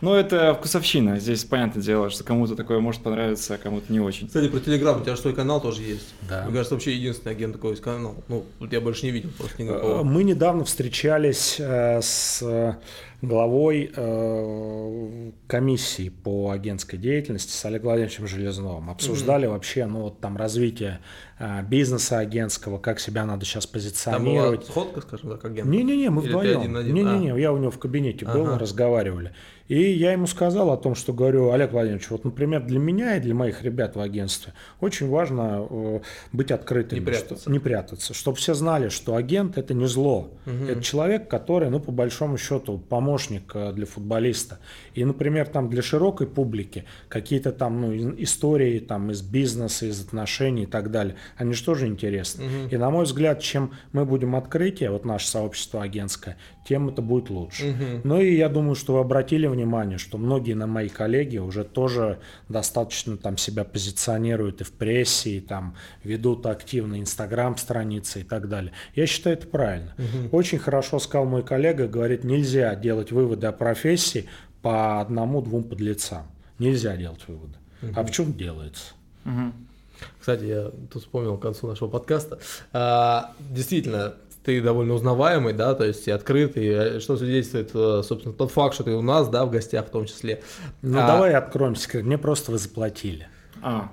Ну, 0.00 0.14
это 0.14 0.54
вкусовщина. 0.54 1.20
Здесь 1.20 1.44
понятное 1.44 1.82
дело, 1.82 2.10
что 2.10 2.24
кому-то 2.24 2.56
такое 2.56 2.80
может 2.80 3.02
понравиться, 3.02 3.54
а 3.54 3.58
кому-то 3.58 3.92
не 3.92 4.00
очень. 4.00 4.26
Кстати, 4.26 4.48
про 4.48 4.58
Телеграм, 4.58 5.00
у 5.00 5.04
тебя 5.04 5.14
же 5.14 5.20
свой 5.20 5.34
канал 5.34 5.60
тоже 5.60 5.82
есть. 5.82 6.14
Да. 6.28 6.44
Мне 6.44 6.54
кажется, 6.54 6.74
вообще 6.74 6.94
единственный 6.94 7.32
агент 7.32 7.52
такой 7.52 7.72
есть 7.72 7.82
канал. 7.82 8.16
Ну, 8.28 8.44
я 8.70 8.80
больше 8.80 9.04
не 9.04 9.12
видел 9.12 9.30
просто 9.36 9.62
никакого. 9.62 10.02
Мы 10.02 10.24
недавно 10.24 10.64
встречались 10.64 11.56
э, 11.58 12.00
с 12.00 12.42
главой 13.22 13.90
э, 13.94 15.30
комиссии 15.46 16.08
по 16.08 16.50
агентской 16.50 16.98
деятельности 16.98 17.52
с 17.52 17.64
Олегом 17.64 17.88
Владимировичем 17.88 18.26
Железновым. 18.26 18.90
Обсуждали 18.90 19.46
mm-hmm. 19.46 19.52
вообще, 19.52 19.86
ну, 19.86 20.02
вот 20.02 20.20
там 20.20 20.36
развитие 20.36 21.00
бизнеса 21.68 22.18
агентского, 22.18 22.78
как 22.78 23.00
себя 23.00 23.24
надо 23.24 23.44
сейчас 23.44 23.66
позиционировать. 23.66 24.66
Там 24.66 24.74
была 24.74 24.84
сходка, 24.84 25.00
скажем 25.00 25.30
так, 25.30 25.44
агент? 25.44 25.68
Не-не-не, 25.68 26.10
мы 26.10 26.22
Или 26.22 26.28
вдвоем. 26.28 26.60
Не-не-не, 26.94 27.32
а. 27.32 27.38
я 27.38 27.52
у 27.52 27.58
него 27.58 27.70
в 27.70 27.78
кабинете 27.78 28.26
был, 28.26 28.42
ага. 28.42 28.52
мы 28.52 28.58
разговаривали. 28.58 29.32
И 29.70 29.92
я 29.92 30.10
ему 30.10 30.26
сказал 30.26 30.72
о 30.72 30.76
том, 30.76 30.96
что 30.96 31.12
говорю, 31.12 31.52
Олег 31.52 31.70
Владимирович, 31.70 32.10
вот, 32.10 32.24
например, 32.24 32.64
для 32.64 32.80
меня 32.80 33.16
и 33.16 33.20
для 33.20 33.36
моих 33.36 33.62
ребят 33.62 33.94
в 33.94 34.00
агентстве 34.00 34.52
очень 34.80 35.08
важно 35.08 35.64
э, 35.70 36.00
быть 36.32 36.50
открытым. 36.50 36.98
Не 36.98 37.04
прятаться. 37.04 37.42
Что, 37.42 37.52
не 37.52 37.60
прятаться. 37.60 38.12
Чтобы 38.12 38.36
все 38.38 38.54
знали, 38.54 38.88
что 38.88 39.14
агент– 39.14 39.56
это 39.58 39.72
не 39.72 39.86
зло. 39.86 40.32
Угу. 40.44 40.64
Это 40.70 40.82
человек, 40.82 41.28
который, 41.28 41.70
ну, 41.70 41.78
по 41.78 41.92
большому 41.92 42.36
счету, 42.36 42.78
помощник 42.78 43.52
э, 43.54 43.72
для 43.72 43.86
футболиста. 43.86 44.58
И, 44.94 45.04
например, 45.04 45.46
там 45.46 45.70
для 45.70 45.82
широкой 45.82 46.26
публики 46.26 46.84
какие-то 47.08 47.52
там 47.52 47.80
ну, 47.80 48.14
истории 48.18 48.80
там, 48.80 49.12
из 49.12 49.22
бизнеса, 49.22 49.86
из 49.86 50.00
отношений 50.04 50.64
и 50.64 50.66
так 50.66 50.90
далее, 50.90 51.14
они 51.36 51.52
же 51.52 51.64
тоже 51.64 51.86
интересны. 51.86 52.44
Угу. 52.46 52.68
И, 52.70 52.76
на 52.76 52.90
мой 52.90 53.04
взгляд, 53.04 53.40
чем 53.40 53.72
мы 53.92 54.04
будем 54.04 54.36
открытие, 54.36 54.90
вот 54.90 55.04
наше 55.04 55.28
сообщество 55.28 55.82
агентское, 55.82 56.36
тем 56.66 56.88
это 56.88 57.02
будет 57.02 57.30
лучше. 57.30 57.70
Угу. 57.70 58.00
Ну 58.04 58.20
и 58.20 58.34
я 58.34 58.48
думаю, 58.48 58.74
что 58.74 58.94
вы 58.94 59.00
обратили 59.00 59.46
внимание, 59.46 59.98
что 59.98 60.18
многие 60.18 60.54
на 60.54 60.66
мои 60.66 60.88
коллеги 60.88 61.38
уже 61.38 61.64
тоже 61.64 62.20
достаточно 62.48 63.16
там 63.16 63.36
себя 63.36 63.64
позиционируют 63.64 64.60
и 64.60 64.64
в 64.64 64.72
прессе, 64.72 65.38
и 65.38 65.40
там 65.40 65.74
ведут 66.04 66.46
активно 66.46 67.00
инстаграм-страницы 67.00 68.20
и 68.20 68.24
так 68.24 68.48
далее. 68.48 68.72
Я 68.94 69.06
считаю 69.06 69.36
это 69.36 69.46
правильно. 69.46 69.94
Угу. 69.98 70.36
Очень 70.36 70.58
хорошо 70.58 70.98
сказал 70.98 71.26
мой 71.26 71.42
коллега, 71.42 71.88
говорит, 71.88 72.24
нельзя 72.24 72.74
делать 72.74 73.12
выводы 73.12 73.46
о 73.46 73.52
профессии 73.52 74.28
по 74.62 75.00
одному-двум 75.00 75.64
подлецам. 75.64 76.26
Нельзя 76.58 76.96
делать 76.96 77.26
выводы. 77.26 77.56
Угу. 77.82 77.92
А 77.96 78.04
почему 78.04 78.32
делается? 78.32 78.92
Угу. 79.24 79.52
Кстати, 80.18 80.44
я 80.44 80.70
тут 80.92 81.02
вспомнил 81.02 81.36
к 81.36 81.42
концу 81.42 81.66
нашего 81.66 81.88
подкаста. 81.88 82.38
А, 82.72 83.32
действительно, 83.38 84.14
ты 84.44 84.62
довольно 84.62 84.94
узнаваемый, 84.94 85.52
да, 85.52 85.74
то 85.74 85.84
есть 85.84 86.08
и 86.08 86.10
открытый, 86.10 86.66
э, 86.66 87.00
что 87.00 87.16
свидетельствует, 87.16 87.70
э, 87.74 88.02
собственно, 88.02 88.34
тот 88.34 88.50
факт, 88.50 88.74
что 88.74 88.84
ты 88.84 88.92
у 88.92 89.02
нас, 89.02 89.28
да, 89.28 89.44
в 89.44 89.50
гостях 89.50 89.86
в 89.86 89.90
том 89.90 90.06
числе. 90.06 90.42
Ну, 90.82 90.98
а... 90.98 91.06
давай 91.06 91.34
откроем 91.34 91.76
секрет, 91.76 92.04
мне 92.04 92.18
просто 92.18 92.52
вы 92.52 92.58
заплатили. 92.58 93.28
А, 93.62 93.90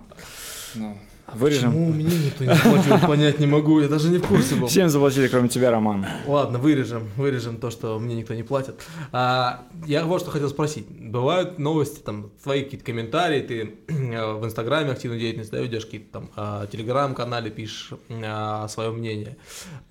ну, 0.75 0.97
Вырежем. 1.33 1.71
Почему 1.71 1.91
мне 1.91 2.05
никто 2.05 2.45
не 2.45 2.53
заплатил, 2.53 3.07
понять 3.07 3.39
не 3.39 3.47
могу, 3.47 3.81
я 3.81 3.89
даже 3.89 4.09
не 4.09 4.17
в 4.17 4.25
курсе 4.25 4.55
был. 4.55 4.67
Всем 4.67 4.87
заплатили, 4.89 5.27
кроме 5.27 5.49
тебя, 5.49 5.71
Роман. 5.71 6.05
Ладно, 6.25 6.57
вырежем, 6.57 7.09
вырежем 7.17 7.57
то, 7.57 7.69
что 7.69 7.99
мне 7.99 8.15
никто 8.15 8.33
не 8.33 8.43
платит. 8.43 8.75
А, 9.11 9.65
я 9.85 10.05
вот 10.05 10.21
что 10.21 10.31
хотел 10.31 10.49
спросить. 10.49 10.87
Бывают 10.87 11.59
новости, 11.59 11.99
там, 11.99 12.31
твои 12.41 12.63
какие-то 12.63 12.85
комментарии, 12.85 13.41
ты 13.41 13.75
э, 13.87 14.33
в 14.33 14.45
Инстаграме 14.45 14.91
активную 14.91 15.19
деятельность 15.19 15.51
да, 15.51 15.59
ведешь, 15.59 15.85
какие-то 15.85 16.11
там 16.11 16.29
а, 16.35 16.65
Телеграм-канале 16.67 17.51
пишешь 17.51 17.91
а, 18.09 18.67
свое 18.69 18.91
мнение. 18.91 19.37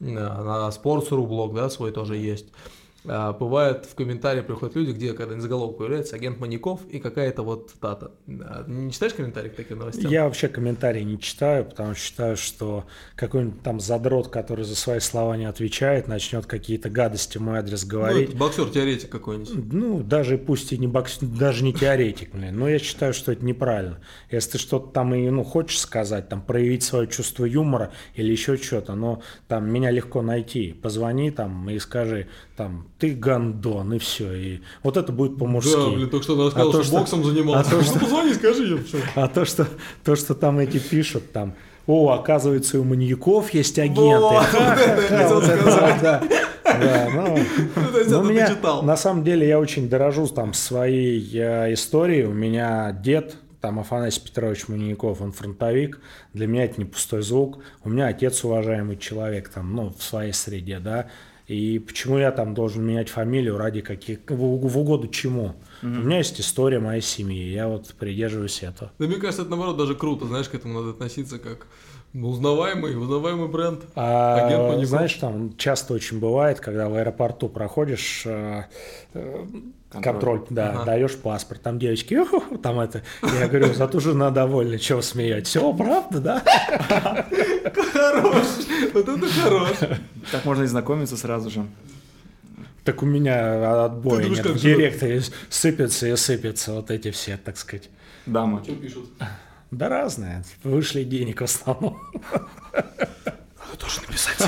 На 0.00 0.70
Sports.ru 0.70 1.26
блог, 1.26 1.54
да, 1.54 1.68
свой 1.68 1.92
тоже 1.92 2.16
есть. 2.16 2.46
А, 3.08 3.32
бывает 3.32 3.86
в 3.86 3.94
комментариях 3.94 4.46
приходят 4.46 4.76
люди, 4.76 4.90
где 4.92 5.12
когда 5.12 5.38
заголовок 5.40 5.78
появляется 5.78 6.16
агент 6.16 6.38
Маньяков 6.40 6.80
и 6.88 6.98
какая-то 6.98 7.42
вот 7.42 7.72
тата. 7.80 8.12
А, 8.28 8.64
не 8.66 8.90
читаешь 8.90 9.14
комментарии 9.14 9.48
к 9.48 9.56
таким 9.56 9.78
новостям? 9.78 10.10
Я 10.10 10.24
вообще 10.24 10.48
комментарии 10.48 11.02
не 11.02 11.18
читаю, 11.20 11.64
потому 11.64 11.94
что 11.94 12.04
считаю, 12.04 12.36
что 12.36 12.84
какой-нибудь 13.14 13.62
там 13.62 13.80
задрот, 13.80 14.28
который 14.28 14.64
за 14.64 14.76
свои 14.76 15.00
слова 15.00 15.36
не 15.36 15.44
отвечает, 15.44 16.08
начнет 16.08 16.46
какие-то 16.46 16.90
гадости 16.90 17.38
в 17.38 17.42
мой 17.42 17.58
адрес 17.58 17.84
ну, 17.84 17.90
говорить. 17.90 18.32
Ну, 18.32 18.38
боксер-теоретик 18.38 19.10
какой-нибудь. 19.10 19.72
Ну, 19.72 20.02
даже 20.02 20.38
пусть 20.38 20.72
и 20.72 20.78
не 20.78 20.86
бокс, 20.86 21.18
даже 21.20 21.64
не 21.64 21.72
теоретик, 21.72 22.34
блин, 22.34 22.58
но 22.58 22.68
я 22.68 22.78
считаю, 22.78 23.14
что 23.14 23.32
это 23.32 23.44
неправильно. 23.44 24.00
Если 24.30 24.52
ты 24.52 24.58
что-то 24.58 24.88
там 24.88 25.14
и 25.14 25.28
ну, 25.30 25.44
хочешь 25.44 25.78
сказать, 25.78 26.28
там 26.28 26.42
проявить 26.42 26.82
свое 26.82 27.06
чувство 27.06 27.44
юмора 27.44 27.92
или 28.14 28.30
еще 28.30 28.56
что-то, 28.56 28.94
но 28.94 29.22
там 29.48 29.70
меня 29.70 29.90
легко 29.90 30.22
найти. 30.22 30.72
Позвони 30.72 31.30
там 31.30 31.68
и 31.70 31.78
скажи, 31.78 32.28
там 32.56 32.88
ты 32.98 33.10
гандон, 33.14 33.94
и 33.94 33.98
все. 33.98 34.32
И 34.32 34.60
вот 34.82 34.96
это 34.96 35.12
будет 35.12 35.38
по-мужски. 35.38 35.72
Да, 35.72 35.90
блин, 35.90 36.08
только 36.08 36.24
что 36.24 36.46
рассказал, 36.46 36.70
А 36.70 36.72
то, 36.72 36.82
что, 36.82 36.98
боксом 36.98 37.24
занимался. 37.24 37.68
а 37.68 37.70
то, 37.72 37.76
Ну, 37.78 37.82
что- 37.82 37.98
позвони, 37.98 38.34
скажи, 38.34 38.64
я 38.66 38.82
всё. 38.82 38.98
А 39.14 39.28
то, 39.28 39.44
что, 39.44 39.66
то, 40.04 40.16
что 40.16 40.34
там 40.34 40.58
эти 40.58 40.78
пишут, 40.78 41.32
там, 41.32 41.54
о, 41.86 42.10
оказывается, 42.12 42.80
у 42.80 42.84
маньяков 42.84 43.50
есть 43.50 43.78
агенты. 43.78 44.00
Вот, 45.28 45.44
да. 46.02 46.22
Да, 46.64 47.08
ну, 47.14 47.38
ну, 48.08 48.22
меня, 48.24 48.48
ты 48.48 48.82
на 48.82 48.96
самом 48.96 49.24
деле, 49.24 49.46
я 49.46 49.58
очень 49.58 49.88
дорожу 49.88 50.26
там 50.26 50.52
своей 50.52 51.20
э, 51.38 51.72
историей. 51.74 52.24
У 52.24 52.32
меня 52.32 52.92
дед, 52.92 53.36
там 53.60 53.78
Афанасий 53.78 54.20
Петрович 54.20 54.68
Маньяков, 54.68 55.20
он 55.20 55.32
фронтовик. 55.32 56.00
Для 56.32 56.46
меня 56.46 56.64
это 56.64 56.78
не 56.78 56.84
пустой 56.84 57.22
звук. 57.22 57.58
У 57.84 57.88
меня 57.88 58.08
отец 58.08 58.44
уважаемый 58.44 58.96
человек 58.96 59.48
там, 59.48 59.74
ну, 59.74 59.94
в 59.96 60.02
своей 60.02 60.32
среде, 60.32 60.78
да. 60.80 61.06
И 61.46 61.78
почему 61.78 62.18
я 62.18 62.32
там 62.32 62.54
должен 62.54 62.84
менять 62.84 63.08
фамилию 63.08 63.56
ради 63.56 63.80
каких... 63.80 64.18
В, 64.28 64.78
угоду 64.78 65.08
чему? 65.08 65.54
У 65.82 65.86
меня 65.86 66.18
есть 66.18 66.40
история 66.40 66.78
моей 66.78 67.02
семьи, 67.02 67.48
я 67.50 67.68
вот 67.68 67.94
придерживаюсь 67.94 68.62
этого. 68.62 68.92
Да 68.98 69.06
мне 69.06 69.16
кажется, 69.16 69.42
это 69.42 69.50
наоборот 69.50 69.76
даже 69.76 69.94
круто, 69.94 70.26
знаешь, 70.26 70.48
к 70.48 70.54
этому 70.54 70.80
надо 70.80 70.90
относиться 70.90 71.38
как 71.38 71.66
ну, 72.12 72.30
узнаваемый, 72.30 72.96
узнаваемый 72.96 73.48
бренд. 73.48 73.82
А, 73.94 74.46
Агент 74.46 74.62
Маньяков. 74.62 74.88
знаешь, 74.88 75.14
там 75.14 75.56
часто 75.58 75.92
очень 75.94 76.18
бывает, 76.18 76.60
когда 76.60 76.88
в 76.88 76.94
аэропорту 76.94 77.48
проходишь 77.50 78.22
э, 78.24 78.64
э, 79.12 79.46
контроль, 79.90 80.46
да, 80.48 80.70
Ага. 80.70 80.84
даешь 80.84 81.14
паспорт, 81.16 81.60
там 81.60 81.78
девочки, 81.78 82.14
«Уху», 82.14 82.56
там 82.58 82.80
это, 82.80 83.02
я 83.38 83.48
говорю, 83.48 83.74
зато 83.74 84.00
жена 84.00 84.30
довольна, 84.30 84.78
чего 84.78 85.02
смеетесь? 85.02 85.48
Все, 85.48 85.72
правда, 85.74 86.20
да? 86.20 87.26
Хорош, 87.92 88.46
вот 88.94 89.08
это 89.08 89.26
хорош. 89.28 89.76
Так 90.32 90.44
можно 90.44 90.62
и 90.62 90.66
знакомиться 90.66 91.16
сразу 91.18 91.50
же. 91.50 91.66
Так 92.86 93.02
у 93.02 93.06
меня 93.06 93.84
отбоя 93.84 94.22
Ты 94.22 94.30
нет, 94.30 94.42
как 94.44 94.52
в 94.52 94.60
директоре 94.60 95.20
сыпятся 95.50 96.06
и 96.06 96.14
сыпятся 96.14 96.72
вот 96.72 96.92
эти 96.92 97.10
все, 97.10 97.36
так 97.36 97.56
сказать. 97.56 97.90
Дамы. 98.26 98.62
Что 98.62 98.76
пишут? 98.76 99.10
Да 99.72 99.88
разные, 99.88 100.44
вышли 100.62 101.02
денег 101.02 101.40
в 101.40 101.44
основном. 101.44 102.00
Тоже 103.78 104.00
написать. 104.06 104.38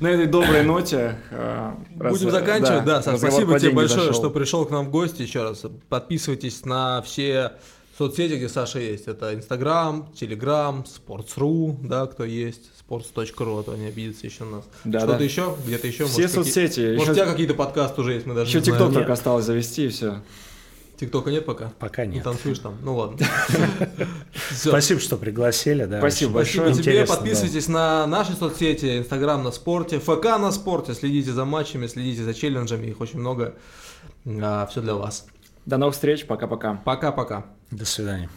На 0.00 0.08
этой 0.08 0.26
доброй 0.26 0.62
ноте... 0.62 1.16
э, 1.30 1.72
раз- 1.98 2.12
Будем 2.12 2.30
заканчивать. 2.30 2.84
Да, 2.84 3.02
Саш, 3.02 3.18
спасибо 3.18 3.58
тебе 3.58 3.70
большое, 3.72 4.00
зашел. 4.06 4.14
что 4.14 4.30
пришел 4.30 4.64
к 4.66 4.70
нам 4.70 4.86
в 4.86 4.90
гости 4.90 5.22
еще 5.22 5.42
раз. 5.42 5.64
Подписывайтесь 5.88 6.64
на 6.64 7.02
все 7.02 7.52
соцсети, 7.96 8.34
где 8.34 8.48
Саша 8.48 8.78
есть. 8.78 9.08
Это 9.08 9.34
Инстаграм, 9.34 10.12
Телеграм, 10.14 10.84
Sports.ru, 10.86 11.78
да, 11.82 12.06
кто 12.06 12.24
есть, 12.24 12.70
sports.ru, 12.88 13.60
а 13.60 13.62
то 13.62 13.72
они 13.72 13.86
обидятся 13.86 14.26
еще 14.26 14.44
на 14.44 14.56
нас. 14.56 14.64
Да, 14.84 15.00
Что-то 15.00 15.18
да. 15.18 15.24
еще? 15.24 15.56
Где-то 15.66 15.86
еще? 15.86 16.06
Все 16.06 16.22
Может, 16.22 16.36
какие- 16.36 16.44
соцсети. 16.52 16.80
Может, 16.80 17.00
Еще- 17.02 17.10
у 17.10 17.14
тебя 17.14 17.26
какие-то 17.26 17.54
подкасты 17.54 18.00
уже 18.00 18.12
есть, 18.14 18.26
мы 18.26 18.34
даже 18.34 18.48
Еще 18.50 18.58
не 18.58 18.64
знаем. 18.64 18.78
ТикТок 18.80 18.94
только 18.94 19.12
осталось 19.12 19.44
завести, 19.44 19.86
и 19.86 19.88
все. 19.88 20.22
ТикТока 20.98 21.30
нет 21.30 21.44
пока? 21.46 21.70
Пока 21.78 22.06
Не 22.06 22.16
нет. 22.16 22.24
танцуешь 22.24 22.58
там? 22.58 22.76
Ну 22.82 22.96
ладно. 22.96 23.18
Спасибо, 24.52 24.98
что 25.00 25.16
пригласили. 25.16 25.84
Да, 25.84 25.98
Спасибо 26.00 26.38
очень 26.38 26.46
Спасибо 26.46 26.64
большое. 26.64 26.72
тебе. 26.72 26.80
интересно, 26.92 27.14
да. 27.14 27.20
Подписывайтесь 27.20 27.68
на 27.68 28.06
наши 28.08 28.32
соцсети, 28.32 28.98
Инстаграм 28.98 29.42
на 29.44 29.52
спорте, 29.52 30.00
ФК 30.00 30.24
на 30.38 30.50
спорте. 30.50 30.94
Следите 30.94 31.32
за 31.32 31.44
матчами, 31.44 31.86
следите 31.86 32.24
за 32.24 32.34
челленджами. 32.34 32.88
Их 32.88 33.00
очень 33.00 33.20
много. 33.20 33.54
Все 34.24 34.80
для 34.80 34.94
вас. 34.94 35.26
До 35.66 35.76
новых 35.78 35.94
встреч. 35.94 36.26
Пока-пока. 36.26 36.80
Пока-пока. 36.84 37.46
До 37.70 37.84
свидания. 37.84 38.28